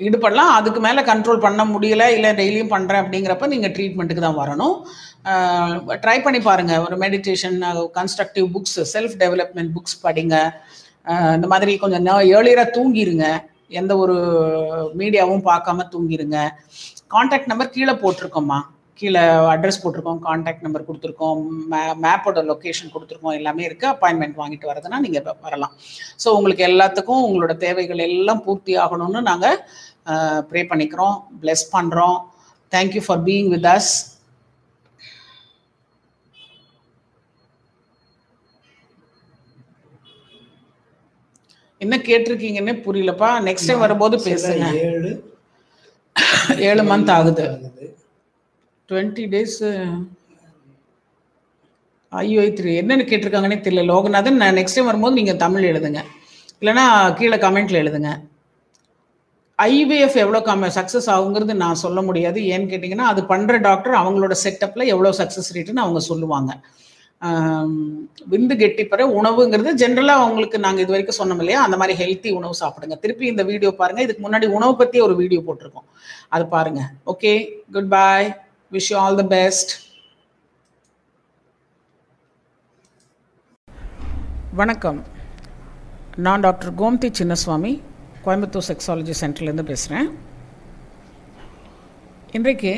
[0.00, 0.52] ஈடுபடலாம்.
[0.58, 4.76] அதுக்கு மேல கண்ட்ரோல் பண்ண முடியல இல்ல டெய்லியும் பண்றேன் அப்படிங்கிறப்ப நீங்க ட்ரீட்மெண்ட்டுக்கு தான் வரணும்.
[6.04, 6.72] ட்ரை பண்ணி பாருங்க.
[6.86, 7.58] ஒரு meditation
[7.98, 10.36] constructive books self development books படிங்க.
[11.36, 12.06] இந்த மாதிரி கொஞ்சம்
[12.36, 13.26] ஏர்லியரா தூங்கிருங்க.
[13.80, 14.16] எந்த ஒரு
[15.00, 16.38] மீடியாவும் பார்க்காம தூங்கிருங்க.
[17.14, 18.58] காண்டாக்ட் நம்பர் கீழே போட்டிருக்கோம்மா.
[18.98, 19.22] கீழே
[19.52, 21.40] அட்ரஸ் போட்டிருக்கோம் காண்டாக்ட் நம்பர் கொடுத்துருக்கோம்
[21.72, 25.74] மே மேப்போட லொக்கேஷன் கொடுத்துருக்கோம் எல்லாமே இருக்குது அப்பாயின்மெண்ட் வாங்கிட்டு வரதுன்னா நீங்கள் வரலாம்.
[26.22, 29.60] ஸோ உங்களுக்கு எல்லாத்துக்கும் உங்களோட தேவைகள் எல்லாம் பூர்த்தி ஆகணும்னு நாங்கள்
[30.50, 32.18] ப்ரே பண்ணிக்கிறோம் ப்ளெஸ் பண்ணுறோம்
[32.76, 33.92] thank you for being with us
[41.80, 43.30] என்ன கேட்டிருக்கீங்கன்னு புரியலப்பா.
[43.46, 44.68] நெக்ஸ்ட் டைம் வரும்போது பேசுங்க.
[44.88, 45.10] ஏழு
[46.68, 47.44] ஏழு மந்த் ஆகுது.
[48.90, 49.58] டுவெண்ட்டி டேஸ்
[52.12, 53.82] ஐயோ த்ரீ என்னென்னு கேட்டிருக்காங்கன்னே தெரியல.
[53.92, 56.00] லோகநாதன் நான் நெக்ஸ்ட் டைம் வரும்போது நீங்கள் தமிழ் எழுதுங்க.
[56.60, 56.84] இல்லைன்னா
[57.18, 58.10] கீழே கமெண்ட்ல எழுதுங்க.
[59.58, 62.38] ஐவிஎஃப் எவ்வளோ கம்ம சக்ஸஸ் ஆகுங்கிறது நான் சொல்ல முடியாது.
[62.52, 66.52] ஏன்னு கேட்டிங்கன்னா அது பண்ணுற டாக்டர் அவங்களோட செட்டப்பில் எவ்வளோ சக்ஸஸ் ரேட்டுன்னு அவங்க சொல்லுவாங்க.
[68.32, 71.60] விந்து கெட்டிப்பற உணவுங்கிறது ஜென்ரலாக அவங்களுக்கு நாங்கள் இது வரைக்கும் சொன்னோம் இல்லையா?
[71.66, 72.96] அந்த மாதிரி ஹெல்த்தி உணவு சாப்பிடுங்க.
[73.04, 75.86] திருப்பி இந்த வீடியோ பாருங்கள் இதுக்கு முன்னாடி உணவு பற்றி ஒரு வீடியோ போட்டிருக்கோம்.
[76.34, 77.32] அது பாருங்கள் okay
[77.76, 78.28] good bye
[78.74, 79.72] wish you all the best
[84.60, 84.98] வணக்கம்.
[86.26, 87.72] நான் டாக்டர் கோமதி சின்னசுவாமி
[88.24, 90.08] கோயம்புத்தூர் செக்ஸாலஜி சென்டர்லேருந்து பேசுகிறேன்.
[92.38, 92.74] இன்றைக்கு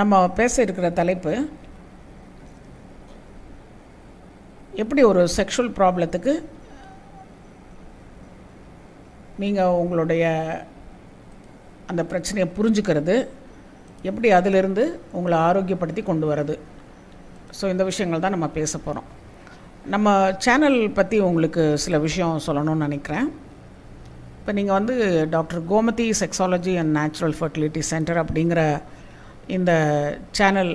[0.00, 1.34] நம்ம பேச இருக்கிற தலைப்பு
[4.82, 6.34] எப்படி ஒரு செக்ஷுவல் ப்ராப்ளத்துக்கு
[9.44, 10.26] நீங்கள் உங்களுடைய
[11.92, 13.16] அந்த பிரச்சனையை புரிஞ்சுக்கிறது
[14.08, 14.84] எப்படி அதிலிருந்து
[15.18, 16.54] உங்களை ஆரோக்கியப்படுத்தி கொண்டு வர்றது
[17.58, 19.08] ஸோ இந்த விஷயங்கள் தான் நம்ம பேச போகிறோம்
[19.94, 20.08] நம்ம
[20.44, 23.26] சேனல் பற்றி உங்களுக்கு சில விஷயம் சொல்லணும்னு நினைக்கிறேன்.
[24.38, 24.94] இப்போ நீங்கள் வந்து
[25.34, 28.62] doctor Gomathi sexology and natural fertility centre அப்படிங்கிற
[29.56, 29.72] இந்த
[30.38, 30.72] சேனல்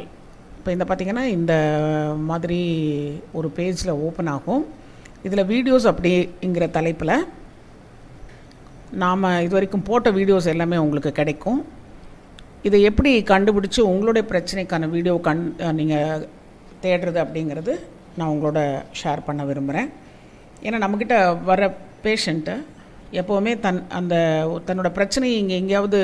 [0.58, 1.54] இப்போ இந்த பார்த்தீங்கன்னா இந்த
[2.30, 2.60] மாதிரி
[3.40, 4.64] ஒரு பேஜில் ஓப்பன் ஆகும்.
[5.28, 7.16] இதில் வீடியோஸ் அப்படிங்கிற தலைப்பில்
[9.04, 11.60] நாம் இது வரைக்கும் போட்ட வீடியோஸ் எல்லாமே உங்களுக்கு கிடைக்கும்.
[12.68, 15.44] இதை எப்படி கண்டுபிடிச்சி உங்களுடைய பிரச்சனைக்கான வீடியோ கண்
[15.80, 16.26] நீங்கள்
[16.84, 17.74] தேடுறது அப்படிங்கிறது
[18.18, 18.60] நான் உங்களோட
[19.02, 19.90] ஷேர் பண்ண விரும்புகிறேன்
[20.66, 21.18] ஏன்னா நம்மக்கிட்ட
[21.50, 21.70] வர
[22.06, 22.56] பேஷண்ட்டு
[23.20, 24.16] எப்போவுமே தன் அந்த
[24.68, 26.00] தன்னோட பிரச்சனையை இங்கே எங்கேயாவது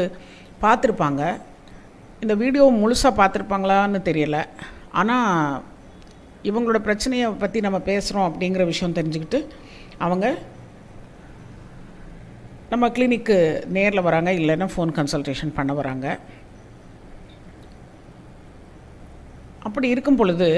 [0.64, 1.22] பார்த்துருப்பாங்க.
[2.24, 4.38] இந்த வீடியோ முழுசாக பார்த்துருப்பாங்களான்னு தெரியல.
[5.00, 5.62] ஆனால்
[6.50, 9.40] இவங்களோட பிரச்சனையை பற்றி நம்ம பேசுகிறோம் அப்படிங்கிற விஷயம் தெரிஞ்சுக்கிட்டு
[10.06, 10.26] அவங்க
[12.72, 13.38] நம்ம கிளினிக்கு
[13.76, 16.08] நேரில் வராங்க இல்லைன்னா ஃபோன் கன்சல்டேஷன் பண்ண வராங்க.
[19.68, 20.50] அப்படி இருக்கும் பொழுது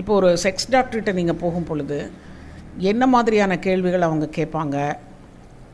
[0.00, 1.98] இப்போ ஒரு செக்ஸ் டாக்டர்கிட்ட நீங்கள் போகும் பொழுது
[2.90, 4.76] என்ன மாதிரியான கேள்விகள் அவங்க கேட்பாங்க?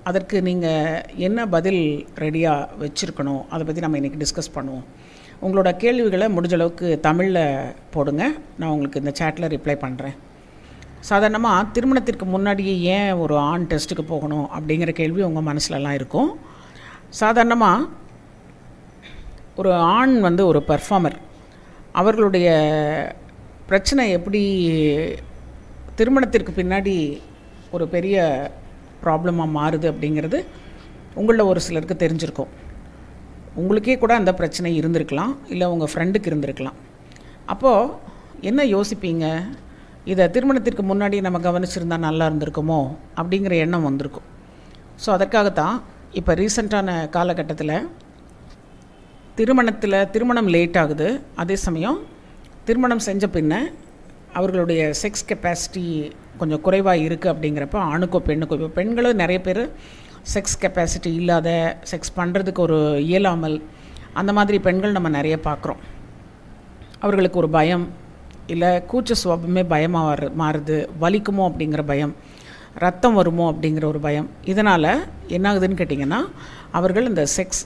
[0.09, 1.83] அதற்கு நீங்கள் என்ன பதில்
[2.23, 3.43] ரெடியாக வச்சுருக்கணும்?
[3.53, 4.85] அதை பற்றி நம்ம இன்றைக்கி டிஸ்கஸ் பண்ணுவோம்.
[5.45, 7.45] உங்களோட கேள்விகளை முடிஞ்ச அளவுக்கு தமிழில்
[7.95, 8.25] போடுங்க.
[8.59, 10.17] நான் உங்களுக்கு இந்த சேட்டில் ரிப்ளை பண்ணுறேன்
[11.11, 16.31] சாதாரணமாக திருமணத்திற்கு முன்னாடியே ஏன் ஒரு ஆண் டெஸ்ட்டுக்கு போகணும் அப்படிங்கிற கேள்வி உங்கள் மனசுலலாம் இருக்கும்.
[17.23, 17.89] சாதாரணமாக
[19.61, 21.17] ஒரு ஆண் வந்து ஒரு பர்ஃபார்மர்
[21.99, 22.49] அவர்களுடைய
[23.67, 24.41] பிரச்சனை எப்படி
[25.99, 26.95] திருமணத்திற்கு பின்னாடி
[27.77, 28.17] ஒரு பெரிய
[29.05, 30.39] ப்ராப்ளமாக மாறுது அப்படிங்கிறது
[31.15, 32.51] உங்களில் ஒரு சிலருக்கு தெரிஞ்சிருக்கும்.
[33.61, 36.79] உங்களுக்கே கூட அந்த பிரச்சனை இருந்திருக்கலாம் இல்லை உங்கள் ஃப்ரெண்டுக்கு இருந்திருக்கலாம்.
[37.53, 37.93] அப்போது
[38.49, 39.27] என்ன யோசிப்பீங்க?
[40.05, 42.81] இதை திருமணத்திற்கு முன்னாடி நம்ம கவனிச்சிருந்தா நல்லா இருந்திருக்குமோ?
[43.21, 44.29] அப்படிங்கிற எண்ணம் வந்திருக்கும்.
[45.03, 45.77] ஸோ அதற்காகத்தான்
[46.21, 47.75] இப்போ ரீசண்டான காலகட்டத்தில்
[49.41, 51.07] திருமணத்தில் திருமணம் லேட் ஆகுது.
[51.43, 51.99] அதே சமயம்
[52.67, 53.53] திருமணம் செஞ்ச பின்ன
[54.39, 55.85] அவர்களுடைய செக்ஸ் கெப்பாசிட்டி
[56.41, 59.63] கொஞ்சம் குறைவாக இருக்குது அப்படிங்கிறப்ப ஆணுக்கோ பெண்ணுக்கோ இப்போ பெண்களும் நிறைய பேர்
[60.35, 61.49] செக்ஸ் கெப்பாசிட்டி இல்லாத
[61.93, 63.57] செக்ஸ் பண்ணுறதுக்கு ஒரு இயலாமல்
[64.21, 65.81] அந்த மாதிரி பெண்கள் நம்ம நிறைய பார்க்குறோம்
[67.05, 67.89] அவர்களுக்கு ஒரு பயம்
[68.55, 72.15] இல்லை கூச்ச சுவாபமே பயமாக வரு மாறுது வலிக்குமோ அப்படிங்கிற பயம்
[72.85, 74.31] ரத்தம் வருமோ அப்படிங்கிற ஒரு பயம்.
[74.53, 74.93] இதனால்
[75.37, 76.23] என்ன ஆகுதுன்னு கேட்டிங்கன்னா
[76.79, 77.63] அவர்கள் இந்த செக்ஸ்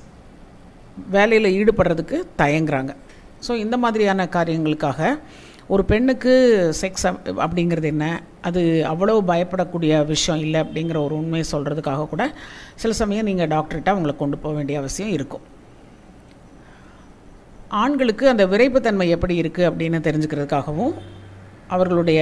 [1.14, 2.92] வேலையில் ஈடுபடுறதுக்கு தயங்குறாங்க.
[3.46, 5.00] ஸோ இந்த மாதிரியான காரியங்களுக்காக
[5.74, 6.32] ஒரு பெண்ணுக்கு
[6.80, 7.06] செக்ஸ்
[7.44, 8.06] அப்படிங்கிறது என்ன?
[8.48, 12.24] அது அவ்வளோ பயப்படக்கூடிய விஷயம் இல்லை அப்படிங்கிற ஒரு உண்மையை சொல்கிறதுக்காக கூட
[12.82, 15.44] சில சமயம் நீங்கள் டாக்டர்கிட்ட அவங்களை கொண்டு போக வேண்டிய அவசியம் இருக்கும்.
[17.82, 20.94] ஆண்களுக்கு அந்த விரைப்புத்தன்மை எப்படி இருக்குது அப்படின்னு தெரிஞ்சுக்கிறதுக்காகவும்
[21.74, 22.20] அவர்களுடைய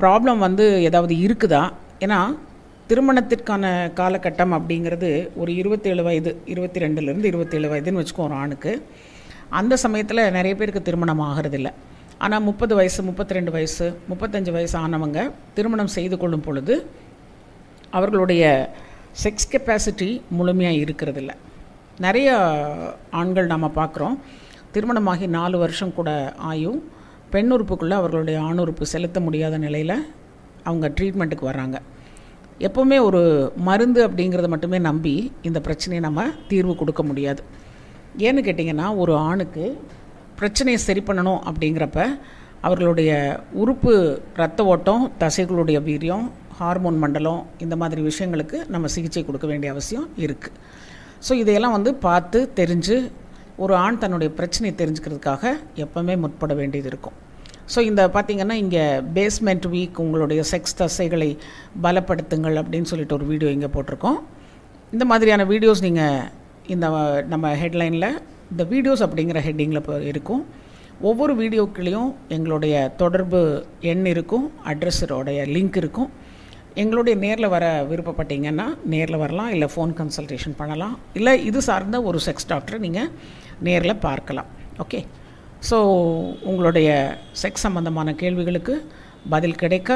[0.00, 1.62] ப்ராப்ளம் வந்து ஏதாவது இருக்குதா?
[2.04, 2.20] ஏன்னா
[2.90, 3.64] திருமணத்திற்கான
[3.98, 5.08] காலகட்டம் அப்படிங்கிறது
[5.42, 8.72] ஒரு இருபத்தேழு வயது இருபத்தி ரெண்டுலேருந்து இருபத்தேழு வயதுன்னு வச்சுக்கோ ஒரு ஆணுக்கு.
[9.58, 11.70] அந்த சமயத்தில் நிறைய பேருக்கு திருமணம் ஆகிறதில்ல.
[12.24, 15.20] ஆனால் முப்பது வயசு முப்பத்தி ரெண்டு வயசு முப்பத்தஞ்சு வயசு ஆனவங்க
[15.56, 16.74] திருமணம் செய்து கொள்ளும் பொழுது
[17.98, 18.44] அவர்களுடைய
[19.22, 20.08] செக்ஸ் கெப்பாசிட்டி
[20.38, 21.32] முழுமையாக இருக்கிறதில்ல.
[22.06, 22.30] நிறைய
[23.20, 24.16] ஆண்கள் நாம் பார்க்குறோம்
[24.76, 26.10] திருமணமாகி நாலு வருஷம் கூட
[26.52, 26.80] ஆயும்
[27.34, 29.96] பெண் உறுப்புக்குள்ளே அவர்களுடைய ஆணுறுப்பு செலுத்த முடியாத நிலையில்
[30.68, 31.76] அவங்க ட்ரீட்மெண்ட்டுக்கு வராங்க
[32.60, 37.42] எப்போவுமே ஒரு மருந்து அப்படிங்கிறத மட்டுமே நம்பி இந்த பிரச்சனையை நம்ம தீர்வு கொடுக்க முடியாது.
[38.18, 39.64] ஏன்னு கேட்டிங்கன்னா ஒரு ஆணுக்கு
[40.38, 42.00] பிரச்சனையை சரி பண்ணணும் அப்படிங்கிறப்ப
[42.62, 43.10] அவர்களுடைய
[43.52, 43.92] உறுப்பு
[44.34, 46.24] இரத்த ஓட்டம் தசைகளுடைய வீரியம்
[46.58, 50.56] ஹார்மோன் மண்டலம் இந்த மாதிரி விஷயங்களுக்கு நம்ம சிகிச்சை கொடுக்க வேண்டிய அவசியம் இருக்குது
[51.28, 53.10] ஸோ இதையெல்லாம் வந்து பார்த்து தெரிஞ்சு
[53.56, 57.16] ஒரு ஆண் தன்னுடைய பிரச்சனையை தெரிஞ்சுக்கிறதுக்காக எப்போவுமே முற்பட வேண்டியது இருக்கும்.
[57.74, 58.84] ஸோ இந்த பார்த்திங்கன்னா இங்கே
[59.16, 61.30] பேஸ்மெண்ட் வீக் உங்களுடைய செக்ஸ் தசைகளை
[61.84, 64.18] பலப்படுத்துங்கள் அப்படின்னு சொல்லிட்டு ஒரு வீடியோ இங்கே போட்டிருக்கோம்.
[64.94, 66.28] இந்த மாதிரியான வீடியோஸ் நீங்கள்
[66.74, 66.86] இந்த
[67.32, 68.10] நம்ம ஹெட்லைனில்
[68.52, 70.44] இந்த வீடியோஸ் அப்படிங்கிற ஹெட்டிங்கில் இப்போ இருக்கும்.
[71.08, 73.40] ஒவ்வொரு வீடியோக்குள்ளேயும் எங்களுடைய தொடர்பு
[73.90, 76.10] எண் இருக்கும் அட்ரஸரோடைய லிங்க் இருக்கும்.
[76.82, 82.50] எங்களுடைய நேரில் வர விருப்பப்பட்டீங்கன்னா நேரில் வரலாம் இல்லை ஃபோன் கன்சல்டேஷன் பண்ணலாம் இல்லை இது சார்ந்த ஒரு செக்ஸ்
[82.50, 83.12] டாக்டரை நீங்கள்
[83.68, 84.50] நேரில் பார்க்கலாம்.
[84.84, 85.00] ஓகே
[85.68, 85.76] ஸோ
[86.50, 86.88] உங்களுடைய
[87.42, 88.74] செக்ஸ் சம்மந்தமான கேள்விகளுக்கு
[89.32, 89.90] பதில் கிடைக்க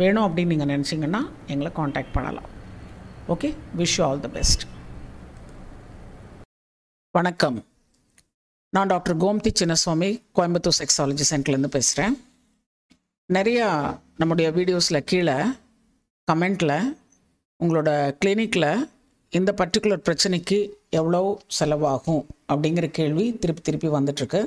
[0.00, 1.20] வேணும் அப்படின்னு நீங்கள் நினச்சிங்கன்னா
[1.52, 2.48] எங்களை காண்டாக்ட் பண்ணலாம்.
[3.34, 3.48] Okay
[3.80, 4.62] wish you all the best
[7.14, 7.58] வணக்கம்.
[8.72, 12.14] நான் டாக்டர் கோம்தி சின்னசுவாமி கோயம்புத்தூர் செக்ஸாலஜி சென்டர்லேருந்து பேசுகிறேன்
[13.36, 13.66] நிறையா
[14.20, 15.36] நம்முடைய வீடியோஸில் கீழே
[16.28, 16.76] கமெண்ட்டில்
[17.60, 17.90] உங்களோட
[18.20, 18.70] கிளினிக்கில்
[19.32, 20.58] இந்த பர்டிகுலர் பிரச்சனைக்கு
[20.98, 21.20] எவ்வளோ
[21.58, 22.22] செலவாகும்
[22.52, 24.40] அப்படிங்கிற கேள்வி திருப்பி திருப்பி வந்துட்டுருக்கு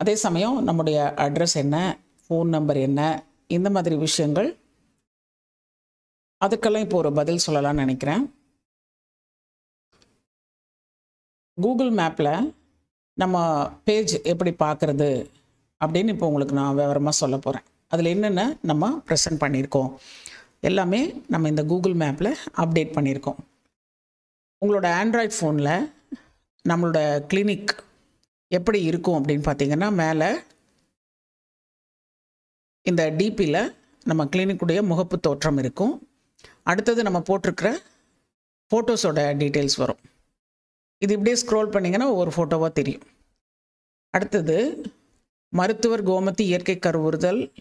[0.00, 1.76] அதே சமயம் நம்முடைய அட்ரஸ் என்ன
[2.24, 3.00] ஃபோன் நம்பர் என்ன
[3.56, 4.48] இந்த மாதிரி விஷயங்கள்
[6.44, 8.22] அதுக்கெல்லாம் இப்போ ஒரு பதில் சொல்லலாம்னு நினைக்கிறேன்.
[11.58, 12.32] கூகுள் மேப்பில்
[13.22, 13.42] நம்ம
[13.84, 15.08] பேஜ் எப்படி பார்க்குறது
[15.84, 19.90] அப்படின்னு இப்போ உங்களுக்கு நான் விவரமாக சொல்ல போகிறேன் அதில் என்னென்ன நம்ம ப்ரெசென்ட் பண்ணியிருக்கோம்?
[20.70, 21.00] எல்லாமே
[21.32, 22.30] நம்ம இந்த கூகுள் மேப்பில்
[22.62, 23.38] அப்டேட் பண்ணியிருக்கோம்.
[24.62, 25.74] உங்களோட ஆண்ட்ராய்ட் ஃபோனில்
[26.68, 26.98] நம்மளோட
[27.32, 27.72] கிளினிக்
[28.48, 30.38] எப்படி இருக்கும் அப்படின்னு பார்த்தீங்கன்னா மேலே
[32.82, 33.74] இந்த டிபியில்
[34.04, 36.08] நம்ம கிளினிக்குடைய முகப்பு தோற்றம் இருக்கும்.
[36.62, 37.78] அடுத்தது நம்ம போட்டிருக்கிற
[38.70, 39.98] ஃபோட்டோஸோட டீட்டெயில்ஸ் வரும்.
[40.98, 43.02] இது இப்படியே ஸ்க்ரோல் பண்ணிங்கன்னா ஒவ்வொரு ஃபோட்டோவாக தெரியும்.
[44.10, 44.56] அடுத்தது
[45.48, 47.56] மருத்துவர் கோமதி இயற்கை கருவுறுதல்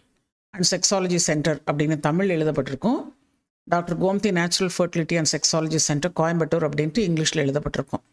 [0.49, 3.13] அண்ட் செக்ஸாலஜி சென்டர் அப்படின்னு தமிழ் எழுதப்பட்டிருக்கும்.
[3.63, 8.03] Doctor Gomathi natural fertility and sexology centre Coimbatore அப்படின்ட்டு இங்கிலீஷில் எழுதப்பட்டிருக்கும்.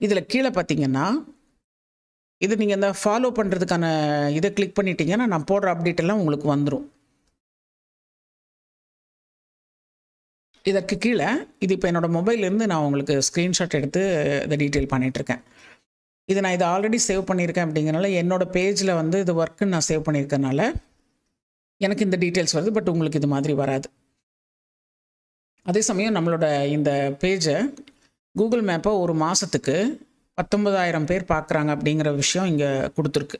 [0.00, 1.06] இதில் கீழே பார்த்தீங்கன்னா
[2.40, 3.86] இது நீங்கள் இந்த ஃபாலோ பண்ணுறதுக்கான
[4.30, 6.86] இதை கிளிக் பண்ணிட்டீங்கன்னா நான் போடுற அப்டேட் எல்லாம் உங்களுக்கு வந்துடும்
[10.64, 11.28] இதற்கு கீழே
[11.58, 14.02] இது இப்போ என்னோடய மொபைல்லேருந்து நான் உங்களுக்கு ஸ்க்ரீன்ஷாட் எடுத்து
[14.44, 15.42] இதை டீட்டெயில் பண்ணிகிட்ருக்கேன்
[16.28, 20.60] இது நான் இதை ஆல்ரெடி சேவ் பண்ணியிருக்கேன் அப்படிங்கிறனால என்னோடய பேஜில் வந்து இது ஒர்க்குன்னு நான் சேவ் பண்ணியிருக்கனால
[21.80, 23.88] எனக்கு இந்த டீட்டெயில்ஸ் வருது பட் உங்களுக்கு இது மாதிரி வராது.
[25.66, 26.90] அதே சமயம் நம்மளோட இந்த
[27.22, 27.56] பேஜை
[28.36, 29.74] கூகுள் மேப்பை ஒரு மாதத்துக்கு
[30.38, 33.38] பத்தொன்பதாயிரம் பேர் பார்க்குறாங்க அப்படிங்கிற விஷயம் இங்கே கொடுத்துருக்கு.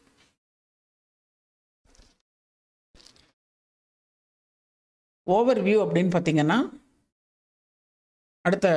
[5.22, 6.58] ஓவர் வியூ அப்படின்னு பார்த்தீங்கன்னா
[8.40, 8.68] அடுத்த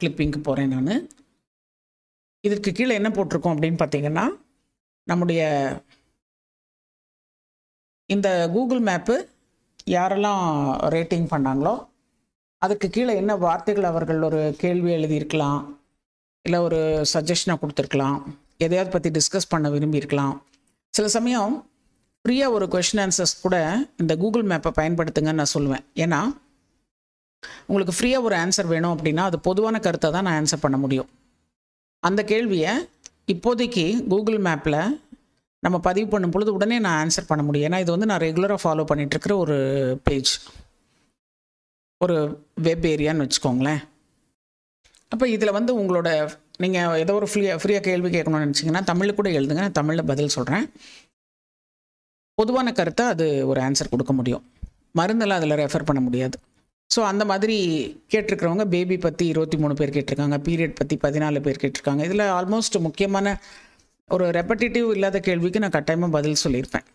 [0.00, 1.06] கிளிப்பிங்க்கு போகிறேன் நான்.
[2.40, 4.26] இதற்கு கீழே என்ன போட்டிருக்கோம் அப்படின்னு பார்த்தீங்கன்னா
[5.04, 5.40] நம்முடைய
[8.06, 9.16] இந்த கூகுள் மேப்பு
[9.86, 10.44] யாரெல்லாம்
[10.94, 11.74] ரேட்டிங் பண்ணாங்களோ
[12.64, 15.60] அதுக்கு கீழே என்ன வார்த்தைகள் அவர்கள் ஒரு கேள்வி எழுதியிருக்கலாம்?
[16.46, 16.80] இல்லை ஒரு
[17.12, 18.18] சஜஷனை கொடுத்துருக்கலாம்?
[18.64, 20.34] எதையாவது பற்றி டிஸ்கஸ் பண்ண விரும்பியிருக்கலாம்?
[20.94, 21.52] சில சமயம்
[22.22, 23.56] ஃப்ரீயாக ஒரு கொஷின் ஆன்சர்ஸ் கூட
[24.02, 25.84] இந்த கூகுள் மேப்பை பயன்படுத்துங்கன்னு நான் சொல்லுவேன்.
[26.04, 26.20] ஏன்னா
[27.68, 31.10] உங்களுக்கு ஃப்ரீயாக ஒரு ஆன்சர் வேணும் அப்படின்னா அது பொதுவான கருத்தை தான் நான் ஆன்சர் பண்ண முடியும்.
[32.08, 32.72] அந்த கேள்வியை
[33.34, 34.80] இப்போதைக்கு கூகுள் மேப்பில்
[35.64, 37.66] நம்ம பதிவு பண்ணும் பொழுது உடனே நான் ஆன்சர் பண்ண முடியும்.
[37.68, 39.56] ஏன்னா இது வந்து நான் ரெகுலராக ஃபாலோ பண்ணிகிட்ருக்கிற ஒரு
[40.08, 40.32] பேஜ்
[42.04, 42.16] ஒரு
[42.66, 43.80] வெப் ஏரியான்னு வச்சுக்கோங்களேன்.
[45.12, 46.08] அப்போ இதில் வந்து உங்களோட
[46.62, 50.66] நீங்கள் ஏதோ ஒரு ஃப்ரீயாக ஃப்ரீயாக கேள்வி கேட்கணும்னு நினச்சிங்கன்னா தமிழில் கூட எழுதுங்க நான் தமிழில் பதில் சொல்கிறேன்
[52.38, 54.44] பொதுவான கருத்தை அது ஒரு ஆன்சர் கொடுக்க முடியும்.
[54.98, 56.36] மருந்தெல்லாம் அதில் ரெஃபர் பண்ண முடியாது.
[56.90, 57.56] ஸோ அந்த மாதிரி
[58.12, 62.04] கேட்டிருக்கிறவங்க பேபி பற்றி இருபத்தி மூணு பேர் கேட்டிருக்காங்க பீரியட் பற்றி பதினாலு பேர் கேட்டிருக்காங்க.
[62.08, 63.36] இதில் ஆல்மோஸ்ட் முக்கியமான
[64.10, 66.86] ஒரு ரெப்படேட்டிவ் இல்லாத கேள்விக்கு நான் கட்டாயமாக பதில் சொல்லியிருப்பேன்.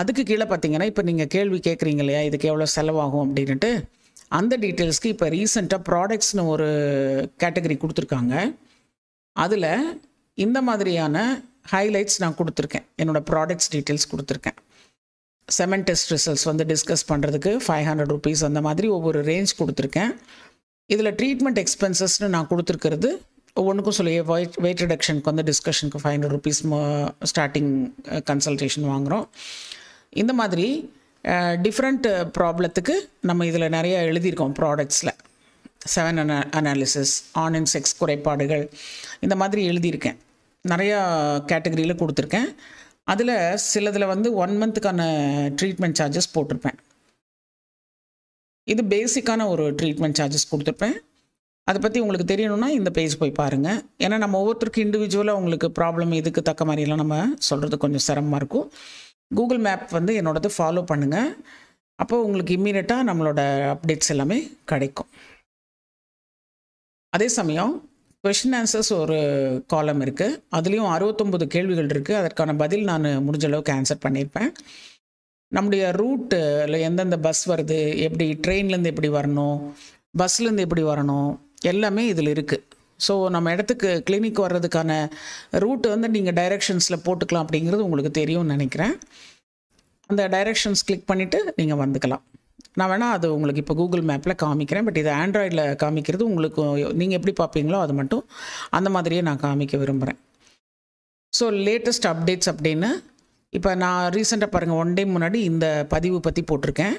[0.00, 3.70] அதுக்கு கீழே பார்த்தீங்கன்னா இப்போ நீங்கள் கேள்வி கேட்குறீங்க இல்லையா இதுக்கு எவ்வளோ செலவாகும் அப்படின்ட்டு
[4.38, 6.68] அந்த டீட்டெயில்ஸ்க்கு இப்போ ரீசெண்டாக ப்ராடக்ட்ஸ்னு ஒரு
[7.42, 8.34] கேட்டகரி கொடுத்துருக்காங்க.
[9.44, 9.70] அதில்
[10.38, 11.16] இந்த மாதிரியான
[11.72, 12.86] ஹைலைட்ஸ் நான் கொடுத்துருக்கேன்.
[13.02, 14.58] என்னோடய ப்ராடக்ட்ஸ் டீட்டெயில்ஸ் கொடுத்துருக்கேன்.
[15.48, 20.12] செமன் டெஸ்ட் ரிசல்ட்ஸ் வந்து டிஸ்கஸ் பண்ணுறதுக்கு ஃபைவ் ஹண்ட்ரட் ருபீஸ் அந்த மாதிரி ஒவ்வொரு ரேஞ்ச் கொடுத்துருக்கேன்.
[20.90, 23.10] இதில் ட்ரீட்மெண்ட் எக்ஸ்பென்சஸ்னு நான் கொடுத்துருக்கிறது
[23.60, 26.60] ஒவ்வொன்றுக்கும் சொல்லி வெயிட் வெயிட் ரிடக்ஷனுக்கு வந்து டிஸ்கஷனுக்கு five hundred rupees
[27.30, 27.70] starting
[28.30, 29.26] consultation வாங்குகிறோம்
[30.22, 30.66] இந்த மாதிரி
[31.64, 32.06] டிஃப்ரெண்ட்
[32.38, 32.94] ப்ராப்ளத்துக்கு
[33.28, 35.12] நம்ம இதில் நிறைய எழுதியிருக்கோம் ப்ராடக்ட்ஸில்
[35.94, 38.64] செவன் அன அனாலிசிஸ் ஆன் அண்ட் செக்ஸ் குறைபாடுகள்
[39.24, 40.18] இந்த மாதிரி எழுதியிருக்கேன்.
[40.72, 40.98] நிறையா
[41.50, 42.48] கேட்டகரியில் கொடுத்துருக்கேன்.
[43.12, 43.34] அதில்
[43.70, 45.00] சிலதில் வந்து ஒன் மந்த்துக்கான
[45.60, 46.78] ட்ரீட்மெண்ட் சார்ஜஸ் போட்டிருப்பேன்.
[48.72, 50.96] இது பேசிக்கான ஒரு ட்ரீட்மெண்ட் சார்ஜஸ் கொடுத்துருப்பேன்.
[51.68, 56.42] அதை பற்றி உங்களுக்கு தெரியணும்னா இந்த பேஜ் போய் பாருங்கள் ஏன்னா நம்ம ஒவ்வொருத்தருக்கு இண்டிவிஜுவலாக உங்களுக்கு ப்ராப்ளம் இதுக்கு
[56.48, 57.18] தக்க மாதிரிலாம் நம்ம
[57.48, 58.68] சொல்கிறது கொஞ்சம் சிரமமாக இருக்கும்.
[59.34, 61.30] கூகுள் மேப் வந்து என்னோடது ஃபாலோ பண்ணுங்கள்
[61.98, 63.40] அப்போது உங்களுக்கு இம்மீடியட்டாக நம்மளோட
[63.72, 65.10] அப்டேட்ஸ் எல்லாமே கிடைக்கும்.
[67.12, 67.72] அதே சமயம்
[68.24, 69.18] கொஷின் ஆன்சர்ஸ் ஒரு
[69.66, 74.50] காலம் இருக்குது அதுலேயும் அறுபத்தொம்பது கேள்விகள் இருக்குது அதற்கான பதில் நான் முடிஞ்ச அளவுக்கு ஆன்சர் பண்ணியிருப்பேன்
[75.52, 79.58] நம்முடைய ரூட்டில் எந்தெந்த பஸ் வருது எப்படி ட்ரெயின்லேருந்து எப்படி வரணும்
[80.18, 81.30] பஸ்லேருந்து எப்படி வரணும்
[81.64, 82.64] எல்லாமே இதில் இருக்குது
[83.06, 84.90] ஸோ நம்ம இடத்துக்கு கிளினிக் வர்றதுக்கான
[85.64, 88.94] ரூட் வந்து நீங்கள் டைரெக்ஷன்ஸில் போட்டுக்கலாம் அப்படிங்கிறது உங்களுக்கு தெரியும்னு நினைக்கிறேன்.
[90.10, 92.24] அந்த டைரெக்ஷன்ஸ் கிளிக் பண்ணிவிட்டு நீங்கள் வந்துக்கலாம்.
[92.78, 94.84] நான் வேணால் அது உங்களுக்கு இப்போ கூகுள் மேப்பில் காமிக்கிறேன்.
[94.88, 96.62] பட் இது ஆண்ட்ராய்டில் காமிக்கிறது உங்களுக்கு
[97.00, 98.24] நீங்கள் எப்படி பார்ப்பீங்களோ அது மட்டும்
[98.78, 100.20] அந்த மாதிரியே நான் காமிக்க விரும்புகிறேன்
[101.32, 102.90] ஸோ லேட்டஸ்ட் அப்டேட்ஸ் அப்படின்னு
[103.56, 106.94] இப்போ நான் ரீசெண்டாக பாருங்கள் ஒன் டே முன்னாடி இந்த பதிவு பற்றி போட்டிருக்கேன்.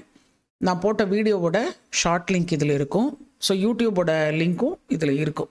[0.65, 1.59] நான் போட்ட வீடியோவோட
[2.01, 3.09] ஷார்ட் லிங்க் இதில் இருக்கும்.
[3.45, 5.49] ஸோ யூடியூபோட லிங்க்கும் இதில் இருக்கும்.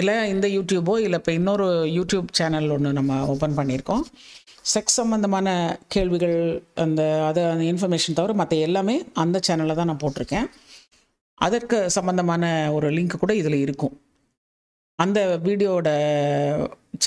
[0.00, 1.66] இல்லை இந்த யூடியூபோ இல்லை இப்போ இன்னொரு
[1.96, 4.04] யூடியூப் சேனல் ஒன்று நம்ம ஓப்பன் பண்ணியிருக்கோம்.
[4.72, 5.48] செக்ஸ் சம்மந்தமான
[5.94, 6.38] கேள்விகள்
[6.84, 10.48] அந்த அதை அந்த இன்ஃபர்மேஷன் தவிர மற்ற எல்லாமே அந்த சேனலில் தான் நான் போட்டிருக்கேன்.
[11.46, 12.44] அதற்கு சம்மந்தமான
[12.76, 13.94] ஒரு லிங்க் கூட இதில் இருக்கும்.
[14.98, 15.88] அந்த வீடியோட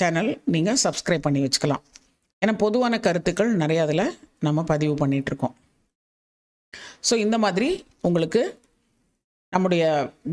[0.00, 1.84] சேனல் நீங்கள் சப்ஸ்கிரைப் பண்ணி வச்சுக்கலாம்.
[2.42, 4.04] ஏன்னா பொதுவான கருத்துக்கள் நிறைய அதில்
[4.46, 5.54] நம்ம பதிவு பண்ணிகிட்ருக்கோம்
[7.08, 7.68] ஸோ இந்த மாதிரி
[8.08, 8.42] உங்களுக்கு
[9.52, 9.84] நம்முடைய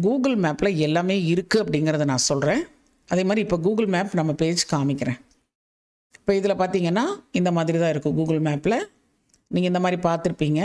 [0.06, 2.62] கூகுள் மேப்பில் எல்லாமே இருக்குது அப்படிங்கிறத நான் சொல்கிறேன்
[3.10, 5.20] அதே மாதிரி இப்போ கூகுள் மேப் நம்ம பேஜ் காமிக்கிறேன்.
[6.20, 7.06] இப்போ இதில் பார்த்தீங்கன்னா
[7.40, 8.78] இந்த மாதிரி தான் இருக்கும் கூகுள் மேப்பில்
[9.52, 10.60] நீங்கள் இந்த மாதிரி பார்த்துருப்பீங்க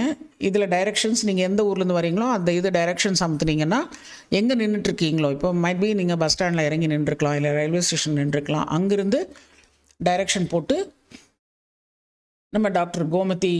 [0.48, 3.80] இதில் டைரெக்ஷன்ஸ் நீங்கள் எந்த ஊர்லேருந்து வரீங்களோ அந்த இது டைரெக்ஷன்ஸ் அமுத்துனீங்கன்னா
[4.38, 9.20] எங்கே நின்றுட்டுருக்கீங்களோ இப்போ மைட் பி நீங்கள் பஸ் ஸ்டாண்டில் இறங்கி நின்றுருக்கலாம் இல்லை ரயில்வே ஸ்டேஷன் நின்றுருக்கலாம் அங்கேருந்து
[10.00, 10.76] டைரெக்ஷன் போட்டு
[12.52, 13.54] நம்ம டாக்டர் கோமதி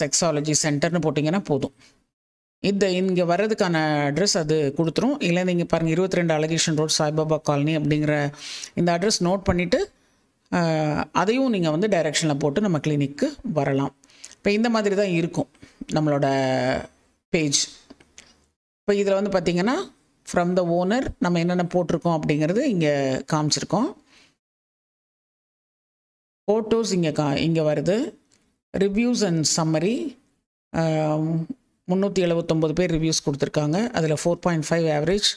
[0.00, 1.74] செக்ஸாலஜி சென்டர்னு போட்டிங்கன்னா போதும்.
[2.62, 3.76] இந்த இங்கே வர்றதுக்கான
[4.08, 5.16] அட்ரஸ் அது கொடுத்துரும்.
[5.28, 8.14] இல்லை நீங்கள் பாருங்கள் இருபத்தி ரெண்டு அலகேஷன் ரோட் சாய்பாபா காலனி அப்படிங்கிற
[8.80, 9.80] இந்த அட்ரஸ் நோட் பண்ணிவிட்டு
[11.20, 13.26] அதையும் நீங்கள் வந்து டைரெக்ஷனில் போட்டு நம்ம கிளினிக்கு
[13.58, 13.92] வரலாம்.
[14.36, 15.48] இப்போ இந்த மாதிரி தான் இருக்கும்
[15.96, 16.26] நம்மளோட
[17.32, 17.60] பேஜ்
[18.80, 19.76] இப்போ இதில் வந்து பார்த்திங்கன்னா
[20.26, 22.92] ஃப்ரம் த ஓனர் நம்ம என்னென்ன போட்டிருக்கோம் அப்படிங்கிறது இங்கே
[23.32, 23.88] காமிச்சிருக்கோம்.
[26.48, 27.96] ஃபோட்டோஸ் இங்கே கா இங்கே வருது.
[28.74, 29.96] ரிவ்யூஸ் அண்ட் சம்மரி
[31.90, 33.78] முந்நூற்றி எழுபத்தொம்பது பேர் ரிவ்யூஸ் கொடுத்துருக்காங்க.
[33.98, 35.28] அதில் ஃபோர் பாயிண்ட் ஃபைவ் ஆவரேஜ்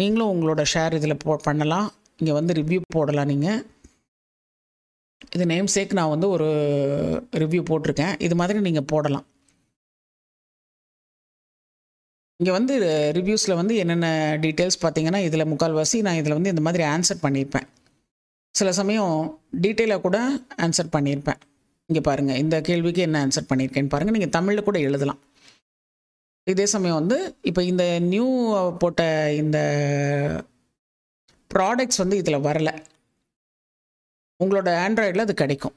[0.00, 1.88] நீங்களும் உங்களோட ஷேர் இதில் போ பண்ணலாம்.
[2.20, 3.60] இங்கே வந்து ரிவ்யூ போடலாம் நீங்கள்
[5.34, 6.48] இது நேம் சேக் நான் வந்து ஒரு
[7.42, 8.14] ரிவ்யூ போட்டிருக்கேன்.
[8.26, 9.26] இது மாதிரி நீங்கள் போடலாம்.
[12.40, 12.74] இங்கே வந்து
[13.18, 14.08] ரிவ்யூஸில் வந்து என்னென்ன
[14.44, 17.68] டீட்டெயில்ஸ் பார்த்தீங்கன்னா இதில் முக்கால்வாசி நான் இதில் வந்து இந்த மாதிரி ஆன்சர் பண்ணியிருப்பேன்.
[18.54, 19.14] சில சமயம்
[19.64, 20.18] டீட்டெயிலாக கூட
[20.64, 21.40] ஆன்சர் பண்ணியிருப்பேன்.
[21.90, 25.20] இங்கே பாருங்கள் இந்த கேள்விக்கு என்ன ஆன்சர் பண்ணியிருக்கேன்னு பாருங்கள் நீங்கள் தமிழில் கூட எழுதலாம்.
[26.52, 27.18] இதே சமயம் வந்து
[27.48, 28.26] இப்போ இந்த நியூ
[28.82, 29.02] போட்ட
[29.42, 29.58] இந்த
[31.50, 32.74] ப்ராடக்ட்ஸ் வந்து இதில் வரலை.
[34.40, 35.76] உங்களோட ஆண்ட்ராய்டில் அது கிடைக்கும்.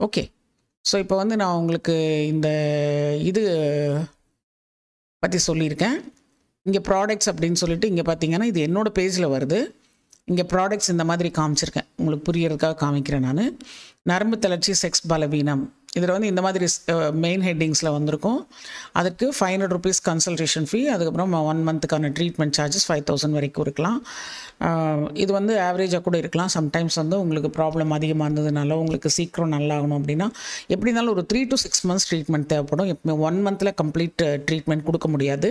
[0.00, 0.22] ஓகே
[0.84, 1.94] ஸோ இப்போ வந்து நான் உங்களுக்கு
[2.32, 2.48] இந்த
[3.30, 3.42] இது
[5.22, 5.96] பற்றி சொல்லியிருக்கேன்.
[6.66, 9.58] இங்கே ப்ராடக்ட்ஸ் அப்படின்னு சொல்லிட்டு இங்கே பார்த்தீங்கன்னா இது என்னோடய பேஜில் வருது.
[10.30, 11.88] இங்கே ப்ராடக்ட்ஸ் இந்த மாதிரி காமிச்சிருக்கேன்.
[11.98, 13.44] உங்களுக்கு புரியறதுக்காக காமிக்கிறேன் நான்.
[14.10, 15.64] நரம்பு தளர்ச்சி செக்ஸ் பலவீனம்.
[15.98, 16.66] இதில் வந்து இந்த மாதிரி
[17.24, 18.40] மெயின் ஹெட்டிங்ஸில் வந்திருக்கும்.
[19.00, 23.98] அதுக்கு five hundred rupees consultation fee அதுக்கப்புறம் ஒன் மந்த்துக்கான ட்ரீட்மெண்ட் சார்ஜஸ் ஃபைவ் தௌசண்ட் வரைக்கும் இருக்கலாம்.
[25.24, 26.52] இது வந்து ஆவரேஜாக கூட இருக்கலாம்.
[26.58, 30.28] சம்டைம்ஸ் வந்து உங்களுக்கு ப்ராப்ளம் அதிகமாக இருந்ததுனால உங்களுக்கு சீக்கிரம் நல்லாகணும் அப்படின்னா
[30.74, 32.90] எப்படி இருந்தாலும் ஒரு three to six months treatment தேவைப்படும்.
[32.94, 35.50] எப்பவுமே ஒன் மந்தில் கம்ப்ளீட் ட்ரீட்மெண்ட் கொடுக்க முடியாது.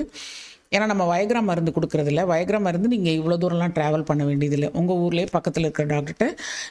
[0.75, 2.23] ஏன்னா நம்ம வயக்ரா மருந்து கொடுக்குறதில்ல.
[2.31, 4.67] வயக்ரா மருந்து நீங்கள் இவ்வளோ தூரம்லாம் ட்ராவல் பண்ண வேண்டியதில்லை.
[4.79, 6.25] உங்கள் ஊர்லேயே பக்கத்தில் இருக்கிற டாக்டர்கிட்ட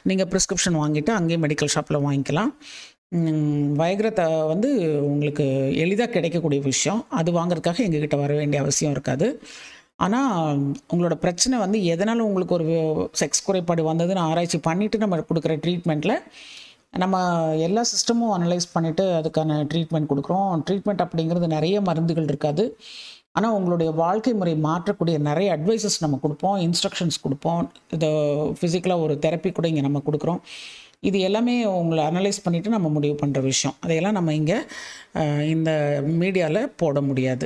[0.09, 2.51] நீங்கள் ப்ரிஸ்கிரிப்ஷன் வாங்கிட்டு அங்கேயே மெடிக்கல் ஷாப்பில் வாங்கிக்கலாம்.
[3.81, 4.69] வயக்ரத்தை வந்து
[5.11, 5.45] உங்களுக்கு
[5.83, 7.01] எளிதாக கிடைக்கக்கூடிய விஷயம்.
[7.19, 9.27] அது வாங்குறதுக்காக எங்ககிட்ட வர வேண்டிய அவசியம் இருக்காது.
[10.05, 10.59] ஆனால்
[10.91, 12.67] உங்களோட பிரச்சனை வந்து எதனால் உங்களுக்கு ஒரு
[13.21, 16.15] செக்ஸ் குறைபாடு வந்ததுன்னு ஆராய்ச்சி பண்ணிவிட்டு நம்ம கொடுக்குற ட்ரீட்மெண்ட்டில்
[17.03, 17.15] நம்ம
[17.67, 20.51] எல்லா சிஸ்டமும் அனலைஸ் பண்ணிவிட்டு அதுக்கான ட்ரீட்மெண்ட் கொடுக்குறோம்.
[20.67, 22.63] ட்ரீட்மெண்ட் அப்படிங்கிறது நிறைய மருந்துகள் இருக்காது.
[23.37, 26.57] ஆனால் உங்களுடைய வாழ்க்கை முறை மாற்றக்கூடிய நிறைய அட்வைசஸ் நம்ம கொடுப்போம்.
[26.67, 27.61] இன்ஸ்ட்ரக்ஷன்ஸ் கொடுப்போம்.
[27.95, 28.09] இதை
[28.59, 30.41] ஃபிசிக்கலாக ஒரு தெரப்பி கூட இங்கே நம்ம கொடுக்குறோம்.
[31.07, 33.75] இது எல்லாமே உங்களை அனலைஸ் பண்ணிவிட்டு நம்ம முடிவு பண்ணுற விஷயம்.
[33.83, 34.57] அதையெல்லாம் நம்ம இங்கே
[35.53, 35.71] இந்த
[36.21, 37.45] மீடியாவில் போட முடியாது.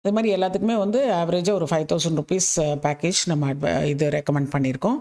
[0.00, 2.50] அதே மாதிரி எல்லாத்துக்குமே வந்து ஆவரேஜாக ஒரு ஃபைவ் தௌசண்ட் ருபீஸ்
[2.86, 3.52] பேக்கேஜ் நம்ம
[3.92, 4.98] இது ரெக்கமெண்ட் பண்ணியிருக்கோம்.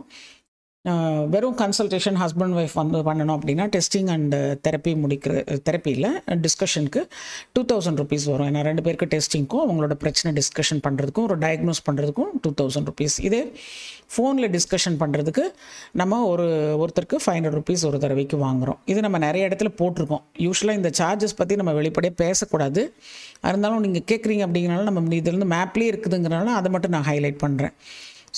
[1.33, 4.33] வெறும் கன்சல்டேஷன் ஹஸ்பண்ட் ஒய்ஃப் வந்து பண்ணணும் அப்படின்னா டெஸ்டிங் அண்ட்
[4.65, 5.33] தெரப்பி முடிக்கிற
[5.67, 6.07] தெரப்பியில்
[6.45, 7.01] டிஸ்கஷனுக்கு
[7.55, 8.47] டூ தௌசண்ட் ருபீஸ் வரும்.
[8.49, 13.41] ஏன்னா ரெண்டு பேருக்கு டெஸ்டிங்க்கும் அவங்களோட பிரச்சனை டிஸ்கஷன் பண்ணுறதுக்கும் ஒரு டயக்னோஸ் பண்ணுறதுக்கும் டூ தௌசண்ட் ருபீஸ் இதே
[14.15, 15.45] ஃபோனில் டிஸ்கஷன் பண்ணுறதுக்கு
[16.01, 16.47] நம்ம ஒரு
[16.83, 20.23] ஒருத்தருக்கு ஃபைவ் ஹண்ட்ரட் ருபீஸ் ஒரு தடவைக்கு வாங்குகிறோம் இது நம்ம நிறைய இடத்துல போட்டிருக்கோம்.
[20.47, 22.83] யூஸ்வலாக இந்த சார்ஜஸ் பற்றி நம்ம வெளிப்படையாக பேசக்கூடாது.
[23.51, 27.75] இருந்தாலும் நீங்கள் கேட்குறீங்க அப்படிங்கிறனால நம்ம இதுலேருந்து மேப்லேயே இருக்குதுங்கிறனால அதை மட்டும் நான் ஹைலைட் பண்ணுறேன்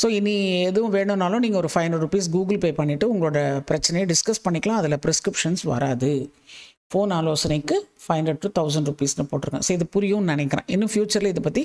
[0.02, 0.36] ஸோ இனி
[0.70, 3.40] எதுவும் வேணும்னாலும் நீங்கள் ஒரு five hundred rupees Google Pay பண்ணிவிட்டு உங்களோட
[3.70, 4.80] பிரச்சனையை டிஸ்கஸ் பண்ணிக்கலாம்.
[4.82, 6.12] அதில் ப்ரிஸ்கிரிப்ஷன்ஸ் வராது.
[6.92, 9.66] ஃபோன் ஆலோசனைக்கு ஃபைவ் ஹண்ட்ரட் டு தௌசண்ட் ருபீஸ்னு போட்டிருக்கேன்.
[9.68, 10.68] ஸோ இது புரியும்னு நினைக்கிறேன்.
[10.76, 11.64] இன்னும் ஃப்யூச்சரில் இதை பற்றி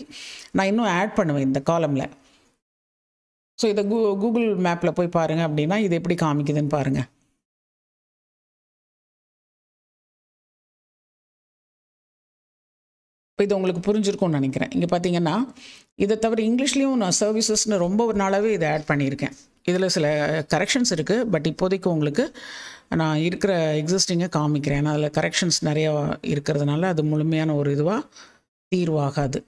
[0.58, 2.06] நான் இன்னும் ஆட் பண்ணுவேன் இந்த காலமில்
[3.58, 7.06] ஸோ இதை கூ கூகுள் மேப்பில் போய் பாருங்கள் அப்படின்னா இது எப்படி காமிக்குதுன்னு பாருங்கள்
[13.40, 14.70] இப்போ இது உங்களுக்கு புரிஞ்சிருக்கும்னு நினைக்கிறேன்.
[14.76, 15.32] இங்கே பார்த்தீங்கன்னா
[16.04, 19.34] இதை தவிர இங்கிலீஷ்லேயும் நான் சர்வீசஸ்னு ரொம்ப ஒரு நாளாகவே இதை ஆட் பண்ணியிருக்கேன்.
[19.70, 20.08] இதில் சில
[20.54, 22.24] கரெக்ஷன்ஸ் இருக்குது பட் இப்போதைக்கு உங்களுக்கு
[23.02, 24.90] நான் இருக்கிற எக்ஸிஸ்டிங்கை காமிக்கிறேன்.
[24.92, 25.92] அதில் கரெக்ஷன்ஸ் நிறையா
[26.32, 28.00] இருக்கிறதுனால அது முழுமையான ஒரு இதுவாக
[28.74, 29.40] தீர்வாகாது.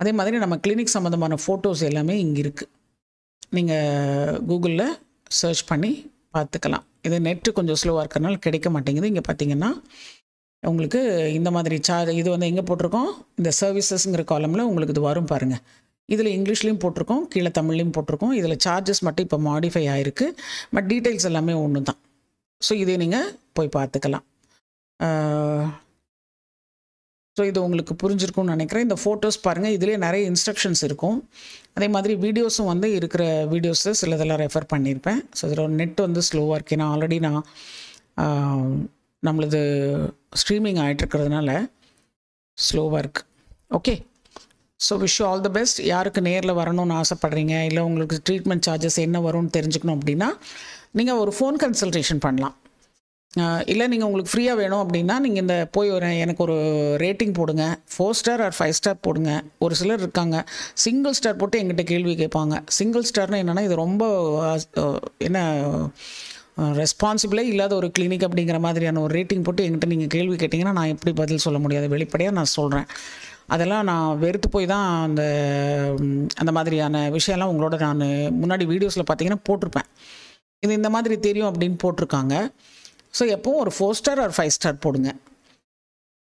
[0.00, 2.72] அதே மாதிரி நம்ம கிளினிக் சம்மந்தமான ஃபோட்டோஸ் எல்லாமே இங்கே இருக்குது
[3.58, 4.88] நீங்கள் கூகுளில்
[5.42, 5.92] சர்ச் பண்ணி
[6.36, 6.86] பார்த்துக்கலாம்.
[7.08, 9.12] இது நெட்டு கொஞ்சம் ஸ்லோவாக இருக்கிறனால கிடைக்க மாட்டேங்குது.
[9.14, 9.72] இங்கே பார்த்தீங்கன்னா
[10.70, 11.00] உங்களுக்கு
[11.38, 13.10] இந்த மாதிரி சார்ஜ் இது வந்து எங்கே போட்டிருக்கோம்?
[13.40, 15.62] இந்த சர்வீசஸ்ங்கிற காலமில் உங்களுக்கு இது வரும் பாருங்கள்
[16.14, 18.34] இதில் இங்கிலீஷ்லேயும் போட்டிருக்கோம் கீழே தமிழ்லையும் போட்டிருக்கோம்.
[18.40, 20.26] இதில் சார்ஜஸ் மட்டும் இப்போ மாடிஃபை ஆகிருக்கு
[20.74, 22.00] பட் டீட்டெயில்ஸ் எல்லாமே ஒன்று தான்
[22.66, 24.24] ஸோ இதை நீங்கள் போய் பார்த்துக்கலாம்.
[27.36, 28.84] ஸோ இது உங்களுக்கு புரிஞ்சிருக்கும்னு நினைக்கிறேன்.
[28.86, 31.18] இந்த ஃபோட்டோஸ் பாருங்கள் இதுலேயே நிறைய இன்ஸ்ட்ரக்ஷன்ஸ் இருக்கும்.
[31.76, 36.76] அதே மாதிரி வீடியோஸும் வந்து இருக்கிற வீடியோஸு சிலதெல்லாம் ரெஃபர் பண்ணியிருப்பேன் ஸோ இதில் நெட் வந்து ஸ்லோவாக இருக்கு.
[36.78, 37.42] ஏன்னா ஆல்ரெடி நான்
[39.28, 39.60] நம்மளது
[40.40, 41.50] ஸ்ட்ரீமிங் ஆகிட்டுருக்கிறதுனால
[42.58, 43.28] ஸ்லோவாக இருக்குது
[43.78, 43.94] okay
[44.80, 47.54] so wish all the best யாருக்கு நேரில் வரணும்னு ஆசைப்பட்றீங்க?
[47.68, 50.28] இல்லை உங்களுக்கு ட்ரீட்மெண்ட் சார்ஜஸ் என்ன வரும்னு தெரிஞ்சுக்கணும் அப்படின்னா
[50.98, 52.56] நீங்கள் ஒரு ஃபோன் கன்சல்டேஷன் பண்ணலாம்.
[53.72, 56.56] இல்லை நீங்கள் உங்களுக்கு ஃப்ரீயாக வேணும் அப்படின்னா நீங்கள் இந்த போய் ஒரு எனக்கு ஒரு
[57.02, 57.64] ரேட்டிங் போடுங்க.
[57.92, 59.30] Four star or five star போடுங்க.
[59.64, 60.38] ஒரு சிலர் இருக்காங்க.
[60.84, 62.56] சிங்கிள் ஸ்டார் போட்டு எங்கிட்ட கேள்வி கேட்பாங்க.
[62.78, 64.02] சிங்கிள் ஸ்டார்னால் என்னென்னா இது ரொம்ப
[65.28, 65.38] என்ன
[66.56, 71.12] ரெஸ்பான்சிபிளே இல்லாத ஒரு கிளினிக் அப்படிங்கிற மாதிரியான ஒரு ரேட்டிங் போட்டு எங்கிட்ட நீங்கள் கேள்வி கேட்டிங்கன்னா நான் எப்படி
[71.20, 71.86] பதில் சொல்ல முடியாது.
[71.94, 72.88] வெளிப்படையாக நான் சொல்கிறேன்
[73.54, 75.22] அதெல்லாம் நான் வெறுத்து போய் தான் அந்த
[76.42, 78.04] அந்த மாதிரியான விஷயம்லாம் உங்களோட நான்
[78.42, 79.88] முன்னாடி வீடியோஸில் பார்த்தீங்கன்னா போட்டிருப்பேன்.
[80.64, 82.34] இது இந்த மாதிரி தெரியும் அப்படின்னு போட்டிருக்காங்க.
[83.18, 85.10] ஸோ எப்போவும் ஒரு ஃபோர் ஸ்டார் ஒரு ஃபைவ் ஸ்டார் போடுங்க.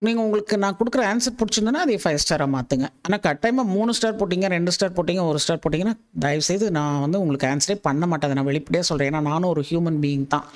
[0.05, 4.47] நீங்கள் உங்களுக்கு நான் கொடுக்குற ஆன்சர் பிடிச்சிருந்தனா அதை ஃபைவ் ஸ்டாராக மாற்றுங்க ஆனால் கட்டாயமாக மூணு ஸ்டார் போட்டிங்க
[4.53, 8.27] ரெண்டு ஸ்டார் போட்டிங்க ஒரு ஸ்டார் போட்டிங்கன்னா தயவுசெய்து நான் வந்து உங்களுக்கு ஆன்சரே பண்ண மாட்டேன்.
[8.29, 10.47] அதை நான் வெளிப்படையாக சொல்கிறேன் ஏன்னா நானும் ஒரு ஹியூமன் பீயிங் தான்.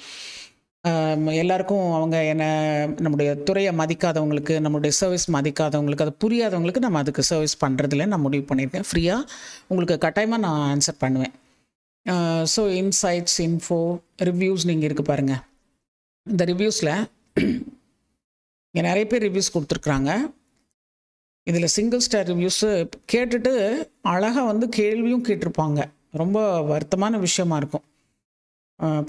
[1.44, 2.46] எல்லாருக்கும் அவங்க என்ன
[3.06, 8.88] நம்முடைய துறையை மதிக்காதவங்களுக்கு நம்மளுடைய சர்வீஸ் மதிக்காதவங்களுக்கு அது புரியாதவங்களுக்கு நம்ம அதுக்கு சர்வீஸ் பண்ணுறதுல நான் முடிவு பண்ணியிருக்கேன்.
[8.90, 9.30] ஃப்ரீயாக
[9.70, 11.34] உங்களுக்கு கட்டாயமாக நான் ஆன்சர் பண்ணுவேன்.
[12.56, 13.80] ஸோ இன்சைட்ஸ் இன்ஃபோ
[14.30, 15.42] ரிவ்யூஸ் நீங்கள் இருக்குது பாருங்கள்
[16.28, 16.94] இந்த ரிவ்யூஸில்
[18.76, 20.12] இங்கே நிறைய பேர் ரிவ்யூஸ் கொடுத்துருக்குறாங்க.
[21.50, 22.70] இதில் சிங்கிள் ஸ்டார் ரிவ்யூஸு
[23.12, 23.52] கேட்டுட்டு
[24.14, 25.80] அழகாக வந்து கேள்வியும் கேட்டிருப்பாங்க.
[26.22, 26.40] ரொம்ப
[26.72, 27.86] வருத்தமான விஷயமா இருக்கும்.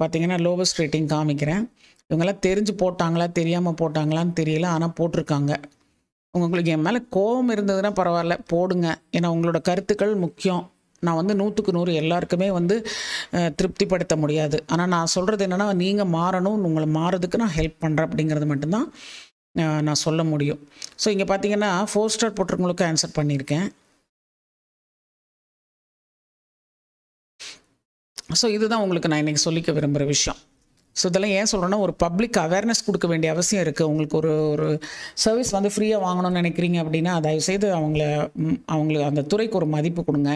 [0.00, 1.64] பார்த்தீங்கன்னா லோவஸ்ட் ரேட்டிங் காமிக்கிறேன்.
[2.10, 5.52] இவங்கெல்லாம் தெரிஞ்சு போட்டாங்களா தெரியாமல் போட்டாங்களான்னு தெரியல ஆனால் போட்டிருக்காங்க.
[6.34, 8.86] உங்களுக்கு என் மேலே கோபம் இருந்ததுன்னா பரவாயில்ல போடுங்க.
[9.16, 10.64] ஏன்னா உங்களோட கருத்துக்கள் முக்கியம்.
[11.06, 12.76] நான் வந்து நூற்றுக்கு நூறு எல்லாருக்குமே வந்து
[13.58, 14.58] திருப்திப்படுத்த முடியாது.
[14.74, 18.88] ஆனால் நான் சொல்கிறது என்னென்னா நீங்கள் மாறணும் உங்களை மாறதுக்கு நான் ஹெல்ப் பண்ணுறேன் அப்படிங்கிறது மட்டும்தான்.
[19.86, 20.60] நான் சொல்ல முடியும்.
[21.02, 23.66] ஸோ இங்கே பார்த்தீங்கன்னா ஃபோர் ஸ்டார் போட்டிருக்கவங்களுக்கு ஆன்சர் பண்ணியிருக்கேன்
[28.40, 30.38] ஸோ இதுதான் உங்களுக்கு நான் இன்றைக்கி சொல்லிக்க விரும்புகிற விஷயம்.
[30.96, 34.68] ஸோ இதெல்லாம் ஏன் சொல்கிறேன்னா ஒரு பப்ளிக் அவேர்னஸ் கொடுக்க வேண்டிய அவசியம் இருக்குது உங்களுக்கு ஒரு ஒரு
[35.24, 38.04] சர்வீஸ் வந்து ஃப்ரீயாக வாங்கணும்னு நினைக்கிறீங்க அப்படின்னா தயவுசெய்து அவங்கள
[38.74, 40.30] அவங்களுக்கு அந்த துறைக்கு ஒரு மதிப்பு கொடுங்க.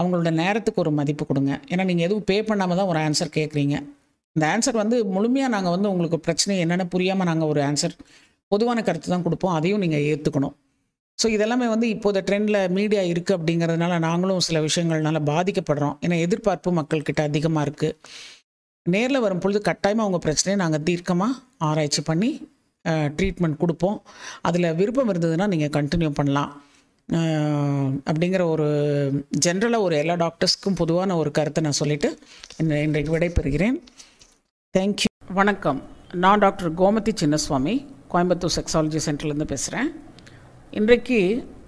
[0.00, 1.52] அவங்களோட நேரத்துக்கு ஒரு மதிப்பு கொடுங்க.
[1.72, 3.76] ஏன்னா நீங்கள் எதுவும் பே பண்ணாமல் தான் ஒரு ஆன்சர் கேட்குறீங்க
[4.36, 7.94] இந்த ஆன்சர் வந்து முழுமையாக நாங்கள் வந்து உங்களுக்கு பிரச்சனை என்னென்னு புரியாமல் நாங்கள் ஒரு ஆன்சர்
[8.52, 9.54] பொதுவான கருத்து தான் கொடுப்போம்.
[9.58, 10.54] அதையும் நீங்கள் ஏற்றுக்கணும்
[11.18, 15.94] ஸோ இதெல்லாமே வந்து இப்போது ட்ரெண்டில் மீடியா இருக்குது அப்படிங்கிறதுனால நாங்களும் சில விஷயங்கள்னால பாதிக்கப்படுறோம்.
[16.04, 17.96] ஏன்னா எதிர்பார்ப்பு மக்கள்கிட்ட அதிகமாக இருக்குது
[18.86, 21.38] நேரில் வரும் பொழுது கட்டாயமாக அவங்க பிரச்சனையை நாங்கள் தீர்க்கமாக
[21.68, 22.30] ஆராய்ச்சி பண்ணி
[23.18, 23.98] ட்ரீட்மெண்ட் கொடுப்போம்.
[24.48, 26.50] அதில் விருப்பம் இருந்ததுன்னா நீங்கள் கண்டினியூ பண்ணலாம்.
[28.10, 28.66] அப்படிங்கிற ஒரு
[29.46, 32.10] ஜென்ரலாக ஒரு எல்லா டாக்டர்ஸ்க்கும் பொதுவான ஒரு கருத்தை நான் சொல்லிவிட்டு
[32.86, 33.76] இன்றைக்கு விடைபெறுகிறேன்.
[34.74, 35.10] தேங்க்யூ
[35.40, 35.80] வணக்கம்.
[36.24, 37.74] நான் டாக்டர் கோமதி சின்னசுவாமி.
[38.14, 39.88] கோயம்புத்தூர் செக்ஸாலஜி சென்டர்லேருந்து பேசுகிறேன்
[40.72, 41.18] இன்றைக்கு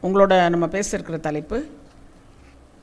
[0.02, 1.58] உங்களோட நம்ம பேச இருக்கிற தலைப்பு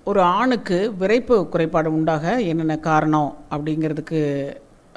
[0.03, 4.19] ஒரு ஆணுக்கு விரைப்பு குறைபாடு உண்டாக என்னென்ன காரணம் அப்படிங்கிறதுக்கு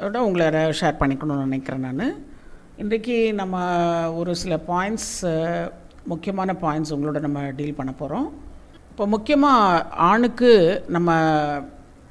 [0.02, 0.46] விட உங்களை
[0.80, 2.16] ஷேர் பண்ணிக்கணும்னு நினைக்கிறேன் நான்.
[2.78, 3.56] இன்றைக்கி நம்ம
[4.14, 5.12] ஒரு சில பாயிண்ட்ஸ்
[6.04, 8.26] முக்கியமான பாயிண்ட்ஸ் உங்களோட நம்ம டீல் பண்ண போகிறோம்
[8.90, 11.10] இப்போ முக்கியமாக ஆணுக்கு நம்ம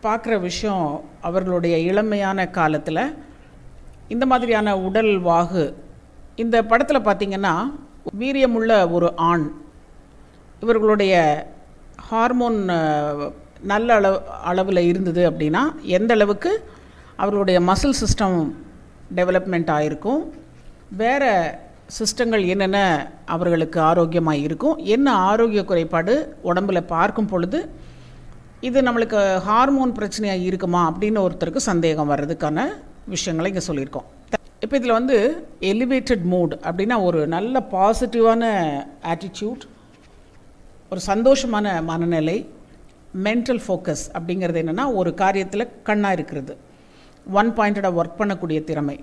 [0.04, 0.88] பார்க்குற விஷயம்
[1.22, 3.04] அவர்களுடைய இளமையான காலத்தில்
[4.08, 5.66] இந்த மாதிரியான உடல் வாகு
[6.44, 7.54] இந்த படத்தில் பார்த்திங்கன்னா
[8.22, 9.46] வீரியமுள்ள ஒரு ஆண்.
[10.64, 11.14] இவர்களுடைய
[12.10, 12.58] ஹார்மோன்
[13.72, 14.18] நல்ல அளவு
[14.50, 15.62] அளவில் இருந்தது அப்படின்னா
[15.98, 16.52] எந்த அளவுக்கு
[17.22, 18.38] அவர்களுடைய மசில் சிஸ்டம்
[19.20, 20.22] டெவலப்மெண்ட் ஆகிருக்கும்
[21.02, 21.32] வேறு
[21.98, 22.80] சிஸ்டங்கள் என்னென்ன
[23.36, 26.14] அவர்களுக்கு ஆரோக்கியமாக இருக்கும் என்ன ஆரோக்கிய குறைபாடு
[26.52, 27.62] உடம்புல பார்க்கும் பொழுது
[28.70, 32.60] இது நம்மளுக்கு ஹார்மோன் பிரச்சனையாக இருக்குமா அப்படின்னு ஒருத்தருக்கு சந்தேகம் வர்றதுக்கான
[33.14, 34.10] விஷயங்களை இங்கே சொல்லியிருக்கோம்.
[34.66, 35.18] இப்போ இதில் வந்து
[35.72, 38.44] எலிவேட்டட் மூட் அப்படின்னா ஒரு நல்ல பாசிட்டிவான
[39.14, 39.64] ஆட்டிடியூட்
[40.92, 42.38] ஒரு சந்தோஷமான மனநிலை
[43.26, 46.54] மென்டல் ஃபோக்கஸ் அப்படிங்கிறது என்னென்னா ஒரு காரியத்தில் கண்ணாக இருக்கிறது.
[47.40, 48.98] ஒன் பாயிண்டடாக ஒர்க் பண்ணக்கூடிய திறமை.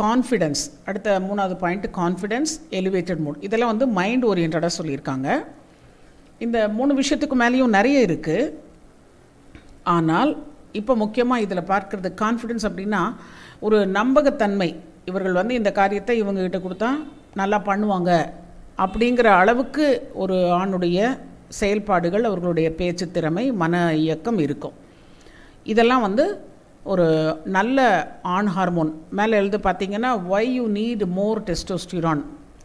[0.00, 5.28] கான்ஃபிடென்ஸ் அடுத்த மூணாவது பாயிண்ட் கான்ஃபிடென்ஸ் எலிவேட்டட் மூட் இதெல்லாம் வந்து மைண்ட் ஓரியன்டாக சொல்லியிருக்காங்க.
[6.46, 8.52] இந்த மூணு விஷயத்துக்கு மேலேயும் நிறைய இருக்குது
[9.96, 10.32] ஆனால்
[10.80, 13.02] இப்போ முக்கியமாக இதில் பார்க்குறது கான்ஃபிடென்ஸ் அப்படின்னா
[13.66, 14.70] ஒரு நம்பகத்தன்மை.
[15.10, 16.90] இவர்கள் வந்து இந்த காரியத்தை இவங்ககிட்ட கொடுத்தா
[17.40, 18.10] நல்லா பண்ணுவாங்க.
[18.84, 19.86] அப்படிங்கிற அளவுக்கு
[20.22, 20.98] ஒரு ஆணுடைய
[21.60, 23.74] செயல்பாடுகள் அவர்களுடைய பேச்சு திறமை மன
[24.04, 24.76] இயக்கம் இருக்கும்.
[25.72, 26.24] இதெல்லாம் வந்து
[26.92, 27.06] ஒரு
[27.56, 27.78] நல்ல
[28.34, 32.22] ஆண் ஹார்மோன் மேலே எழுத பார்த்திங்கன்னா why you need more testosterone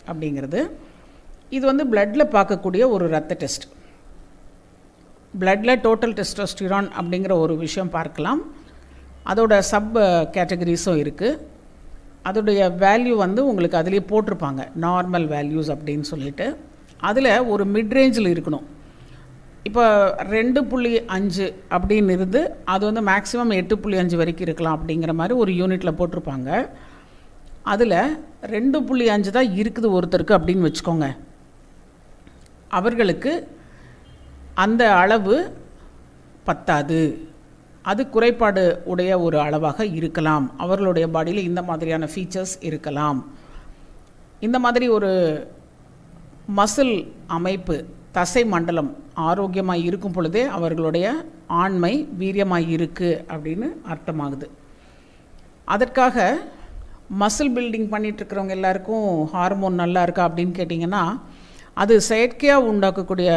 [0.09, 0.61] அப்படிங்கிறது.
[1.55, 3.65] இது வந்து பிளட்டில் பார்க்கக்கூடிய ஒரு ரத்த டெஸ்ட்
[5.41, 8.41] பிளட்டில் டோட்டல் டெஸ்டோஸ்டிரான் அப்படிங்கிற ஒரு விஷயம் பார்க்கலாம்.
[9.31, 9.97] அதோட சப்
[10.35, 11.39] கேட்டகரிஸும் இருக்குது
[12.29, 14.61] அதோடைய வேல்யூ வந்து உங்களுக்கு அதிலே போட்டிருப்பாங்க.
[14.85, 16.45] நார்மல் வேல்யூஸ் அப்படின்னு சொல்லிட்டு.
[17.09, 18.65] அதில் ஒரு மிட்ரேஞ்சில் இருக்கணும்.
[19.67, 19.83] இப்போ
[20.35, 21.45] ரெண்டு புள்ளி அஞ்சு
[21.75, 22.41] அப்படின்னு இருந்து
[22.73, 26.49] அது வந்து மேக்ஸிமம் எட்டு புள்ளி அஞ்சு வரைக்கும் இருக்கலாம் அப்படிங்கிற மாதிரி ஒரு யூனிட்டில் போட்டிருப்பாங்க.
[27.73, 27.99] அதில்
[28.55, 31.07] ரெண்டு புள்ளி அஞ்சு தான் இருக்குது ஒருத்தருக்கு அப்படின்னு வச்சுக்கோங்க.
[32.79, 33.33] அவர்களுக்கு
[34.63, 35.35] அந்த அளவு
[36.49, 36.99] பத்தாது.
[37.91, 40.45] அது குறைபாடு உடைய ஒரு அளவாக இருக்கலாம்.
[40.63, 43.19] அவர்களுடைய பாடியில் இந்த மாதிரியான ஃபீச்சர்ஸ் இருக்கலாம்.
[44.47, 45.11] இந்த மாதிரி ஒரு
[46.59, 46.95] மசில்
[47.37, 47.75] அமைப்பு
[48.17, 48.89] தசை மண்டலம்
[49.27, 51.07] ஆரோக்கியமாக இருக்கும் பொழுதே அவர்களுடைய
[51.61, 54.47] ஆண்மை வீரியமாக இருக்குது அப்படின்னு அர்த்தமாகுது.
[55.75, 56.25] அதற்காக
[57.21, 61.03] மசில் பில்டிங் பண்ணிகிட்ருக்கிறவங்க எல்லாருக்கும் ஹார்மோன் நல்லா இருக்கா அப்படின்னு கேட்டிங்கன்னா
[61.83, 63.29] அது செயற்கையாக உண்டாக்கக்கூடிய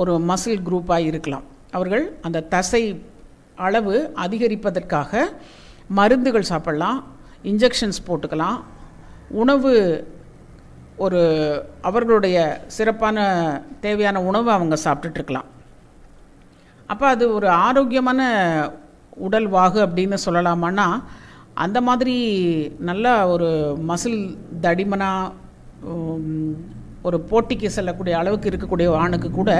[0.00, 1.46] ஒரு மசில் குரூப்பாக இருக்கலாம்.
[1.76, 2.82] அவர்கள் அந்த தசை
[3.66, 5.22] அளவு அதிகரிப்பதற்காக
[5.98, 6.98] மருந்துகள் சாப்பிடலாம்
[7.50, 8.58] இன்ஜெக்ஷன்ஸ் போட்டுக்கலாம்.
[9.42, 9.72] உணவு
[11.04, 11.20] ஒரு
[11.88, 12.36] அவர்களுடைய
[12.76, 13.18] சிறப்பான
[13.84, 15.48] தேவையான உணவை அவங்க சாப்பிட்டுட்ருக்கலாம்
[16.90, 18.20] அப்போ அது ஒரு ஆரோக்கியமான
[19.26, 20.86] உடல் வாகு அப்படின்னு சொல்லலாமான்னா
[21.64, 22.16] அந்த மாதிரி
[22.88, 23.48] நல்லா ஒரு
[23.90, 24.20] மசில்
[24.64, 25.32] தடிமனாக
[27.08, 29.50] ஒரு போட்டிக்கு செல்லக்கூடிய அளவுக்கு இருக்கக்கூடிய ஆணுக்கு கூட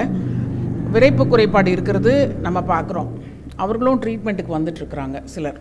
[0.93, 2.13] விரைப்பு குறைபாடு இருக்கிறது
[2.45, 3.09] நம்ம பார்க்குறோம்.
[3.63, 5.59] அவர்களும் ட்ரீட்மெண்ட்டுக்கு வந்துட்டுருக்குறாங்க சிலர்.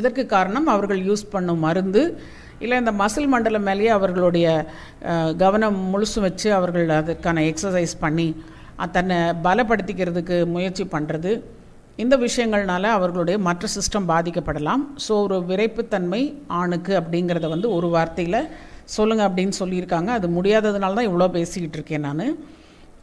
[0.00, 2.02] இதற்கு காரணம் அவர்கள் யூஸ் பண்ணும் மருந்து
[2.64, 4.46] இல்லை இந்த மசில் மண்டலம் மேலேயே அவர்களுடைய
[5.42, 8.28] கவனம் முழுசும் வச்சு அவர்கள் அதுக்கான எக்ஸசைஸ் பண்ணி
[8.96, 11.32] தன்னை பலப்படுத்திக்கிறதுக்கு முயற்சி பண்ணுறது
[12.02, 14.82] இந்த விஷயங்கள்னால அவர்களுடைய மற்ற சிஸ்டம் பாதிக்கப்படலாம்.
[15.06, 16.22] ஸோ ஒரு விரைப்புத்தன்மை
[16.60, 18.38] ஆணுக்கு அப்படிங்கிறத வந்து ஒரு வார்த்தையில்
[18.96, 20.10] சொல்லுங்கள் அப்படின்னு சொல்லியிருக்காங்க.
[20.18, 22.24] அது முடியாததுனால தான் இவ்வளோ பேசிக்கிட்டு இருக்கேன் நான்.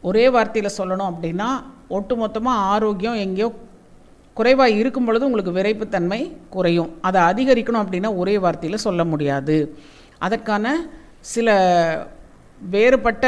[0.08, 1.48] ஒரே வார்த்தையில் சொல்லணும் அப்படின்னா
[1.96, 3.48] ஒட்டுமொத்தமாக ஆரோக்கியம் எங்கேயோ
[4.38, 6.20] குறைவாக இருக்கும் பொழுது உங்களுக்கு விரைப்புத்தன்மை
[6.54, 6.90] குறையும்.
[7.06, 9.56] அதை அதிகரிக்கணும் அப்படின்னா ஒரே வார்த்தையில் சொல்ல முடியாது.
[10.26, 10.74] அதற்கான
[11.34, 11.48] சில
[12.74, 13.26] வேறுபட்ட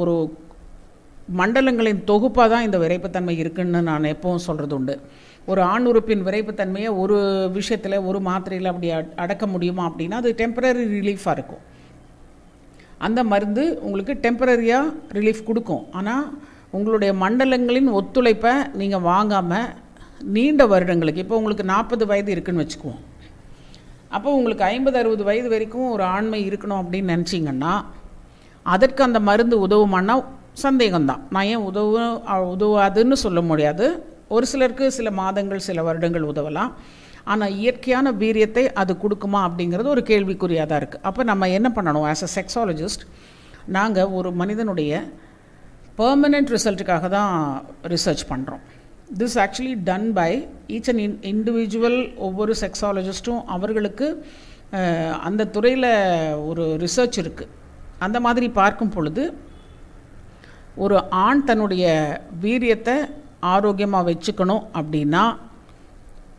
[0.00, 0.14] ஒரு
[1.38, 4.94] மண்டலங்களின் தொகுப்பாக தான் இந்த விரைப்புத்தன்மை இருக்குன்னு நான் எப்பவும் சொல்கிறது உண்டு.
[5.50, 7.16] ஒரு ஆண் உறுப்பின் விரைப்புத்தன்மையை ஒரு
[7.58, 8.90] விஷயத்தில் ஒரு மாத்திரையில் அப்படி
[9.24, 11.62] அடக்க முடியுமா அப்படின்னா அது டெம்பரரி ரிலீஃபாக இருக்கும்.
[13.06, 15.84] அந்த மருந்து உங்களுக்கு டெம்பரரியாக ரிலீஃப் கொடுக்கும்.
[16.00, 16.26] ஆனால்
[16.76, 19.72] உங்களுடைய மண்டலங்களின் ஒத்துழைப்பை நீங்கள் வாங்காமல்
[20.34, 23.02] நீண்ட வருடங்களுக்கு இப்போ உங்களுக்கு நாற்பது வயது இருக்குன்னு வச்சுக்குவோம்.
[24.16, 27.72] அப்போ உங்களுக்கு ஐம்பது அறுபது வயது வரைக்கும் ஒரு ஆண்மை இருக்கணும் அப்படின்னு நினச்சிங்கன்னா
[28.74, 30.14] அதற்கு அந்த மருந்து உதவுமானா
[30.64, 31.22] சந்தேகம்தான்.
[31.34, 32.02] நான் ஏன் உதவு
[32.54, 33.86] உதவாதுன்னு சொல்ல முடியாது.
[34.34, 36.70] ஒரு சிலருக்கு சில மாதங்கள் சில வருடங்கள் உதவலாம்.
[37.32, 42.06] ஆனால் இயற்கையான வீரியத்தை அது கொடுக்குமா அப்படிங்கிறது ஒரு கேள்விக்குறியாக தான் இருக்குது அப்போ நம்ம என்ன பண்ணணும்?
[42.12, 43.04] ஆஸ் அ செக்ஸாலஜிஸ்ட்
[43.76, 44.92] நாங்கள் ஒரு மனிதனுடைய
[45.98, 47.32] பெர்மனெண்ட் ரிசல்ட்டுக்காக தான்
[47.88, 48.62] ரிசர்ச் பண்ணுறோம்
[49.18, 50.30] this actually done by
[50.68, 54.06] each and in individual ஒவ்வொரு செக்ஸாலஜிஸ்ட்டும் அவர்களுக்கு
[55.22, 55.90] அந்த துறையில்
[56.46, 57.52] ஒரு ரிசர்ச் இருக்குது
[57.98, 59.24] அந்த மாதிரி பார்க்கும் பொழுது
[60.76, 61.84] ஒரு ஆண் தன்னுடைய
[62.40, 62.96] வீரியத்தை
[63.52, 65.24] ஆரோக்கியமாக வச்சுக்கணும் அப்படின்னா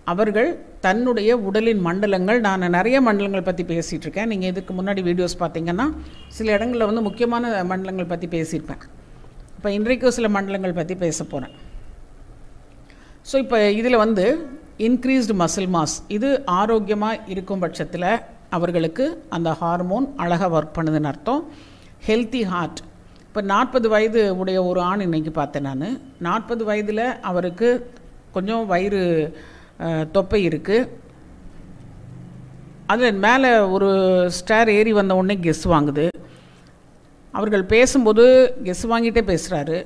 [0.05, 0.49] அவர்கள்
[0.79, 5.87] தன்னுடைய உடலின் மண்டலங்கள் நான் நிறைய மண்டலங்கள் பற்றி பேசிகிட்ருக்கேன் நீங்கள் இதுக்கு முன்னாடி வீடியோஸ் பார்த்தீங்கன்னா
[6.27, 8.83] சில இடங்களில் வந்து முக்கியமான மண்டலங்கள் பற்றி பேசியிருப்பேன்.
[9.65, 11.53] இப்போ இன்றைக்கும் சில மண்டலங்கள் பற்றி பேச போகிறேன்
[13.29, 14.25] ஸோ இப்போ இதில் வந்து
[14.87, 18.05] இன்க்ரீஸ்டு மசில் மாஸ் இது ஆரோக்கியமாக இருக்கும் பட்சத்தில்
[18.55, 19.05] அவர்களுக்கு
[19.35, 21.41] அந்த ஹார்மோன் அழகாக ஒர்க் பண்ணுதுன்னு அர்த்தம்.
[22.09, 22.81] ஹெல்த்தி ஹார்ட்
[23.27, 25.87] இப்போ நாற்பது வயது உடைய ஒரு ஆண் இன்னைக்கு பார்த்தேன் நான்.
[26.27, 27.71] நாற்பது வயதில் அவருக்கு
[28.37, 29.01] கொஞ்சம் வயிறு
[30.17, 30.89] தொப்பை இருக்குது
[32.93, 33.89] அதில் மேலே ஒரு
[34.39, 36.07] ஸ்டார் ஏறி வந்த உடனே கெஸ் வாங்குது.
[37.37, 38.23] அவர்கள் பேசும்போது
[38.65, 39.77] கெஸ் வாங்கிட்டே பேசுகிறாரு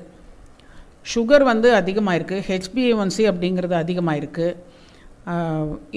[1.12, 4.58] சுகர் வந்து அதிகமாக இருக்குது ஹெச்பிஏஒன்சி அப்படிங்கிறது அதிகமாக இருக்குது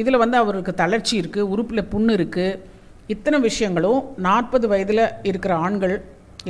[0.01, 2.59] இதில் வந்து அவருக்கு தளர்ச்சி இருக்குது உறுப்பில் புண்ணு இருக்குது
[3.13, 5.95] இத்தனை விஷயங்களும் நாற்பது வயதில் இருக்கிற ஆண்கள்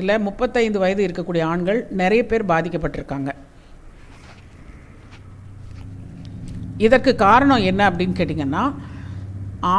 [0.02, 3.32] இல்லை முப்பத்தைந்து வயது இருக்கக்கூடிய ஆண்கள் நிறைய பேர் பாதிக்கப்பட்டிருக்காங்க.
[6.86, 8.64] இதற்கு காரணம் என்ன அப்படின்னு கேட்டிங்கன்னா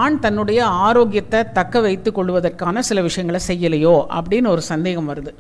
[0.01, 5.33] ஆண் தன்னுடைய ஆரோக்கியத்தை தக்க வைத்து கொள்வதற்கான சில விஷயங்களை செய்யலையோ அப்படின்னு ஒரு சந்தேகம் வருது.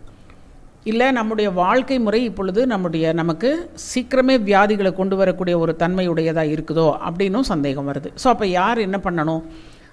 [0.91, 3.51] இல்லை நம்முடைய வாழ்க்கை முறை இப்பொழுது நம்முடைய நமக்கு
[3.91, 8.11] சீக்கிரமே வியாதிகளை கொண்டு வரக்கூடிய ஒரு தன்மையுடையதாக இருக்குதோ அப்படின்னும் சந்தேகம் வருது.
[8.23, 9.45] ஸோ அப்போ யார் என்ன பண்ணணும்?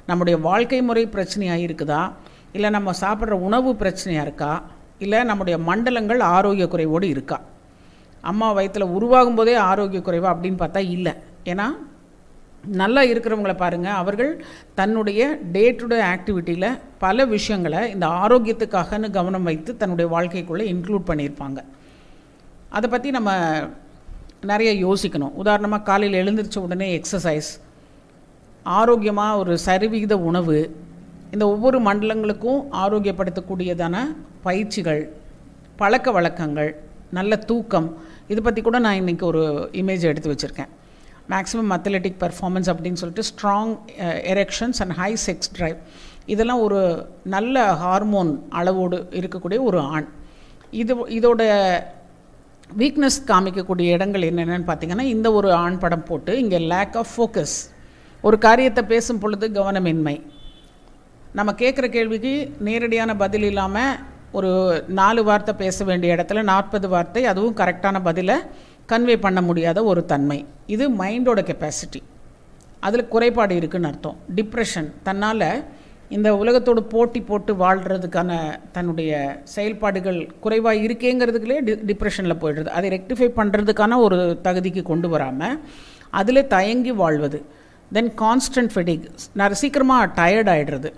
[0.10, 2.02] நம்முடைய வாழ்க்கை முறை பிரச்சனையாக இருக்குதா?
[2.58, 4.52] இல்லை நம்ம சாப்பிட்ற உணவு பிரச்சனையாக இருக்கா?
[5.06, 7.40] இல்லை நம்முடைய மண்டலங்கள் ஆரோக்கிய குறைவோடு இருக்கா?
[8.32, 11.14] அம்மா வயிற்றில் உருவாகும் போதே ஆரோக்கிய குறைவா அப்படின்னு பார்த்தா இல்லை.
[11.46, 11.68] ஏன்னா
[12.80, 14.32] நல்லா இருக்கிறவங்கள பாருங்கள் அவர்கள்
[14.76, 15.22] தன்னுடைய
[15.52, 21.60] டே டு டே ஆக்டிவிட்டியில் பல விஷயங்களை இந்த ஆரோக்கியத்துக்காகன்னு கவனம் வைத்து தன்னுடைய வாழ்க்கைக்குள்ளே இன்க்ளூட் பண்ணியிருப்பாங்க.
[22.70, 23.32] அதை பற்றி நம்ம
[24.52, 25.34] நிறைய யோசிக்கணும்.
[25.42, 27.50] உதாரணமாக காலையில் எழுந்திரிச்ச உடனே எக்ஸசைஸ்
[28.66, 30.58] ஆரோக்கியமாக ஒரு சரிவிகித உணவு
[31.34, 33.96] இந்த ஒவ்வொரு மண்டலங்களுக்கும் ஆரோக்கியப்படுத்தக்கூடியதான
[34.42, 35.04] பயிற்சிகள்
[35.78, 36.72] பழக்க வழக்கங்கள்
[37.18, 37.90] நல்ல தூக்கம்
[38.28, 40.72] இதை பற்றி கூட நான் இன்றைக்கி ஒரு இமேஜ் எடுத்து வச்சுருக்கேன்.
[41.30, 43.74] மேக்ஸிமம் அத்லெட்டிக் பர்ஃபார்மன்ஸ் அப்படின்னு சொல்லிட்டு strong
[44.34, 45.78] erections and high sex drive
[46.26, 46.80] இதெல்லாம் ஒரு
[47.36, 50.08] நல்ல ஹார்மோன் அளவோடு இருக்கக்கூடிய ஒரு ஆண்.
[50.82, 51.42] இது இதோட
[52.78, 57.56] வீக்னஸ் காமிக்கக்கூடிய இடங்கள் என்னென்னு பார்த்தீங்கன்னா இந்த ஒரு ஆண் படம் போட்டு இங்கே லேக் ஆஃப் ஃபோக்கஸ்
[58.22, 60.16] ஒரு காரியத்தை பேசும் பொழுது கவனமின்மை.
[61.34, 64.00] நம்ம கேட்குற கேள்விக்கு நேரடியான பதில் இல்லாமல்
[64.32, 64.50] ஒரு
[64.88, 68.36] நாலு வார்த்தை பேச வேண்டிய இடத்துல நாற்பது வார்த்தை அதுவும் கரெக்டான பதிலை
[68.92, 70.40] கன்வே பண்ண முடியாத ஒரு தன்மை.
[70.76, 72.02] இது மைண்டோட கெப்பாசிட்டி
[72.88, 74.18] அதில் குறைபாடு இருக்குன்னு அர்த்தம்.
[74.38, 75.48] டிப்ரெஷன் தன்னால்
[76.16, 78.32] இந்த உலகத்தோடு போட்டி போட்டு வாழ்கிறதுக்கான
[78.76, 79.12] தன்னுடைய
[79.54, 82.70] செயல்பாடுகள் குறைவாக இருக்கேங்கிறதுக்குள்ளே டி டிப்ரெஷனில் போயிடுறது.
[82.78, 85.56] அதை ரெக்டிஃபை பண்ணுறதுக்கான ஒரு தகுதிக்கு கொண்டு வராமல்
[86.22, 87.40] அதில் தயங்கி வாழ்வது.
[87.98, 89.06] தென் கான்ஸ்டன்ட் ஃபெடிக்
[89.42, 90.92] நான் சீக்கிரமாக டயர்ட் ஆகிடுறது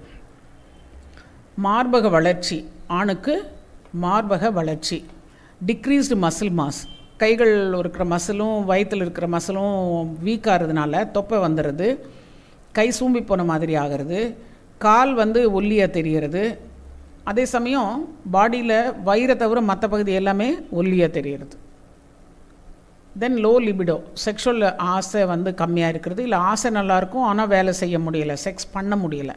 [1.67, 2.57] மார்பக வளர்ச்சி.
[2.99, 3.35] ஆணுக்கு
[4.05, 4.99] மார்பக வளர்ச்சி.
[5.69, 6.81] டிக்ரீஸ்டு மசில் மாஸ்
[7.21, 9.75] கைகள் இருக்கிற மசிலும் வயிற்றில் இருக்கிற மசிலும்
[10.25, 11.87] வீக் ஆகிறதுனால தொப்பை வந்துடுறது.
[12.77, 14.19] கை சூம்பி போன மாதிரி ஆகிறது.
[14.85, 16.43] கால் வந்து ஒல்லியாக தெரிகிறது.
[17.31, 17.91] அதே சமயம்
[18.33, 20.47] பாடியில் வயிறை தவிர மற்ற பகுதி எல்லாமே
[20.79, 21.55] ஒல்லியாக தெரிகிறது.
[23.19, 23.95] தென் லோ லிபிடோ
[24.25, 24.63] செக்ஷுவல்
[24.93, 26.21] ஆசை வந்து கம்மியாக இருக்கிறது.
[26.23, 29.35] இல்லை ஆசை நல்லாயிருக்கும் ஆனால் வேலை செய்ய முடியலை செக்ஸ் பண்ண முடியலை.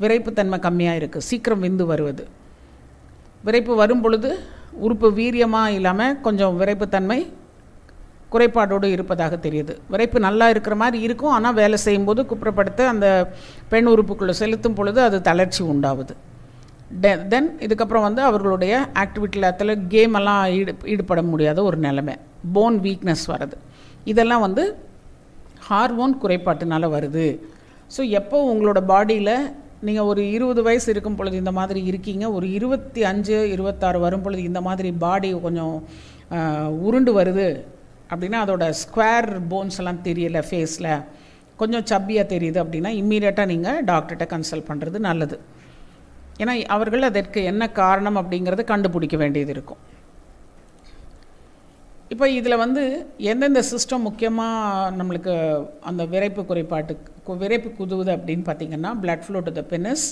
[0.00, 2.24] விரைப்புத்தன்மை கம்மியாக இருக்குது சீக்கிரம் விந்து வருவது.
[3.46, 4.30] விரைப்பு வரும் பொழுது
[4.86, 7.20] உறுப்பு வீரியமாக இல்லாமல் கொஞ்சம் விரைப்புத்தன்மை
[8.34, 9.72] குறைபாடோடு இருப்பதாக தெரியுது.
[9.92, 11.32] விரைப்பு நல்லா இருக்கிற மாதிரி இருக்கும்.
[11.36, 13.06] ஆனால் வேலை செய்யும்போது குப்புறப்படுத்த அந்த
[13.72, 16.14] பெண் உறுப்புக்குள்ளே செலுத்தும் பொழுது அது தளர்ச்சி உண்டாகுது
[17.02, 22.14] டெ தென் இதுக்கப்புறம் வந்து அவர்களுடைய ஆக்டிவிட்டியில் அதில் கேம் எல்லாம் ஈடு ஈடுபட முடியாத ஒரு நிலைமை.
[22.56, 23.56] போன் வீக்னஸ் வருது
[24.12, 24.64] இதெல்லாம் வந்து
[25.68, 27.26] ஹார்மோன் குறைபாட்டினால் வருது.
[27.94, 29.34] ஸோ எப்போ உங்களோட பாடியில்
[29.86, 32.24] நீங்கள் ஒரு இருபது வயசு இருக்கும் பொழுது இந்த மாதிரி இருக்கீங்க.
[32.36, 35.76] ஒரு இருபத்தி அஞ்சு இருபத்தாறு வரும் பொழுது இந்த மாதிரி பாடி கொஞ்சம்
[36.88, 37.48] உருண்டு வருது
[38.12, 40.90] அப்படின்னா அதோட ஸ்கொயர் போன்ஸ் எல்லாம் தெரியல ஃபேஸில்
[41.60, 45.36] கொஞ்சம் சப்பியாக தெரியுது அப்படின்னா இம்மீடியட்டாக நீங்கள் டாக்டர்கிட்ட கன்சல்ட் பண்ணுறது நல்லது.
[46.42, 49.82] ஏன்னா அவர்கள் அதற்கு என்ன காரணம் அப்படிங்கிறத கண்டுபிடிக்க வேண்டியது இருக்கும்.
[52.12, 52.82] இப்போ இதில் வந்து
[53.30, 55.34] எந்தெந்த சிஸ்டம் முக்கியமாக நம்மளுக்கு
[55.80, 56.94] அந்த விரைப்பு குறைபாட்டு
[57.42, 60.06] விரைப்பு குதுவுது அப்படின்னு பார்த்திங்கன்னா blood flow to the penis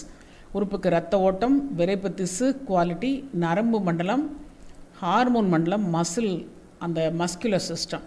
[0.52, 3.10] உறுப்புக்கு ரத்த ஓட்டம் விரைப்பு திசு குவாலிட்டி
[3.44, 4.24] நரம்பு மண்டலம்
[5.00, 6.32] ஹார்மோன் மண்டலம் மசில்
[6.78, 8.06] அந்த muscular system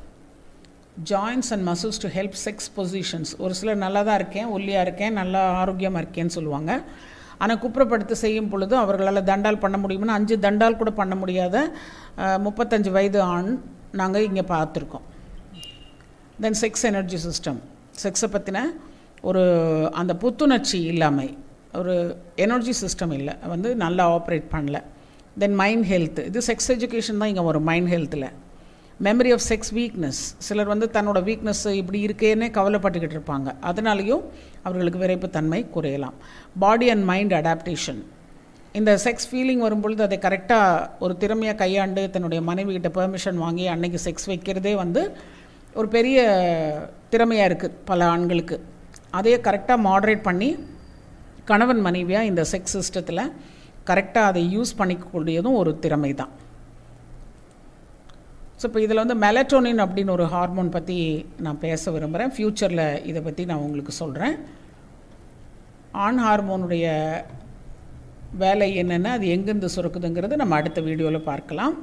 [1.11, 5.43] joins and muscles to help sex positions ஒரு சிலர் நல்லா தான் இருக்கேன் ஒல்லியாக இருக்கேன் நல்லா
[5.61, 6.71] ஆரோக்கியமாக இருக்கேன்னு சொல்லுவாங்க.
[7.41, 11.55] ஆனால் குப்புறப்படுத்தி செய்யும் பொழுது அவர்களால் தண்டால் பண்ண முடியும்னா அஞ்சு தண்டால் கூட பண்ண முடியாத
[12.47, 13.49] முப்பத்தஞ்சு வயது ஆண்
[13.99, 15.05] நாங்கள் இங்கே பார்த்துருக்கோம்.
[16.43, 17.59] தென் செக்ஸ் எனர்ஜி சிஸ்டம்
[18.03, 18.59] செக்ஸை பற்றின
[19.29, 19.43] ஒரு
[20.01, 21.27] அந்த புத்துணர்ச்சி இல்லாமை
[21.79, 21.93] ஒரு
[22.45, 23.33] எனர்ஜி சிஸ்டம் இல்லை.
[23.53, 24.79] வந்து நல்லா ஆப்ரேட் பண்ணல.
[25.41, 28.27] தென் மைண்ட் ஹெல்த் இது செக்ஸ் எஜுகேஷன் தான் இங்கே வரும் மைண்ட் ஹெல்த்தில்
[29.07, 33.49] மெமரி ஆஃப் செக்ஸ் வீக்னஸ் சிலர் வந்து தன்னோட வீக்னஸ் இப்படி இருக்கேன்னே கவலைப்பட்டுக்கிட்டு இருப்பாங்க.
[33.69, 34.23] அதனாலேயும்
[34.67, 36.17] அவர்களுக்கு விரைப்புத்தன்மை குறையலாம்.
[36.63, 38.01] பாடி அண்ட் மைண்ட் அடாப்டேஷன்
[38.75, 44.29] இந்த செக்ஸ் ஃபீலிங் வரும்பொழுது அதை கரெக்டாக ஒரு திறமையாக கையாண்டு தன்னுடைய மனைவிகிட்ட பெர்மிஷன் வாங்கி அன்னைக்கு செக்ஸ்
[44.29, 45.01] வைக்கிறதே வந்து
[45.75, 46.17] ஒரு பெரிய
[47.09, 48.57] திறமையாக இருக்குது பல ஆண்களுக்கு.
[49.11, 50.49] அதையே கரெக்டாக மாடரேட் பண்ணி
[51.45, 53.23] கணவன் மனைவியாக இந்த செக்ஸ் சிஸ்டத்தில்
[53.85, 56.31] கரெக்டாக அதை யூஸ் பண்ணிக்கக்கூடியதும் ஒரு திறமை தான்
[58.59, 60.97] ஸோ இப்போ இதில் வந்து மெலட்டோனின் அப்படின்னு ஒரு ஹார்மோன் பற்றி
[61.37, 64.35] நான் பேச விரும்புகிறேன் ஃப்யூச்சரில் இதை பற்றி நான் உங்களுக்கு சொல்கிறேன்
[65.91, 66.85] ஆண் ஹார்மோனுடைய
[68.41, 71.75] வேலை என்னென்ன அது எங்கேருந்து சுரக்குதுங்கிறது நம்ம அடுத்த வீடியோவில் பார்க்கலாம்.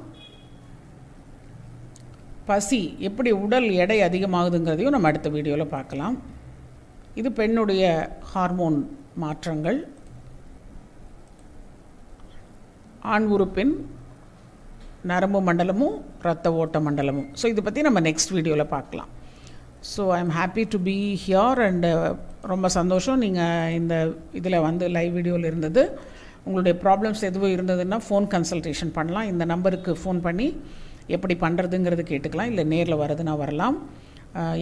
[2.49, 6.15] பசி எப்படி உடல் எடை அதிகமாகுதுங்கிறதையும் நம்ம அடுத்த வீடியோவில் பார்க்கலாம்.
[7.19, 7.83] இது பெண்ணுடைய
[8.31, 8.77] ஹார்மோன்
[9.23, 9.79] மாற்றங்கள்.
[13.13, 13.73] ஆண் உறுப்பின்
[15.11, 17.29] நரம்பு மண்டலமும் இரத்த ஓட்ட மண்டலமும்.
[17.39, 19.11] ஸோ இதை பற்றி நம்ம நெக்ஸ்ட் வீடியோவில் பார்க்கலாம்.
[19.91, 21.89] So I am happy to be here and
[22.51, 23.95] ரொம்ப சந்தோஷம் நீங்கள் இந்த
[24.39, 25.83] இதில் வந்து லைவ் வீடியோவில் இருந்தது.
[26.45, 29.27] உங்களுடைய ப்ராப்ளம்ஸ் எதுவும் இருந்ததுன்னா ஃபோன் கன்சல்டேஷன் பண்ணலாம்.
[29.31, 30.47] இந்த நம்பருக்கு ஃபோன் பண்ணி
[31.15, 32.49] எப்படி பண்ணுறதுங்கிறது கேட்டுக்கலாம்.
[32.51, 33.77] இல்லை நேரில் வரதுன்னா வரலாம்.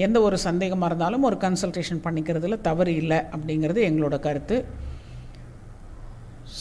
[0.06, 4.57] எந்த ஒரு சந்தேகமாக இருந்தாலும் ஒரு கன்சல்டேஷன் பண்ணிக்கிறதுல தவறு இல்லை அப்படிங்கிறது எங்களோட கருத்து.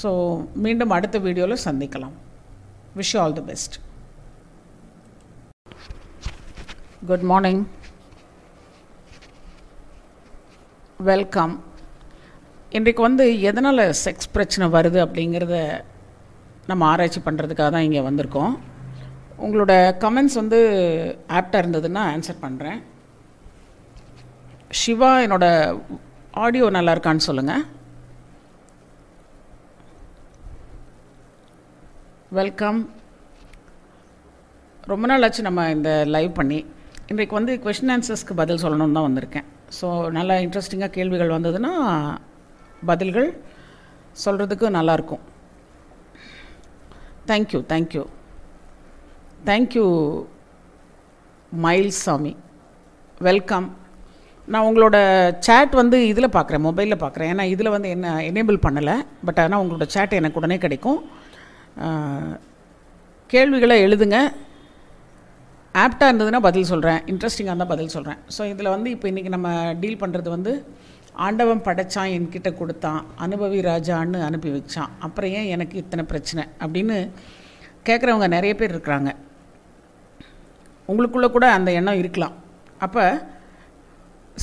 [0.01, 0.11] ஸோ
[0.65, 2.17] மீண்டும் அடுத்த வீடியோவில் சந்திக்கலாம்.
[2.99, 3.77] Wish all the best
[7.11, 7.63] good morning
[11.11, 11.55] welcome
[12.77, 15.55] இன்றைக்கு வந்து எதனால் செக்ஸ் பிரச்சனை வருது அப்படிங்கிறத
[16.71, 18.53] நம்ம ஆராய்ச்சி பண்ணுறதுக்காக தான் இங்கே வந்திருக்கோம்.
[19.45, 19.73] உங்களோட
[20.03, 20.59] கமெண்ட்ஸ் வந்து
[21.39, 22.79] ஆப்டாக இருந்ததுன்னா ஆன்சர் பண்ணுறேன்
[24.83, 25.47] சிவா என்னோட
[26.45, 27.65] ஆடியோ நல்லா இருக்கான்னு சொல்லுங்கள்
[32.41, 32.81] வெல்கம்
[34.93, 36.61] ரொம்ப நாள் ஆச்சு நம்ம இந்த லைவ் பண்ணி.
[37.13, 39.47] இன்றைக்கு வந்து கொஷின் ஆன்சர்ஸ்க்கு பதில் சொல்லணும்னு தான் வந்திருக்கேன்.
[39.79, 39.87] ஸோ
[40.17, 41.73] நல்லா இன்ட்ரெஸ்டிங்காக கேள்விகள் வந்ததுன்னா
[42.87, 43.29] பதில்கள்
[44.25, 45.25] சொல்கிறதுக்கு நல்லாயிருக்கும்
[47.27, 48.05] தேங்க்யூ தேங்க்யூ
[49.47, 49.87] தேங்க்யூ
[51.65, 52.33] மயில் சாமி
[53.21, 53.77] வெல்கம்
[54.49, 54.97] நான் உங்களோட
[55.47, 58.95] சேட் வந்து இதில் பார்க்குறேன் மொபைலில் பார்க்குறேன் ஏன்னா இதில் வந்து என்ன எனேபிள் பண்ணலை
[59.25, 61.01] பட் ஆனால் உங்களோட சேட் எனக்கு உடனே கிடைக்கும்.
[63.31, 64.19] கேள்விகளை எழுதுங்க.
[65.75, 70.01] ஆப்டாக இருந்ததுன்னா பதில் சொல்கிறேன் இன்ட்ரெஸ்டிங்காக இருந்தால் பதில் சொல்கிறேன் ஸோ இதில் வந்து இப்போ இன்றைக்கி நம்ம டீல்
[70.01, 70.53] பண்ணுறது வந்து
[71.25, 74.91] ஆண்டவன் படைச்சான் என்கிட்ட கொடுத்தான் அனுபவி ராஜான்னு அனுப்பி வச்சான்.
[74.99, 76.45] அப்புறம் ஏன் எனக்கு இத்தனை பிரச்சனை?
[76.59, 76.97] அப்படின்னு
[77.89, 79.11] கேட்குறவங்க நிறைய பேர் இருக்கிறாங்க.
[80.89, 82.33] உங்களுக்குள்ளே கூட அந்த எண்ணம் இருக்கலாம்.
[82.79, 83.05] அப்போ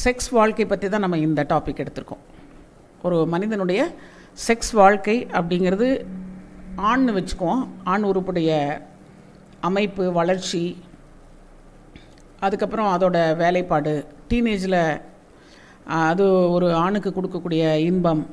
[0.03, 2.23] செக்ஸ் வாழ்க்கை பற்றி தான் நம்ம இந்த டாபிக் எடுத்திருக்கோம்.
[3.03, 3.81] ஒரு மனிதனுடைய
[4.47, 5.89] செக்ஸ் வாழ்க்கை அப்படிங்கிறது
[6.77, 7.67] ஆண்னு வச்சுக்குவோம்.
[7.83, 8.81] ஆண் உறுப்புடைய
[9.59, 10.63] அமைப்பு வளர்ச்சி
[12.39, 13.93] அதுக்கப்புறம் அதோட வேலைப்பாடு
[14.29, 15.01] டீனேஜில்
[15.85, 18.23] அது ஒரு ஆணுக்கு கொடுக்கக்கூடிய இன்பம்.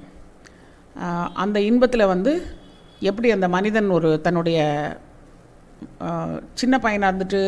[1.42, 2.32] அந்த இன்பத்தில் வந்து
[3.00, 4.58] எப்படி அந்த மனிதன் ஒரு தன்னுடைய
[6.54, 7.42] சின்ன பையனாக இருந்துட்டு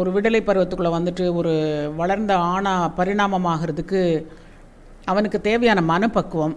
[0.00, 1.52] ஒரு விடலை பருவத்துக்குள்ளே வந்துட்டு ஒரு
[1.96, 4.00] வளர்ந்த ஆணா பரிணாமமாகிறதுக்கு
[5.04, 6.56] அவனுக்கு தேவையான மனப்பக்குவம்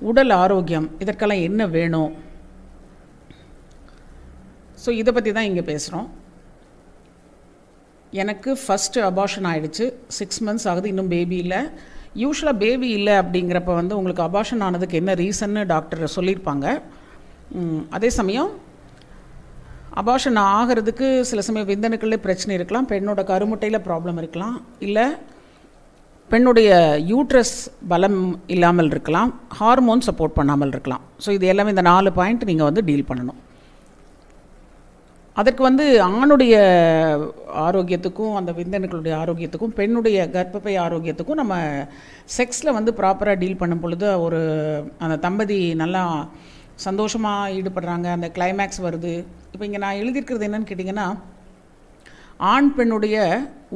[0.00, 2.12] உடல் ஆரோக்கியம் இதற்கெல்லாம் என்ன வேணும்?
[4.84, 6.08] ஸோ இதை பற்றி தான் இங்கே பேசுகிறோம்
[8.22, 9.86] எனக்கு ஃபஸ்ட்டு அபார்ஷன் ஆகிடுச்சு
[10.18, 11.60] சிக்ஸ் மந்த்ஸ் ஆகுது இன்னும் பேபி இல்லை.
[12.22, 16.66] யூஸ்வலாக பேபி இல்லை அப்படிங்கிறப்ப வந்து உங்களுக்கு அபார்ஷன் ஆனதுக்கு என்ன ரீசன்னு டாக்டர் சொல்லியிருப்பாங்க.
[17.96, 18.50] அதே சமயம்
[20.00, 22.88] அபார்ஷன் ஆகிறதுக்கு சில சமயம் விந்தணுக்கள்லேயே பிரச்சனை இருக்கலாம்.
[22.92, 24.56] பெண்ணோட கருமுட்டையில் ப்ராப்ளம் இருக்கலாம்.
[24.86, 25.06] இல்லை
[26.32, 26.70] பெண்ணுடைய
[27.10, 27.56] யூட்ரஸ்
[27.90, 28.20] பலம்
[28.54, 29.30] இல்லாமல் இருக்கலாம்.
[29.58, 31.04] ஹார்மோன் சப்போர்ட் பண்ணாமல் இருக்கலாம்.
[31.24, 33.38] ஸோ இது எல்லாமே இந்த நாலு பாயிண்ட் நீங்கள் வந்து டீல் பண்ணணும்.
[35.38, 36.54] அதற்கு வந்து ஆணுடைய
[37.66, 41.56] ஆரோக்கியத்துக்கும் அந்த விந்தணுக்களுடைய ஆரோக்கியத்துக்கும் பெண்ணுடைய கர்ப்பப்பை ஆரோக்கியத்துக்கும் நம்ம
[42.36, 44.40] செக்ஸில் வந்து ப்ராப்பராக டீல் பண்ணும் பொழுது ஒரு
[45.04, 46.02] அந்த தம்பதி நல்லா
[46.86, 48.08] சந்தோஷமாக ஈடுபடுறாங்க.
[48.16, 49.12] அந்த கிளைமேக்ஸ் வருது.
[49.52, 51.06] இப்போ இங்கே நான் எழுதியிருக்கிறது என்னன்னு கேட்டிங்கன்னா
[52.52, 53.16] ஆண் பெண்ணுடைய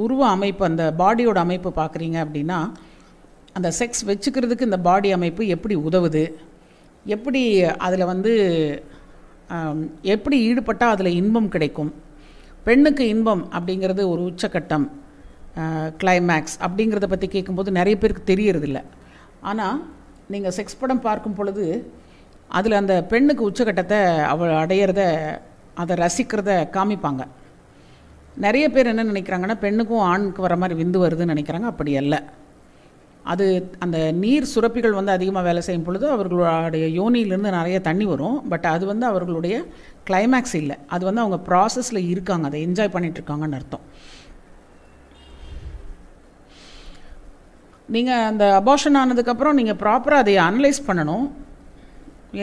[0.04, 2.58] உருவ அமைப்பு அந்த பாடியோட அமைப்பு பார்க்குறீங்க அப்படின்னா
[3.58, 6.24] அந்த செக்ஸ் வச்சுக்கிறதுக்கு இந்த பாடி அமைப்பு எப்படி உதவுது?
[7.06, 7.42] எப்படி
[7.86, 8.32] அதில் வந்து
[10.14, 11.92] எப்படி ஈடுபட்டால் அதில் இன்பம் கிடைக்கும்?
[12.66, 14.86] பெண்ணுக்கு இன்பம் அப்படிங்கிறது ஒரு உச்சக்கட்டம்
[16.02, 18.80] கிளைமேக்ஸ் அப்படிங்கிறத பற்றி கேட்கும்போது நிறைய பேருக்கு தெரியறதில்ல.
[19.50, 19.78] ஆனால்
[20.32, 21.64] நீங்கள் செக்ஸ் படம் பார்க்கும் பொழுது
[22.58, 24.00] அதில் அந்த பெண்ணுக்கு உச்சக்கட்டத்தை
[24.32, 25.02] அவள் அடையிறத
[25.82, 27.22] அதை ரசிக்கிறத காமிப்பாங்க.
[28.44, 31.68] நிறைய பேர் என்ன நினைக்கிறாங்கன்னா பெண்ணுக்கும் ஆணுக்கு வர மாதிரி விந்து வருதுன்னு நினைக்கிறாங்க.
[31.72, 32.14] அப்படி அல்ல.
[33.32, 33.46] அது
[33.84, 38.38] அந்த நீர் சுரப்பிகள் வந்து அதிகமாக வேலை செய்யும் பொழுது அவர்களுடைய யோனியிலேருந்து நிறைய தண்ணி வரும்.
[38.52, 39.56] பட் அது வந்து அவர்களுடைய
[40.08, 40.76] கிளைமேக்ஸ் இல்லை.
[40.94, 42.46] அது வந்து அவங்க ப்ராசஸில் இருக்காங்க.
[42.50, 43.84] அதை என்ஜாய் பண்ணிகிட்ருக்காங்கன்னு அர்த்தம்.
[47.94, 51.26] நீங்கள் அந்த அபார்ஷன் ஆனதுக்கப்புறம் நீங்கள் ப்ராப்பராக அதை அனலைஸ் பண்ணணும்.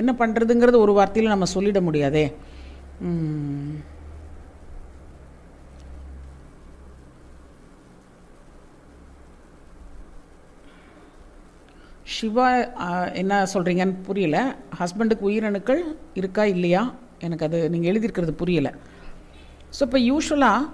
[0.01, 2.26] என்ன பண்ணுறதுங்கிறது ஒரு வார்த்தையில் நம்ம சொல்லிட முடியாதே.
[12.19, 12.45] சிவா
[13.21, 14.37] என்ன சொல்கிறீங்கன்னு புரியல.
[14.79, 15.81] ஹஸ்பண்டுக்கு உயிரணுக்கள்
[16.19, 16.81] இருக்கா இல்லையா?
[17.25, 18.71] எனக்கு அது நீங்கள் எழுதியிருக்கிறது புரியலை.
[19.75, 20.69] ஸோ இப்போ யூஸ்வலாக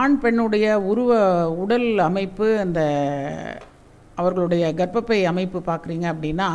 [0.00, 1.12] ஆண் பெண்ணுடைய உருவ
[1.62, 2.80] உடல் அமைப்பு அந்த
[4.20, 6.48] அவர்களுடைய கர்ப்பப்பை அமைப்பு பார்க்குறீங்க அப்படின்னா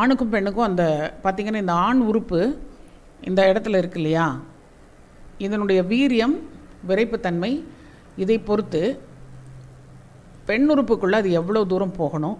[0.00, 0.84] ஆணுக்கும் பெண்ணுக்கும் அந்த
[1.24, 2.40] பார்த்திங்கன்னா இந்த ஆண் உறுப்பு
[3.28, 4.26] இந்த இடத்துல இருக்கு இல்லையா?
[5.46, 6.36] இதனுடைய வீரியம்
[6.88, 7.52] விரைப்புத்தன்மை
[8.24, 8.82] இதை பொறுத்து
[10.50, 12.36] பெண் உறுப்புக்குள்ளே அது எவ்வளோ தூரம் போகணும்?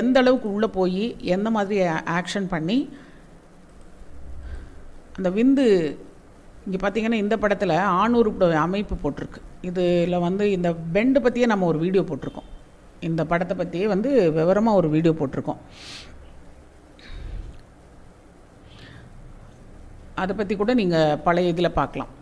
[0.00, 1.04] எந்த அளவுக்கு உள்ளே போய்
[1.34, 1.78] எந்த மாதிரி
[2.18, 2.78] ஆக்ஷன் பண்ணி
[5.16, 5.64] அந்த விந்து
[6.66, 8.30] இங்கே பார்த்தீங்கன்னா இந்த படத்தில் ஆணூறு
[8.64, 9.40] அமைப்பு போட்டிருக்கு.
[9.68, 12.48] இதில் வந்து இந்த பெண்டு பற்றியே நம்ம ஒரு வீடியோ போட்டிருக்கோம்.
[13.08, 15.60] இந்த படத்தை பற்றியே வந்து விவரமாக ஒரு வீடியோ போட்டிருக்கோம்.
[20.22, 22.12] அதை பற்றி கூட நீங்கள் பழைய இதில் பார்க்கலாம்.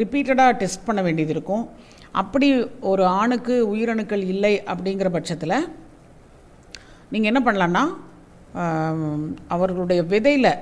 [0.00, 1.64] ரிப்பீட்டடாக டெஸ்ட் பண்ண வேண்டியது இருக்கும்.
[2.20, 2.48] அப்படி
[2.90, 5.56] ஒரு ஆணுக்கு உயிரணுக்கள் இல்லை அப்படிங்கிற பட்சத்தில்
[7.12, 7.84] நீங்கள் என்ன பண்ணலான்னா
[9.54, 10.52] அவர்களுடைய விதையில்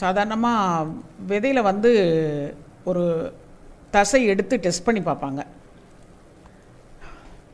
[0.00, 0.88] சாதாரணமாக
[1.30, 1.90] விதையில் வந்து
[2.90, 3.04] ஒரு
[3.94, 5.40] தசை எடுத்து டெஸ்ட் பண்ணி பார்ப்பாங்க.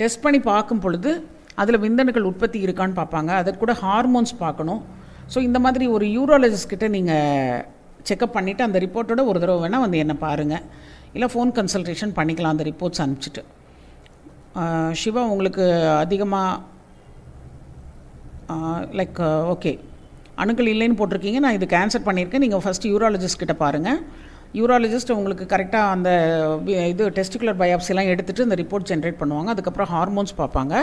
[0.01, 1.11] டெஸ்ட் பண்ணி பார்க்கும் பொழுது
[1.63, 3.31] அதில் விந்தணுக்கள் உற்பத்தி இருக்கான்னு பார்ப்பாங்க.
[3.41, 4.83] அதற்கு கூட ஹார்மோன்ஸ் பார்க்கணும்.
[5.33, 7.63] ஸோ இந்த மாதிரி ஒரு யூரோலஜிஸ்ட் கிட்டே நீங்கள்
[8.09, 10.65] செக்கப் பண்ணிவிட்டு அந்த ரிப்போர்ட்டோட ஒரு தடவை வேணால் வந்து என்னை பாருங்கள்
[11.15, 13.43] இல்லை ஃபோன் கன்சல்டேஷன் பண்ணிக்கலாம் அந்த ரிப்போர்ட்ஸ் அனுப்பிச்சிட்டு.
[15.03, 15.65] சிவா உங்களுக்கு
[16.05, 16.63] அதிகமாக
[19.01, 19.21] லைக்
[19.55, 19.73] ஓகே
[20.43, 22.45] அணுக்கள் இல்லைன்னு போட்டிருக்கீங்க நான் இது கேன்சல் பண்ணியிருக்கேன்.
[22.45, 24.01] நீங்கள் ஃபஸ்ட்டு யூராலஜிஸ்ட் கிட்ட பாருங்கள்
[24.59, 26.09] யூராலஜிஸ்ட் உங்களுக்கு கரெக்டாக அந்த
[26.93, 29.49] இது டெஸ்டிகுலர் பயாப்சிலாம் எடுத்துகிட்டு இந்த ரிப்போர்ட் ஜென்ரேட் பண்ணுவாங்க.
[29.55, 30.75] அதுக்கப்புறம் ஹார்மோன்ஸ் பார்ப்பாங்க.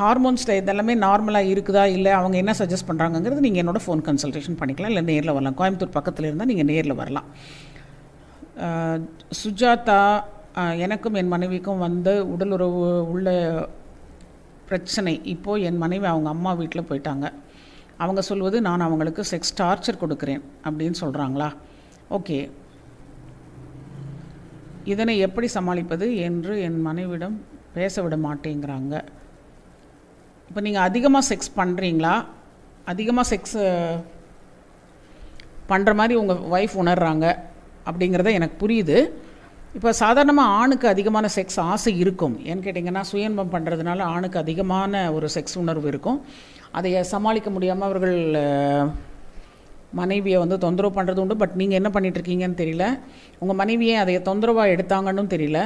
[0.00, 4.92] ஹார்மோன்ஸில் இதெல்லாமே நார்மலாக இருக்குதா இல்லை அவங்க என்ன சஜஸ்ட் பண்ணுறாங்கங்கிறது நீங்கள் என்னோடய ஃபோன் கன்சல்டேஷன் பண்ணிக்கலாம்.
[4.92, 5.56] இல்லை நேரில் வரலாம்.
[5.60, 7.26] கோயம்புத்தூர் பக்கத்தில் இருந்தால் நீங்கள் நேரில் வரலாம்.
[9.40, 10.00] சுஜாதா
[10.84, 13.28] எனக்கும் என் மனைவிக்கும் வந்து உடலுறவு உள்ள
[14.68, 17.26] பிரச்சனை இப்போது என் மனைவி அவங்க அம்மா வீட்டில் போயிட்டாங்க.
[18.04, 21.48] அவங்க சொல்வது நான் அவங்களுக்கு செக்ஸ் டார்ச்சர் கொடுக்குறேன் அப்படின்னு சொல்கிறாங்களா
[22.16, 22.38] ஓகே.
[24.92, 27.36] இதனை எப்படி சமாளிப்பது என்று என் மனைவிடம்
[27.76, 28.94] பேச விட மாட்டேங்கிறாங்க.
[30.48, 32.14] இப்போ நீங்கள் அதிகமாக செக்ஸ் பண்ணுறீங்களா
[32.92, 33.58] அதிகமாக செக்ஸ்
[35.70, 37.26] பண்ணுற மாதிரி உங்கள் ஒய்ஃப் உணர்றாங்க.
[37.88, 38.98] அப்படிங்கிறத எனக்கு புரியுது.
[39.76, 42.36] இப்போ சாதாரணமாக ஆணுக்கு அதிகமான செக்ஸ் ஆசை இருக்கும்.
[42.50, 46.18] ஏன்னு கேட்டிங்கன்னா சுயன்பம் பண்ணுறதுனால ஆணுக்கு அதிகமான ஒரு செக்ஸ் உணர்வு இருக்கும்.
[46.78, 48.16] அதை சமாளிக்க முடியாமல் அவர்கள்
[50.00, 51.36] மனைவியை வந்து தொந்தரவு பண்ணுறது உண்டு.
[51.42, 52.86] பட் நீங்கள் என்ன பண்ணிகிட்ருக்கீங்கன்னு தெரியல.
[53.42, 55.60] உங்கள் மனைவியை அதை தொந்தரவாக எடுத்தாங்கன்னு தெரியல.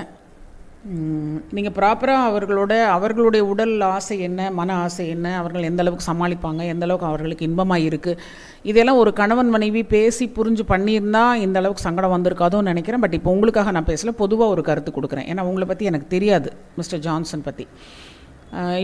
[1.57, 6.85] நீங்கள் ப்ராப்பராக அவர்களோட அவர்களுடைய உடல் ஆசை என்ன மன ஆசை என்ன அவர்கள் எந்த அளவுக்கு சமாளிப்பாங்க எந்த
[6.87, 8.23] அளவுக்கு அவர்களுக்கு இன்பமாக இருக்குது
[8.71, 13.03] இதெல்லாம் ஒரு கணவன் மனைவி பேசி புரிஞ்சு பண்ணியிருந்தா இந்த அளவுக்கு சங்கடம் வந்திருக்காதோன்னு நினைக்கிறேன்.
[13.05, 15.29] பட் இப்போ உங்களுக்காக நான் பேசல பொதுவாக ஒரு கருத்து கொடுக்குறேன்.
[15.33, 16.51] ஏன்னா உங்களை பற்றி எனக்கு தெரியாது
[16.81, 17.67] மிஸ்டர் ஜான்சன் பற்றி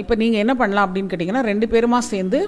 [0.03, 2.41] இப்போ நீங்கள் என்ன பண்ணலாம் அப்படின்னு கேட்டிங்கன்னா ரெண்டு பேருமா சேர்ந்து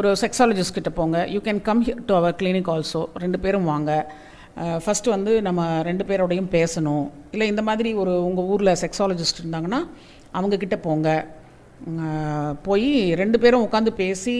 [0.00, 1.18] ஒரு செக்ஸாலஜிஸ்ட் கிட்ட போங்க.
[1.36, 3.90] You can come to our clinic also ரெண்டு பேரும் வாங்க.
[4.56, 7.04] ஃபஸ்ட்டு வந்து நம்ம ரெண்டு பேரோடையும் பேசணும்.
[7.34, 9.80] இல்லை இந்த மாதிரி ஒரு உங்கள் ஊரில் செக்ஸாலஜிஸ்ட் இருந்தாங்கன்னா
[10.38, 11.08] அவங்கக்கிட்ட போங்க.
[12.66, 14.34] போய் ரெண்டு பேரும் உட்காந்து பேசி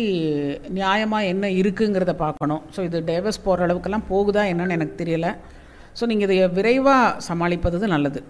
[0.78, 2.62] நியாயமாக என்ன இருக்குங்கிறத பார்க்கணும்.
[2.74, 5.32] ஸோ இது டைவர்ஸ் போகிற அளவுக்கெல்லாம் போகுதா என்னன்னு எனக்கு தெரியலை.
[5.98, 8.22] ஸோ நீங்கள் இதை விரைவாக சமாளிப்பது நல்லது.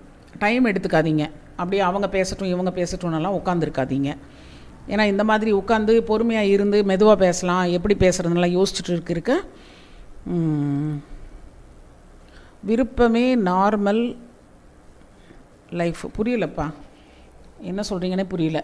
[0.45, 1.25] டைம் எடுத்துக்காதீங்க.
[1.61, 4.11] அப்படியே அவங்க பேசட்டும் இவங்க பேசட்டும்னெல்லாம் உட்காந்துருக்காதீங்க
[4.93, 9.35] ஏன்னா இந்த மாதிரி உட்காந்து பொறுமையாக இருந்து மெதுவாக பேசலாம் எப்படி பேசுகிறதுனால யோசிச்சுட்டு இருக்க
[12.69, 14.03] விருப்பமே நார்மல்
[15.81, 16.67] லைஃப் புரியலப்பா.
[17.71, 18.61] என்ன சொல்கிறீங்கன்னே புரியல.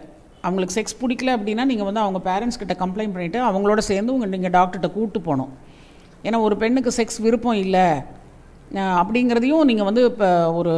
[0.47, 4.53] அவங்களுக்கு செக்ஸ் பிடிக்கல அப்படின்னா நீங்கள் வந்து அவங்க பேரண்ட்ஸ் கிட்ட கம்ப்ளைண்ட் பண்ணிவிட்டு அவங்களோட சேர்ந்து உங்கள் நீங்கள்
[4.57, 5.51] டாக்டர்கிட்ட கூப்பிட்டு போகணும்.
[6.27, 7.87] ஏன்னா ஒரு பெண்ணுக்கு செக்ஸ் விருப்பம் இல்லை.
[9.01, 10.73] அப்படிங்கிறதையும் நீங்கள் வந்து இப்போ ஒரு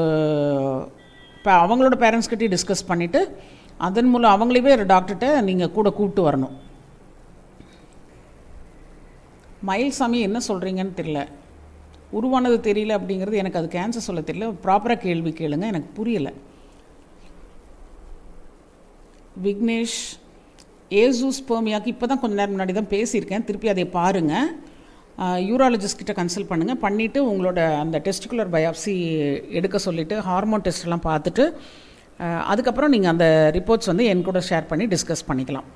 [1.37, 3.21] இப்போ அவங்களோட பேரண்ட்ஸ் கிட்டே டிஸ்கஸ் பண்ணிவிட்டு
[3.87, 6.55] அதன் மூலம் அவங்களவே ஒரு டாக்டர்கிட்ட நீங்கள் கூட கூப்பிட்டு வரணும்.
[9.69, 11.21] மயில்சாமி என்ன சொல்கிறீங்கன்னு தெரியல.
[12.19, 14.47] உருவானது தெரியல அப்படிங்கிறது எனக்கு அது கேன்சர் சொல்ல தெரியல.
[14.65, 15.65] ப்ராப்பராக கேள்வி கேளுங்க.
[15.73, 16.33] எனக்கு புரியலை.
[19.45, 19.99] விக்னேஷ்
[21.03, 23.45] ஏசூஸ் ஸ்பெர்மியாக்கு இப்போ தான் கொஞ்ச நேரம் முன்னாடி தான் பேசியிருக்கேன்.
[23.49, 24.49] திருப்பி அதை பாருங்கள்
[25.49, 28.93] யூராலஜிஸ்ட் கிட்ட கன்சல்ட் பண்ணுங்கள் பண்ணிவிட்டு உங்களோட அந்த டெஸ்டிகுலர் பயாப்சி
[29.57, 31.43] எடுக்க சொல்லிவிட்டு ஹார்மோன் டெஸ்ட்லாம் பார்த்துட்டு
[32.51, 33.25] அதுக்கப்புறம் நீங்கள் அந்த
[33.57, 35.67] ரிப்போர்ட்ஸ் வந்து என் கூட ஷேர் பண்ணி டிஸ்கஸ் பண்ணிக்கலாம்.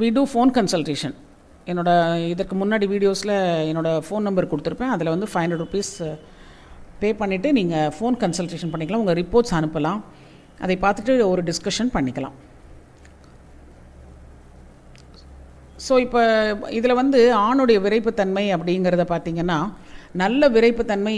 [0.00, 1.16] வி டூ ஃபோன் கன்சல்டேஷன்
[1.70, 1.90] என்னோட
[2.32, 3.34] இதற்கு முன்னாடி வீடியோஸில்
[3.70, 4.92] என்னோடய ஃபோன் நம்பர் கொடுத்துருப்பேன்.
[4.94, 5.92] அதில் வந்து ஃபைவ் ஹண்ட்ரட் ருபீஸ்
[7.00, 9.02] பே பண்ணிவிட்டு நீங்கள் ஃபோன் கன்சல்டேஷன் பண்ணிக்கலாம்.
[9.04, 10.00] உங்கள் ரிப்போர்ட்ஸ் அனுப்பலாம்.
[10.64, 12.36] அதை பார்த்துட்டு ஒரு டிஸ்கஷன் பண்ணிக்கலாம்.
[15.86, 16.20] ஸோ இப்போ
[16.78, 19.58] இதில் வந்து ஆணுடைய விரைப்புத்தன்மை அப்படிங்கிறத பார்த்தீங்கன்னா
[20.22, 21.16] நல்ல விரைப்புத்தன்மை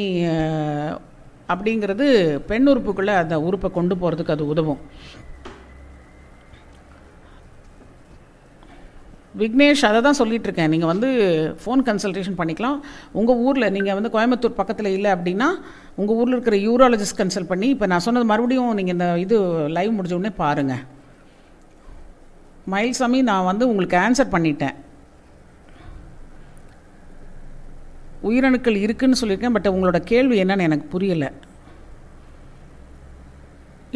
[1.52, 2.06] அப்படிங்கிறது
[2.50, 4.82] பெண் உறுப்புக்குள்ளே அந்த உறுப்பை கொண்டு போகிறதுக்கு அது உதவும்.
[9.40, 11.08] விக்னேஷ் அதை தான் சொல்லிகிட்ருக்கேன் நீங்கள் வந்து
[11.62, 12.78] ஃபோன் கன்சல்டேஷன் பண்ணிக்கலாம்.
[13.18, 15.48] உங்கள் ஊரில் நீங்கள் வந்து கோயம்புத்தூர் பக்கத்தில் இல்லை அப்படின்னா
[16.00, 19.36] உங்கள் ஊரில் இருக்கிற யூரோலஜிஸ்ட் கன்சல்ட் பண்ணி இப்போ நான் சொன்னது மறுபடியும் நீங்கள் இந்த இது
[19.76, 20.82] லைவ் முடிஞ்ச உடனே பாருங்கள்
[22.74, 24.76] மயில்சாமி நான் வந்து உங்களுக்கு ஆன்சர் பண்ணிட்டேன்.
[28.28, 31.30] உயிரணுக்கள் இருக்குன்னு சொல்லியிருக்கேன் பட் உங்களோட கேள்வி என்னன்னு எனக்கு புரியலை.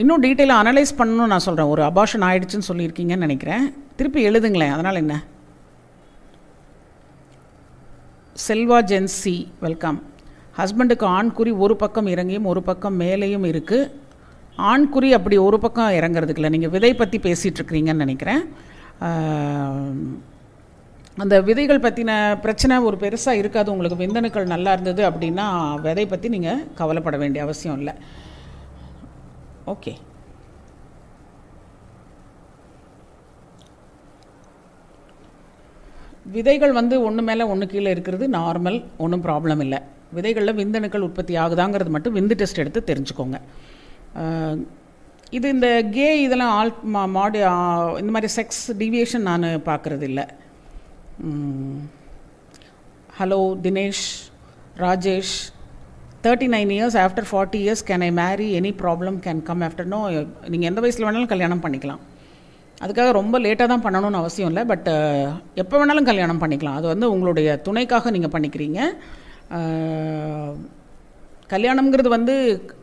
[0.00, 3.64] இன்னும் டீட்டெயிலாக அனலைஸ் பண்ணணும்னு நான் சொல்கிறேன் ஒரு அபாஷன் ஆயிடுச்சுன்னு சொல்லியிருக்கீங்கன்னு நினைக்கிறேன்.
[3.98, 4.72] திருப்பி எழுதுங்களேன்.
[4.76, 5.16] அதனால் என்ன?
[8.46, 9.98] செல்வா ஜென்சி வெல்கம்
[10.58, 13.90] ஹஸ்பண்டுக்கு ஆண்குறி ஒரு பக்கம் இறங்கியும் ஒரு பக்கம் மேலேயும் இருக்குது
[14.72, 16.52] ஆண்குறி அப்படி ஒரு பக்கம் இறங்குறதுக்கு இல்லை.
[16.56, 18.42] நீங்கள் விதை பற்றி பேசிகிட்ருக்கிறீங்கன்னு நினைக்கிறேன்.
[21.22, 22.12] அந்த விதைகள் பற்றின
[22.44, 23.72] பிரச்சனை ஒரு பெருசாக இருக்காது.
[23.74, 25.48] உங்களுக்கு விந்தணுக்கள் நல்லா இருந்தது அப்படின்னா
[25.88, 27.96] விதை பற்றி நீங்கள் கவலைப்பட வேண்டிய அவசியம் இல்லை.
[29.66, 29.94] ஓகே.
[36.24, 39.78] விதைகள் வந்து ஒன்று மேலே ஒன்று கீழே இருக்கிறது நார்மல் ஒன்றும் ப்ராப்ளம் இல்லை.
[40.14, 43.40] விதைகளில் விந்தணுக்கள் உற்பத்தி ஆகுதாங்கிறது மட்டும் விந்து டெஸ்ட் எடுத்து தெரிஞ்சுக்கோங்க.
[45.30, 47.38] இது இந்த கே இதெல்லாம் ஆல் மா- மாடு
[48.00, 50.24] இந்த மாதிரி செக்ஸ் டிவியேஷன் நான் பார்க்குறது இல்லை.
[53.18, 54.32] Hello Dinesh
[54.76, 55.52] Rajesh
[56.24, 59.98] thirty nine years after forty years can I marry any problem can come after no
[60.52, 62.02] நீங்கள் எந்த வயசில் வேணாலும் கல்யாணம் பண்ணிக்கலாம்.
[62.84, 64.88] அதுக்காக ரொம்ப லேட்டாக தான் பண்ணணும்னு அவசியம் இல்லை பட்
[65.62, 66.78] எப்போ வேணாலும் கல்யாணம் பண்ணிக்கலாம்.
[66.78, 68.78] அது வந்து உங்களுடைய துணைக்காக நீங்கள் பண்ணிக்கிறீங்க.
[71.52, 72.34] கல்யாணம்ங்கிறது வந்து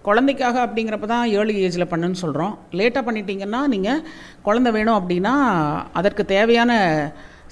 [0.07, 4.03] குழந்தைக்காக அப்படிங்கிறப்ப தான் ஏர்லி ஏஜில் பண்ணுன்னு சொல்கிறோம் லேட்டாக பண்ணிட்டீங்கன்னா நீங்கள்
[4.47, 5.33] குழந்தை வேணும் அப்படின்னா
[6.01, 6.71] அதற்கு தேவையான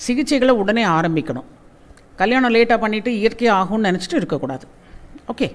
[0.06, 1.48] சிகிச்சைகளை உடனே ஆரம்பிக்கணும்.
[2.22, 4.68] கல்யாணம் லேட்டாக பண்ணிவிட்டு இயற்கையாக ஆகும்னு நினச்சிட்டு இருக்கக்கூடாது.
[5.34, 5.50] Okay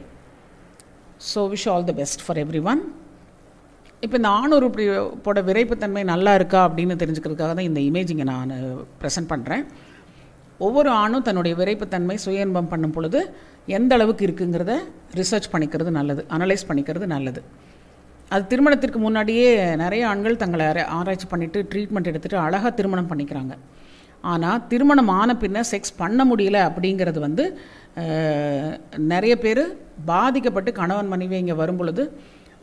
[1.20, 2.82] so wish all the best for everyone
[4.02, 8.52] இப்போ இந்த ஆணுறுப்போட விரைப்புத்தன்மை நல்லா இருக்கா அப்படின்னு தெரிஞ்சுக்கிறதுக்காக தான் இந்த இமேஜிங்கை நான்
[9.02, 9.64] ப்ரெசென்ட் பண்ணுறேன்
[10.60, 13.20] ஒவ்வொரு ஆணும் தன்னுடைய விரைப்புத்தன்மை சுய இன்பம் பண்ணும் பொழுது
[13.76, 14.72] எந்த அளவுக்கு இருக்குங்கிறத
[15.20, 17.40] ரிசர்ச் பண்ணிக்கிறது நல்லது அனலைஸ் பண்ணிக்கிறது நல்லது.
[18.30, 19.48] அது திருமணத்திற்கு முன்னாடியே
[19.82, 20.66] நிறைய ஆண்கள் தங்களை
[20.98, 23.54] ஆராய்ச்சி பண்ணிவிட்டு ட்ரீட்மெண்ட் எடுத்துகிட்டு அழகாக திருமணம் பண்ணிக்கிறாங்க.
[24.24, 27.44] ஆனால் திருமணம் ஆன பின்ன செக்ஸ் பண்ண முடியல அப்படிங்கிறது வந்து
[29.12, 29.64] நிறைய பேர்
[30.12, 32.04] பாதிக்கப்பட்டு கணவன் மனைவி இங்கே வரும்பொழுது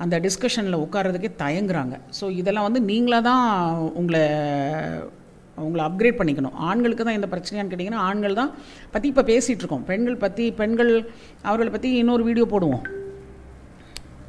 [0.04, 1.96] அந்த டிஸ்கஷனில் உட்கார்றதுக்கே தயங்குறாங்க.
[2.18, 3.44] ஸோ இதெல்லாம் வந்து நீங்களாக தான்
[4.00, 4.24] உங்களை
[5.66, 6.56] உங்களை அப்கிரேட் பண்ணிக்கணும்.
[6.70, 8.52] ஆண்களுக்கு தான் எந்த பிரச்சனையான்னு கேட்டிங்கன்னா ஆண்கள் தான்
[8.94, 9.86] பற்றி இப்போ பேசிகிட்டு இருக்கோம்.
[9.90, 10.92] பெண்கள் பற்றி பெண்கள்
[11.48, 12.86] அவர்களை பற்றி இன்னொரு வீடியோ போடுவோம்.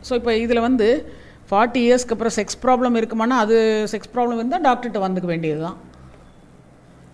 [0.08, 0.88] ஸோ இப்போ இதில் வந்து
[1.50, 3.56] ஃபார்ட்டி இயர்ஸ்க்கு அப்புறம் செக்ஸ் ப்ராப்ளம் இருக்குமானா அது
[3.92, 5.78] செக்ஸ் ப்ராப்ளம் இருந்தால் டாக்டர்கிட்ட வந்துக்க வேண்டியது தான்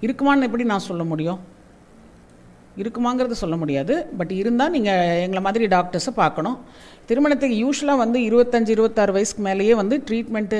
[0.06, 1.40] இருக்குமான்னு எப்படி நான் சொல்ல முடியும்?
[2.80, 3.94] இருக்குமாங்கிறது சொல்ல முடியாது.
[4.18, 6.56] பட் இருந்தால் நீங்கள் எங்களை மாதிரி டாக்டர்ஸை பார்க்கணும்.
[7.10, 10.58] திருமணத்துக்கு யூஸ்வலாக வந்து இருபத்தஞ்சி இருபத்தாறு வயசுக்கு மேலேயே வந்து ட்ரீட்மெண்ட்டு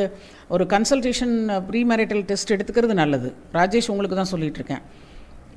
[0.54, 1.34] ஒரு கன்சல்டேஷன்
[1.70, 3.30] ப்ரீ மேரிட்டல் டெஸ்ட் எடுத்துக்கிறது நல்லது.
[3.58, 4.84] ராஜேஷ் உங்களுக்கு தான் சொல்லிகிட்ருக்கேன்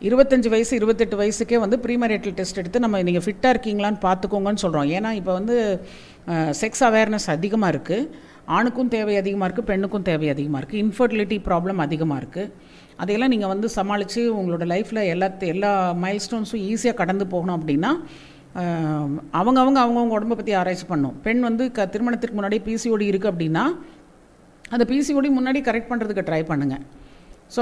[0.09, 5.09] இருபத்தஞ்சி வயசு இருபத்தெட்டு வயசுக்கே வந்து ப்ரீமேரிட்டல் டெஸ்ட் எடுத்து நம்ம நீங்கள் ஃபிட்டாக இருக்கீங்களான்னு பார்த்துக்கோங்கன்னு சொல்கிறோம் ஏன்னா
[5.19, 5.55] இப்போ வந்து
[6.61, 8.07] செக்ஸ் அவேர்னஸ் அதிகமாக இருக்குது
[8.55, 12.49] ஆணுக்கும் தேவை அதிகமாக இருக்குது பெண்ணுக்கும் தேவை அதிகமாக இருக்குது இன்ஃபர்டிலிட்டி ப்ராப்ளம் அதிகமாக இருக்குது
[13.01, 15.71] அதையெல்லாம் நீங்கள் வந்து சமாளித்து உங்களோட லைஃப்பில் எல்லா எல்லா
[16.03, 17.91] மைல்ஸ்டோன்ஸும் ஈஸியாக கடந்து போகணும் அப்படின்னா
[19.39, 21.15] அவங்கவுங்க அவங்கவுங்க உடம்பை பற்றி ஆராய்ச்சி பண்ணும்.
[21.25, 23.63] பெண் வந்து க திருமணத்திற்கு முன்னாடி பிசிஓடி இருக்குது அப்படின்னா
[24.75, 26.83] அந்த பிசிஓடி முன்னாடி கரெக்ட் பண்ணுறதுக்கு ட்ரை பண்ணுங்கள்
[27.55, 27.61] ஸோ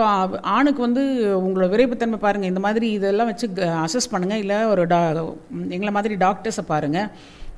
[0.56, 1.04] ஆணுக்கு வந்து
[1.46, 3.48] உங்களோட விரைப்புத்தன்மை பாருங்கள் இந்த மாதிரி இதெல்லாம் வச்சு
[3.86, 5.00] அசஸ் பண்ணுங்கள் இல்லை ஒரு டா
[5.76, 7.08] எங்களை மாதிரி டாக்டர்ஸை பாருங்கள்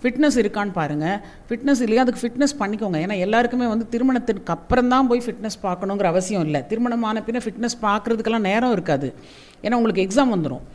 [0.04, 1.18] ஃபிட்னஸ் இருக்கான்னு பாருங்கள்
[1.48, 2.04] ஃபிட்னஸ் இல்லையா?
[2.06, 2.98] அதுக்கு ஃபிட்னஸ் பண்ணிக்கோங்க.
[3.06, 6.62] ஏன்னா எல்லாருக்குமே வந்து திருமணத்திற்கு அப்புறம் தான் போய் ஃபிட்னஸ் பார்க்கணுங்கிற அவசியம் இல்லை.
[6.72, 9.10] திருமணம் ஆன பின்ன ஃபிட்னஸ் பார்க்குறதுக்கெல்லாம் நேரம் இருக்காது.
[9.66, 10.66] ஏன்னா உங்களுக்கு எக்ஸாம் வந்துடும்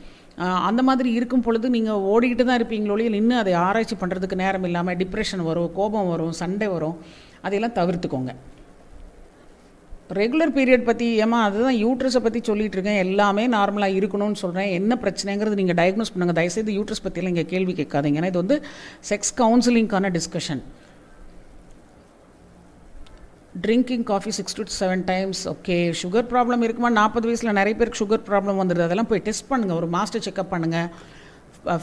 [0.68, 5.42] அந்த மாதிரி இருக்கும் பொழுது நீங்கள் ஓடிக்கிட்டு தான் இருப்பீங்களோடய நின்று அதை ஆராய்ச்சி பண்ணுறதுக்கு நேரம் இல்லாமல் டிப்ரெஷன்
[5.50, 6.96] வரும் கோபம் வரும் சண்டை வரும்
[7.44, 8.32] அதையெல்லாம் தவிர்த்துக்கோங்க.
[10.14, 15.58] ரெகுலர் பீரியட் பற்றி ஏமா அதுதான் யூட்ரஸை பற்றி சொல்லிட்டு இருக்கேன் எல்லாமே நார்மலாக இருக்கணும்னு சொல்கிறேன் என்ன பிரச்சனைங்கிறது
[15.60, 18.20] நீங்கள் டயக்னோஸ் பண்ணுங்கள் தயவுசெய்து யூட்ரஸ் பற்றியெல்லாம் இங்கே கேள்வி கேட்காதீங்க.
[18.20, 18.58] ஏன்னா இது வந்து
[19.10, 20.62] sex கவுன்சிலிங்க்கான discussion
[23.64, 26.88] drinking coffee six to seven times okay sugar problem இருக்குமா?
[27.00, 30.88] நாற்பது வயசில் நிறைய பேருக்கு சுகர் ப்ராப்ளம் வந்துடுது அதெல்லாம் போய் டெஸ்ட் பண்ணுங்கள் ஒரு மாஸ்டர் செக்அப் பண்ணுங்கள்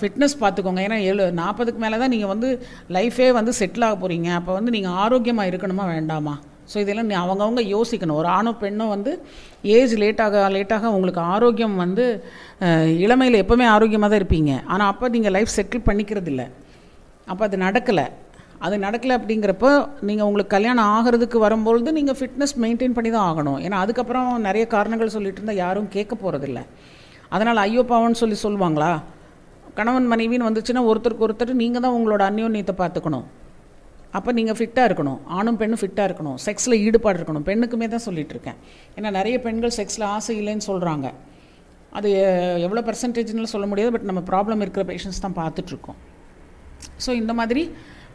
[0.01, 0.81] ஃபிட்னஸ் பார்த்துக்கோங்க.
[0.87, 2.49] ஏன்னா ஏழு நாற்பதுக்கு மேலே தான் நீங்கள் வந்து
[2.97, 5.85] லைஃபே வந்து செட்டில் ஆக போகிறீங்க அப்போ வந்து நீங்கள் ஆரோக்கியமாக இருக்கணுமா?
[5.95, 6.35] வேண்டாமா?
[6.73, 8.19] ஸோ இதெல்லாம் நீ அவங்கவுங்க யோசிக்கணும்.
[8.21, 9.11] ஒரு ஆணோ பெண்ணோ வந்து
[9.77, 12.05] ஏஜ் லேட்டாக லேட்டாக உங்களுக்கு ஆரோக்கியம் வந்து
[13.05, 14.51] இளமையில் எப்போவுமே ஆரோக்கியமாக தான் இருப்பீங்க.
[14.73, 16.47] ஆனால் அப்போ நீங்கள் லைஃப் செட்டில் பண்ணிக்கிறது இல்லை
[17.31, 18.05] அப்போ அது நடக்கலை.
[18.65, 19.69] அது நடக்கலை அப்படிங்கிறப்போ
[20.07, 23.57] நீங்கள் உங்களுக்கு கல்யாணம் ஆகிறதுக்கு வரும்பொழுது நீங்கள் ஃபிட்னஸ் மெயின்டைன் பண்ணி தான் ஆகணும்.
[23.65, 26.61] ஏன்னா அதுக்கப்புறம் நிறைய காரணங்கள் சொல்லிட்டு இருந்தால் யாரும் கேட்க போகிறதில்ல
[27.35, 28.91] அதனால் ஐயோ பாவம்னு சொல்லி சொல்லுவாங்களா?
[29.77, 33.25] கணவன் மனைவின்னு வந்துச்சுன்னா ஒருத்தருக்கு ஒருத்தர் நீங்கள் தான் உங்களோட அந்யோன்யத்தை பார்த்துக்கணும்.
[34.17, 35.19] அப்போ நீங்கள் ஃபிட்டாக இருக்கணும்.
[35.37, 36.37] ஆணும் பெண்ணும் ஃபிட்டாக இருக்கணும்.
[36.47, 37.45] செக்ஸில் ஈடுபாடு இருக்கணும்.
[37.49, 38.57] பெண்ணுக்குமே தான் சொல்லிட்டு இருக்கேன்.
[38.97, 41.07] ஏன்னா நிறைய பெண்கள் செக்ஸில் ஆசை இல்லைன்னு சொல்கிறாங்க
[41.97, 42.09] அது
[42.65, 43.91] எவ்வளோ பர்சன்டேஜ்னு சொல்ல முடியாது.
[43.95, 45.99] பட் நம்ம ப்ராப்ளம் இருக்கிற பேஷண்ட்ஸ் தான் பார்த்துட்ருக்கோம்.
[47.05, 47.63] ஸோ இந்த மாதிரி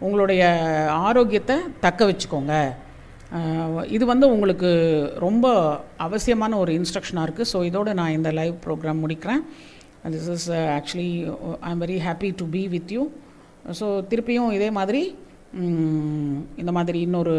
[0.07, 0.43] உங்களுடைய
[1.09, 2.55] ஆரோக்கியத்தை தக்க வச்சுக்கோங்க.
[3.97, 4.69] இது வந்து உங்களுக்கு
[5.27, 5.47] ரொம்ப
[6.07, 9.43] அவசியமான ஒரு இன்ஸ்ட்ரக்ஷனாக இருக்குது ஸோ இதோட நான் இந்த லைவ் ப்ரோக்ராம் முடிக்கிறேன்.
[10.15, 10.49] This is
[10.79, 11.11] actually
[11.69, 13.03] I am very happy to be with you
[13.81, 15.03] so திருப்பியும் இதே மாதிரி
[15.53, 17.35] இந்த மாதிரி இன்னொரு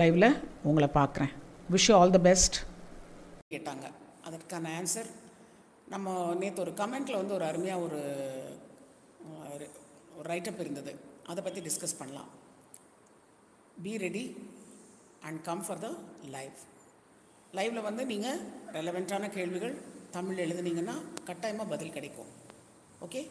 [0.00, 1.32] லைவில் உங்களை பார்க்குறேன்.
[1.70, 2.56] விஷ் ஆல் த பெஸ்ட்
[3.50, 3.86] கேட்டாங்க.
[4.22, 5.10] அதற்கான ஆன்சர்
[5.88, 8.00] நம்ம நேற்று ஒரு கமெண்ட்டில் வந்து ஒரு அருமையாக ஒரு
[9.48, 9.68] ஒரு
[10.22, 10.94] ரைட்டப் இருந்தது.
[11.26, 12.28] அதை பற்றி டிஸ்கஸ் பண்ணலாம்.
[13.82, 14.24] Be ready
[15.20, 15.90] and come for the
[16.30, 16.58] live
[17.52, 18.40] லைவில் வந்து நீங்கள்
[18.72, 19.74] ரெலவெண்ட்டான கேள்விகள்
[20.10, 22.30] தமிழ் எழுதுனீங்கன்னா கட்டாயமாக பதில் கிடைக்கும்.
[23.06, 23.28] ஓகே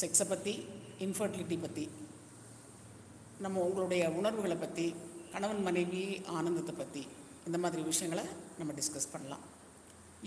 [0.00, 0.64] செக்ஸை பற்றி
[1.00, 1.90] இன்ஃபர்டிலிட்டி பற்றி
[3.44, 4.84] நம்ம உங்களுடைய உணர்வுகளை பற்றி
[5.32, 6.02] கணவன் மனைவி
[6.38, 7.02] ஆனந்தத்தை பற்றி
[7.48, 8.24] இந்த மாதிரி விஷயங்களை
[8.58, 9.44] நம்ம டிஸ்கஸ் பண்ணலாம்.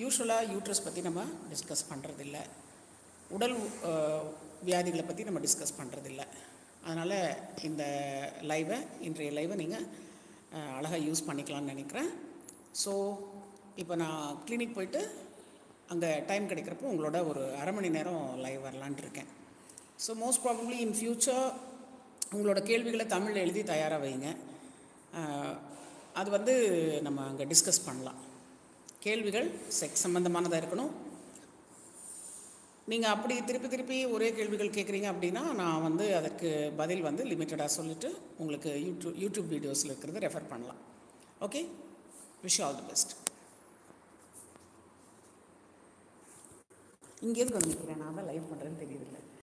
[0.01, 1.21] யூஸ்வலாக யூட்ரஸ் பற்றி நம்ம
[1.51, 2.37] டிஸ்கஸ் பண்ணுறதில்ல
[3.35, 3.55] உடல்
[4.69, 6.23] வியாதிகளை பற்றி நம்ம டிஸ்கஸ் பண்ணுறதில்ல
[6.85, 7.17] அதனால்
[7.67, 7.83] இந்த
[8.51, 9.85] லைவை இன்றைய லைவை நீங்கள்
[10.79, 12.09] அழகாக யூஸ் பண்ணிக்கலாம்னு நினைக்கிறேன்.
[12.81, 12.91] ஸோ
[13.83, 15.03] இப்போ நான் கிளினிக் போயிட்டு
[15.93, 19.31] அங்கே டைம் கிடைக்கிறப்போ உங்களோட ஒரு அரை மணி நேரம் லைவ் வரலான்ட்டு இருக்கேன்.
[20.05, 21.47] So most probably in future
[22.35, 24.29] உங்களோட கேள்விகளை தமிழில் எழுதி தயாராக வைங்க.
[26.19, 26.53] அது வந்து
[27.07, 28.19] நம்ம அங்கே டிஸ்கஸ் பண்ணலாம்.
[29.05, 29.47] கேள்விகள்
[29.79, 30.93] செக்ஸ் சம்மந்தமானதாக இருக்கணும்.
[32.91, 36.49] நீங்கள் அப்படி திருப்பி திருப்பி ஒரே கேள்விகள் கேட்குறீங்க அப்படின்னா நான் வந்து அதற்கு
[36.81, 38.09] பதில் வந்து லிமிட்டடாக சொல்லிவிட்டு
[38.41, 40.81] உங்களுக்கு யூடியூப் யூடியூப் வீடியோஸில் இருக்கிறத ரெஃபர் பண்ணலாம்.
[41.47, 41.61] Okay
[42.45, 43.13] wish all the best
[47.27, 49.21] இங்கேருந்து வந்து நிற்கிறேன் நான் தான் லைவ் பண்ணுறேன்னு தெரியுதில்லை.